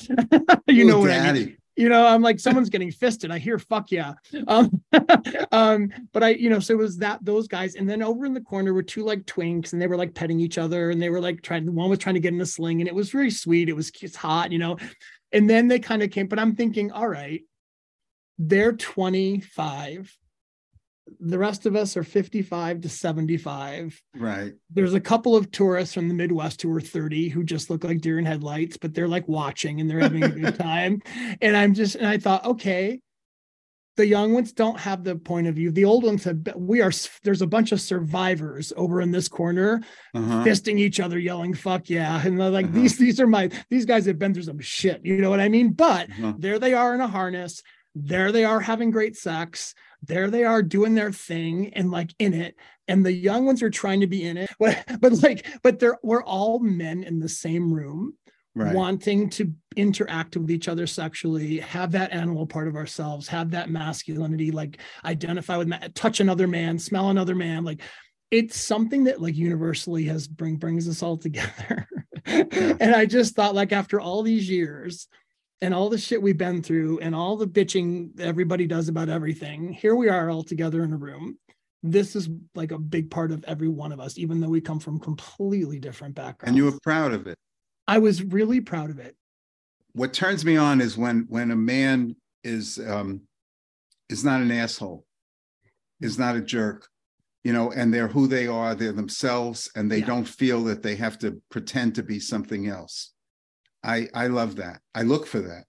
you 0.67 0.84
know 0.86 0.97
Ooh, 0.97 1.01
what 1.01 1.12
I 1.12 1.15
mean 1.15 1.23
daddy. 1.36 1.55
You 1.79 1.87
know 1.87 2.05
i'm 2.05 2.21
like 2.21 2.41
someone's 2.41 2.69
getting 2.69 2.91
fisted. 2.91 3.31
I 3.31 3.39
hear 3.39 3.57
fuck 3.57 3.89
yeah. 3.89 4.13
Um, 4.47 4.83
um 5.53 5.89
but 6.11 6.23
i 6.23 6.29
you 6.31 6.49
know 6.49 6.59
so 6.59 6.73
it 6.73 6.77
was 6.77 6.97
that 6.97 7.23
those 7.23 7.47
guys. 7.47 7.75
And 7.75 7.89
then 7.89 8.03
over 8.03 8.25
in 8.25 8.33
the 8.33 8.41
corner 8.41 8.73
were 8.73 8.83
two 8.83 9.05
like 9.05 9.23
twinks 9.23 9.71
and 9.71 9.81
they 9.81 9.87
were 9.87 9.95
like 9.95 10.13
petting 10.13 10.41
each 10.41 10.57
other 10.57 10.89
and 10.89 11.01
they 11.01 11.09
were 11.09 11.21
like 11.21 11.41
trying 11.41 11.73
one 11.73 11.89
was 11.89 11.99
trying 11.99 12.15
to 12.15 12.19
get 12.19 12.33
in 12.33 12.41
a 12.41 12.45
sling 12.45 12.81
and 12.81 12.87
it 12.89 12.93
was 12.93 13.11
very 13.11 13.31
sweet. 13.31 13.69
It 13.69 13.75
was 13.75 13.91
it's 14.01 14.15
hot 14.15 14.51
you 14.51 14.59
know. 14.59 14.77
And 15.31 15.49
then 15.49 15.69
they 15.69 15.79
kind 15.79 16.03
of 16.03 16.11
came 16.11 16.27
but 16.27 16.39
i'm 16.39 16.55
thinking 16.55 16.91
all 16.91 17.07
right 17.07 17.43
they're 18.37 18.73
25 18.73 20.17
the 21.19 21.39
rest 21.39 21.65
of 21.65 21.76
us 21.76 21.95
are 21.98 22.04
55 22.04 22.82
to 22.82 22.89
75 22.89 24.02
Right. 24.15 24.54
there's 24.69 24.93
a 24.93 25.00
couple 25.00 25.36
of 25.36 25.52
tourists 25.52 25.93
from 25.93 26.08
the 26.08 26.13
Midwest 26.13 26.62
who 26.62 26.72
are 26.76 26.82
30 26.82 27.30
who 27.30 27.43
just 27.43 27.69
look 27.69 27.84
like 27.84 28.02
deer 28.02 28.19
in 28.19 28.26
headlights, 28.26 28.78
but 28.78 28.93
they're 28.93 29.08
like 29.08 29.28
watching 29.28 29.80
and 29.80 29.89
they're 29.89 30.00
having 30.00 30.24
a 30.24 30.30
good 30.30 30.56
time. 30.60 31.02
And 31.41 31.56
I'm 31.58 31.74
just, 31.74 31.95
and 31.95 32.08
I 32.08 32.17
thought, 32.17 32.45
okay, 32.45 33.00
the 33.98 34.06
young 34.08 34.34
ones 34.34 34.54
don't 34.54 34.80
have 34.80 35.04
the 35.04 35.15
point 35.17 35.48
of 35.48 35.56
view. 35.56 35.72
The 35.72 35.84
old 35.84 36.04
ones 36.06 36.24
have, 36.24 36.38
we 36.56 36.82
are, 36.82 36.91
there's 37.24 37.41
a 37.41 37.48
bunch 37.48 37.72
of 37.74 37.82
survivors 37.82 38.72
over 38.78 39.02
in 39.02 39.12
this 39.12 39.28
corner 39.28 39.82
Uh-huh. 40.13 40.43
fisting 40.45 40.80
each 40.80 41.00
other, 41.02 41.19
yelling, 41.19 41.54
fuck 41.54 41.89
yeah. 41.89 42.22
And 42.26 42.39
they're 42.39 42.50
like, 42.50 42.67
Uh-huh. 42.67 42.76
these, 42.76 42.98
these 42.98 43.19
are 43.19 43.28
my, 43.28 43.50
these 43.69 43.86
guys 43.86 44.06
have 44.06 44.17
been 44.17 44.34
through 44.34 44.43
some 44.43 44.60
shit. 44.60 45.02
You 45.04 45.17
know 45.17 45.30
what 45.30 45.41
I 45.41 45.50
mean? 45.50 45.74
But 45.74 46.10
Uh-huh. 46.12 46.34
there 46.38 46.60
they 46.60 46.74
are 46.74 46.93
in 46.95 47.02
a 47.02 47.08
harness. 47.08 47.62
There 48.05 48.31
they 48.31 48.45
are 48.45 48.59
having 48.59 48.91
great 48.91 49.17
sex. 49.17 49.73
There 50.01 50.29
they 50.29 50.43
are 50.43 50.63
doing 50.63 50.95
their 50.95 51.12
thing 51.12 51.73
and 51.73 51.91
like 51.91 52.13
in 52.19 52.33
it. 52.33 52.55
And 52.88 53.05
the 53.05 53.12
young 53.12 53.45
ones 53.45 53.62
are 53.62 53.69
trying 53.69 53.99
to 54.01 54.07
be 54.07 54.23
in 54.23 54.38
it. 54.38 54.49
But, 54.59 54.83
but 54.99 55.23
like, 55.23 55.45
but 55.63 55.79
they're 55.79 55.97
we're 56.03 56.23
all 56.23 56.59
men 56.59 57.03
in 57.03 57.19
the 57.19 57.29
same 57.29 57.73
room 57.73 58.13
Right. 58.55 58.75
wanting 58.75 59.29
to 59.31 59.53
interact 59.77 60.35
with 60.35 60.49
each 60.51 60.67
other 60.67 60.85
sexually, 60.88 61.59
have 61.59 61.91
that 61.91 62.12
animal 62.12 62.45
part 62.47 62.67
of 62.67 62.75
ourselves, 62.75 63.27
have 63.27 63.51
that 63.51 63.69
masculinity, 63.69 64.51
like 64.51 64.79
identify 65.05 65.55
with, 65.55 65.71
touch 65.93 66.19
another 66.19 66.47
man, 66.47 66.77
smell 66.79 67.09
another 67.09 67.35
man. 67.35 67.63
Like 67.63 67.81
it's 68.31 68.59
something 68.59 69.05
that 69.05 69.21
like 69.21 69.35
universally 69.35 70.03
has 70.05 70.27
bring 70.27 70.55
brings 70.57 70.89
us 70.89 71.03
all 71.03 71.15
together. 71.27 71.88
And 72.25 72.95
I 72.95 73.05
just 73.05 73.35
thought 73.35 73.55
like 73.55 73.71
after 73.71 74.01
all 74.01 74.23
these 74.23 74.49
years 74.49 75.07
and 75.62 75.74
all 75.74 75.89
the 75.89 75.98
shit 75.98 76.22
we've 76.22 76.38
been 76.38 76.63
through 76.63 77.00
and 77.00 77.13
all 77.13 77.36
the 77.36 77.48
bitching 77.48 78.17
everybody 78.19 78.65
does 78.67 78.88
about 78.88 79.10
everything, 79.10 79.74
here 79.74 79.95
we 79.95 80.10
are 80.10 80.30
all 80.30 80.43
together 80.43 80.84
in 80.84 80.93
a 80.93 80.98
room. 80.98 81.38
This 81.84 82.15
is 82.15 82.30
like 82.56 82.72
a 82.72 82.78
big 82.80 83.10
part 83.10 83.32
of 83.32 83.43
every 83.45 83.69
one 83.69 83.91
of 83.91 84.00
us, 84.00 84.17
even 84.17 84.39
though 84.39 84.50
we 84.50 84.62
come 84.62 84.80
from 84.80 85.00
completely 85.00 85.80
different 85.80 86.15
backgrounds. 86.15 86.50
And 86.50 86.58
you 86.58 86.65
were 86.65 86.78
proud 86.84 87.13
of 87.13 87.28
it. 87.28 87.38
I 87.88 88.00
was 88.00 88.24
really 88.24 88.62
proud 88.62 88.89
of 88.89 89.00
it. 89.00 89.15
What 89.93 90.13
turns 90.13 90.45
me 90.45 90.56
on 90.58 90.82
is 90.82 90.98
when 90.98 91.26
when 91.30 91.52
a 91.52 91.56
man 91.56 92.15
is 92.43 92.80
um 92.80 93.22
is 94.10 94.24
not 94.24 94.41
an 94.41 94.52
asshole, 94.52 95.06
is 96.02 96.19
not 96.19 96.36
a 96.36 96.41
jerk, 96.41 96.88
you 97.43 97.54
know, 97.54 97.72
and 97.72 97.93
they're 97.93 98.08
who 98.08 98.28
they 98.28 98.48
are, 98.48 98.76
they're 98.76 98.91
themselves, 98.91 99.69
and 99.76 99.89
they 99.89 100.00
Yeah. 100.00 100.06
don't 100.08 100.28
feel 100.28 100.63
that 100.65 100.84
they 100.84 100.95
have 100.95 101.17
to 101.19 101.41
pretend 101.50 101.95
to 101.95 102.04
be 102.04 102.19
something 102.19 102.67
else. 102.67 103.13
I 103.83 104.07
I 104.13 104.27
love 104.27 104.57
that. 104.57 104.81
I 104.93 105.03
look 105.03 105.25
for 105.25 105.39
that. 105.39 105.65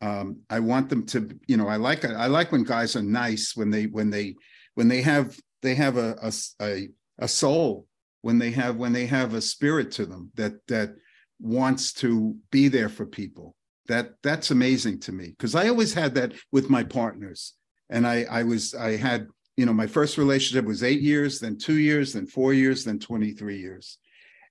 Um, 0.00 0.40
I 0.50 0.60
want 0.60 0.90
them 0.90 1.06
to, 1.06 1.30
you 1.46 1.56
know, 1.56 1.68
I 1.68 1.76
like 1.76 2.04
I 2.04 2.26
like 2.26 2.52
when 2.52 2.64
guys 2.64 2.96
are 2.96 3.02
nice 3.02 3.52
when 3.54 3.70
they 3.70 3.86
when 3.86 4.10
they 4.10 4.34
when 4.74 4.88
they 4.88 5.02
have 5.02 5.38
they 5.62 5.74
have 5.74 5.96
a 5.96 6.30
a 6.60 6.88
a 7.18 7.28
soul 7.28 7.86
when 8.22 8.38
they 8.38 8.50
have 8.50 8.76
when 8.76 8.92
they 8.92 9.06
have 9.06 9.34
a 9.34 9.40
spirit 9.40 9.90
to 9.92 10.06
them 10.06 10.30
that 10.34 10.54
that 10.68 10.94
wants 11.40 11.92
to 11.92 12.36
be 12.50 12.68
there 12.68 12.88
for 12.88 13.06
people. 13.06 13.54
That 13.86 14.14
that's 14.22 14.50
amazing 14.50 15.00
to 15.00 15.12
me 15.12 15.28
because 15.28 15.54
I 15.54 15.68
always 15.68 15.92
had 15.92 16.14
that 16.14 16.32
with 16.50 16.70
my 16.70 16.82
partners, 16.82 17.52
and 17.90 18.06
I 18.06 18.24
I 18.30 18.42
was 18.42 18.74
I 18.74 18.96
had 18.96 19.28
you 19.56 19.66
know 19.66 19.74
my 19.74 19.86
first 19.86 20.16
relationship 20.16 20.64
was 20.64 20.82
eight 20.82 21.02
years, 21.02 21.38
then 21.38 21.58
two 21.58 21.78
years, 21.78 22.14
then 22.14 22.26
four 22.26 22.54
years, 22.54 22.84
then 22.84 22.98
twenty 22.98 23.32
three 23.32 23.58
years, 23.58 23.98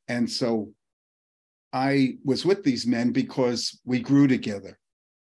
and 0.07 0.29
so 0.29 0.71
I 1.73 2.17
was 2.23 2.45
with 2.45 2.63
these 2.63 2.85
men 2.85 3.11
because 3.11 3.79
we 3.83 3.99
grew 3.99 4.27
together 4.27 4.77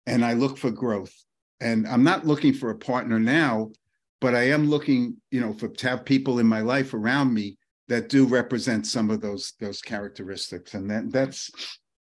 and 0.06 0.24
I 0.24 0.32
look 0.32 0.56
for 0.56 0.70
growth. 0.70 1.14
And 1.60 1.86
I'm 1.86 2.02
not 2.02 2.26
looking 2.26 2.54
for 2.54 2.70
a 2.70 2.78
partner 2.78 3.20
now, 3.20 3.70
but 4.20 4.34
I 4.34 4.50
am 4.50 4.70
looking, 4.70 5.16
you 5.30 5.40
know, 5.40 5.52
for 5.52 5.68
to 5.68 5.88
have 5.88 6.04
people 6.04 6.38
in 6.38 6.46
my 6.46 6.60
life 6.62 6.94
around 6.94 7.34
me 7.34 7.58
that 7.88 8.08
do 8.08 8.24
represent 8.24 8.86
some 8.86 9.10
of 9.10 9.20
those 9.20 9.52
those 9.60 9.82
characteristics. 9.82 10.74
And 10.74 10.90
that 10.90 11.12
that's 11.12 11.50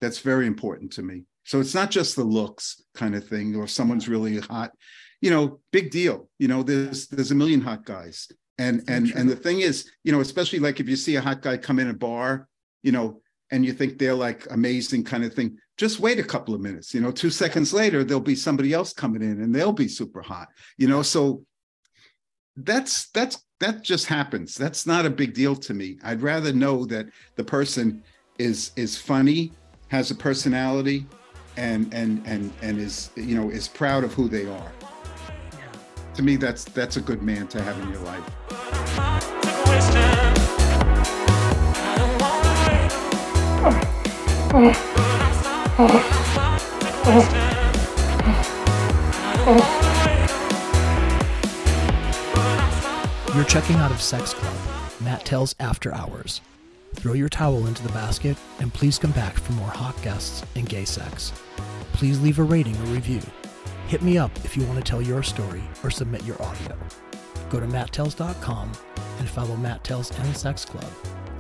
that's 0.01 0.19
very 0.19 0.47
important 0.47 0.93
to 0.93 1.03
me. 1.03 1.25
So 1.45 1.61
it's 1.61 1.75
not 1.75 1.91
just 1.91 2.17
the 2.17 2.25
looks 2.25 2.83
kind 2.95 3.15
of 3.15 3.27
thing, 3.27 3.55
or 3.55 3.65
if 3.65 3.71
someone's 3.71 4.09
really 4.09 4.39
hot, 4.39 4.73
you 5.21 5.31
know, 5.31 5.61
big 5.73 5.91
deal. 5.91 6.29
You 6.39 6.49
know, 6.49 6.63
there's 6.63 7.07
there's 7.07 7.31
a 7.31 7.35
million 7.37 7.61
hot 7.61 7.85
guys. 7.85 8.29
And 8.59 8.83
and 8.89 9.11
and 9.13 9.29
the 9.29 9.37
thing 9.37 9.61
is, 9.61 9.91
you 10.05 10.13
know, 10.13 10.21
especially 10.21 10.59
like 10.59 10.81
if 10.81 10.89
you 10.89 10.97
see 10.97 11.17
a 11.17 11.21
hot 11.21 11.43
guy 11.43 11.57
come 11.57 11.79
in 11.79 11.89
a 11.89 11.95
bar, 11.95 12.49
you 12.83 12.93
know, 12.93 13.21
and 13.55 13.65
you 13.65 13.73
think 13.73 13.99
they're 13.99 14.15
like 14.15 14.51
amazing 14.51 15.05
kind 15.05 15.23
of 15.23 15.33
thing, 15.33 15.57
just 15.77 16.01
wait 16.01 16.19
a 16.19 16.25
couple 16.25 16.57
of 16.57 16.61
minutes. 16.61 16.93
You 16.93 17.01
know, 17.01 17.13
two 17.13 17.31
seconds 17.31 17.73
later, 17.73 18.03
there'll 18.03 18.21
be 18.21 18.35
somebody 18.35 18.73
else 18.73 18.93
coming 18.93 19.23
in 19.23 19.41
and 19.41 19.55
they'll 19.55 19.73
be 19.73 19.87
super 19.87 20.21
hot. 20.21 20.49
You 20.77 20.89
know, 20.89 21.03
so 21.03 21.45
that's 22.57 23.11
that's 23.11 23.45
that 23.61 23.83
just 23.83 24.07
happens. 24.07 24.57
That's 24.57 24.89
not 24.89 25.07
a 25.07 25.11
big 25.11 25.35
deal 25.35 25.55
to 25.55 25.73
me. 25.73 25.99
I'd 26.03 26.21
rather 26.21 26.53
know 26.53 26.85
that 26.87 27.07
the 27.37 27.45
person 27.45 28.03
is 28.39 28.73
is 28.75 28.99
funny, 28.99 29.53
has 29.87 30.11
a 30.11 30.17
personality, 30.17 31.07
and 31.57 31.95
and 31.95 32.27
and 32.27 32.53
and 32.61 32.81
is 32.81 33.11
you 33.15 33.37
know 33.37 33.51
is 33.51 33.69
proud 33.69 34.03
of 34.03 34.13
who 34.15 34.29
they 34.29 34.49
are. 34.49 34.73
To 36.15 36.23
me, 36.23 36.35
that's 36.35 36.65
that's 36.65 36.97
a 36.97 37.01
good 37.01 37.23
man 37.23 37.47
to 37.49 37.63
have 37.63 37.79
in 37.79 37.89
your 37.93 38.01
life. 38.01 38.25
You're 44.55 44.63
checking 53.47 53.77
out 53.77 53.91
of 53.91 54.01
Sex 54.01 54.33
Club, 54.33 54.55
Mat 55.01 55.25
Tales 55.25 55.57
After 55.59 55.93
Hours. 55.93 56.41
Throw 56.95 57.15
your 57.15 57.29
towel 57.29 57.67
into 57.67 57.83
the 57.83 57.89
basket 57.89 58.37
and 58.61 58.73
please 58.73 58.97
come 58.97 59.11
back 59.11 59.35
for 59.35 59.55
more 59.55 59.67
hot 59.67 60.01
guests 60.03 60.45
and 60.55 60.69
gay 60.69 60.85
sex. 60.85 61.33
Please 61.93 62.21
leave 62.21 62.39
a 62.39 62.45
rating 62.45 62.77
or 62.77 62.85
review. 62.95 63.23
Hit 63.89 64.03
me 64.03 64.19
up 64.19 64.31
if 64.45 64.57
you 64.57 64.65
want 64.67 64.79
to 64.79 64.89
tell 64.89 65.03
your 65.03 65.25
story 65.25 65.65
or 65.83 65.91
submit 65.91 66.23
your 66.23 66.41
audio. 66.41 66.79
Go 67.51 67.59
to 67.59 67.67
matttells.com 67.67 68.71
and 69.19 69.29
follow 69.29 69.57
Mat 69.57 69.83
Tales 69.83 70.17
and 70.21 70.37
Sex 70.37 70.65
Club 70.65 70.93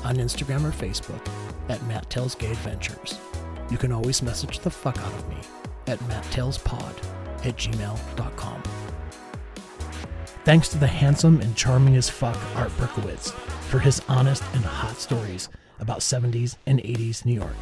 on 0.03 0.16
Instagram 0.16 0.64
or 0.64 0.72
Facebook 0.72 1.24
at 1.68 1.83
Mat 1.87 2.09
Tales 2.11 2.35
Gay 2.35 2.50
Adventures. 2.50 3.18
You 3.70 3.79
can 3.79 3.92
always 3.92 4.22
message 4.22 4.59
the 4.61 4.70
fuck 4.70 4.98
out 4.98 5.12
of 5.12 5.29
me 5.29 5.37
at 5.87 5.98
matttellspod 6.00 6.96
at 7.44 7.57
gmail.com. 7.57 8.62
Thanks 10.44 10.68
to 10.68 10.79
the 10.79 10.87
handsome 10.87 11.40
and 11.40 11.57
charming 11.57 11.96
as 11.96 12.11
fuck 12.11 12.37
Art 12.57 12.70
Berkowitz 12.77 13.33
for 13.70 13.79
his 13.79 14.03
honest 14.09 14.42
and 14.53 14.64
hot 14.64 14.96
stories 14.96 15.48
about 15.81 16.00
70s 16.00 16.57
and 16.66 16.81
80s 16.81 17.24
New 17.24 17.35
York. 17.35 17.57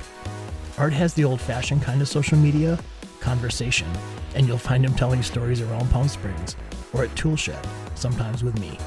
Art 0.79 0.93
has 0.93 1.15
the 1.15 1.25
old 1.25 1.41
fashioned 1.41 1.83
kind 1.83 2.01
of 2.03 2.09
social 2.09 2.39
media, 2.39 2.79
conversation, 3.21 3.89
and 4.35 4.47
you'll 4.47 4.59
find 4.59 4.85
him 4.85 4.95
telling 4.95 5.23
stories 5.23 5.61
around 5.61 5.91
Palm 5.91 6.09
Springs 6.09 6.57
or 6.93 7.05
at 7.05 7.15
Tool 7.17 7.37
Shed, 7.37 7.67
sometimes 7.95 8.43
with 8.43 8.59
me. 8.59 8.79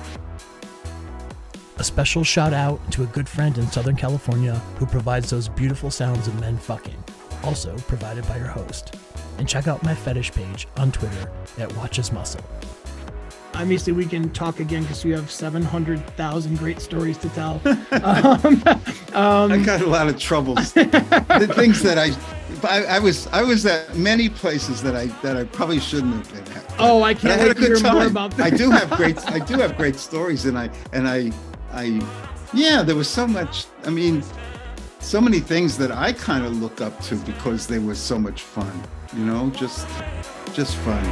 A 1.85 1.93
special 1.95 2.23
shout 2.23 2.51
out 2.51 2.79
to 2.93 3.03
a 3.03 3.05
good 3.05 3.29
friend 3.29 3.55
in 3.59 3.67
Southern 3.67 3.95
California 3.95 4.55
who 4.79 4.87
provides 4.87 5.29
those 5.29 5.47
beautiful 5.47 5.91
sounds 5.91 6.27
of 6.27 6.39
men 6.41 6.57
fucking, 6.57 6.97
also 7.43 7.77
provided 7.77 8.27
by 8.27 8.37
your 8.37 8.47
host. 8.47 8.95
and 9.37 9.47
check 9.47 9.67
out 9.67 9.83
my 9.83 9.93
fetish 9.93 10.31
page 10.31 10.67
on 10.77 10.91
Twitter 10.91 11.29
at 11.59 11.71
Watches 11.75 12.11
Muscle. 12.11 12.41
Obviously, 13.53 13.93
we 13.93 14.07
can 14.07 14.31
talk 14.31 14.59
again 14.59 14.81
because 14.81 15.05
we 15.05 15.11
have 15.11 15.29
700,000 15.29 16.57
great 16.57 16.81
stories 16.81 17.19
to 17.19 17.29
tell. 17.29 17.61
um, 17.91 18.63
um, 19.13 19.51
I 19.51 19.61
got 19.63 19.81
a 19.81 19.85
lot 19.85 20.07
of 20.07 20.17
troubles. 20.17 20.73
the 20.73 21.53
things 21.55 21.83
that 21.83 21.99
I, 21.99 22.09
I, 22.67 22.95
I 22.95 22.99
was, 22.99 23.27
I 23.27 23.43
was 23.43 23.63
at 23.67 23.95
many 23.95 24.27
places 24.27 24.81
that 24.81 24.95
I 24.95 25.05
that 25.21 25.37
I 25.37 25.43
probably 25.43 25.79
shouldn't 25.79 26.15
have 26.15 26.33
been 26.33 26.57
at. 26.57 26.75
oh, 26.79 27.03
I 27.03 27.13
can't 27.13 27.39
I 27.39 27.45
wait 27.45 27.57
to 27.57 27.61
hear 27.61 27.75
good 27.75 27.83
more 27.83 27.93
time. 27.93 28.07
about 28.09 28.39
I 28.39 28.49
do 28.49 28.71
have 28.71 28.89
great, 28.89 29.19
I 29.29 29.37
do 29.37 29.59
have 29.59 29.77
great 29.77 29.97
stories, 29.97 30.45
and 30.45 30.57
I, 30.57 30.71
and 30.91 31.07
I, 31.07 31.31
I, 31.75 32.01
yeah, 32.53 32.83
there 32.83 32.95
was 32.95 33.09
so 33.09 33.27
much. 33.27 33.65
I 33.83 33.89
mean, 33.89 34.23
so 34.99 35.19
many 35.19 35.41
things 35.41 35.77
that 35.77 35.91
I 35.91 36.13
kind 36.13 36.45
of 36.45 36.55
look 36.55 36.79
up 36.79 36.97
to 37.03 37.15
because 37.17 37.67
they 37.67 37.79
were 37.79 37.95
so 37.95 38.17
much 38.17 38.43
fun. 38.43 38.83
You 39.13 39.25
know, 39.25 39.49
just, 39.49 39.85
just 40.53 40.75
fun. 40.77 41.03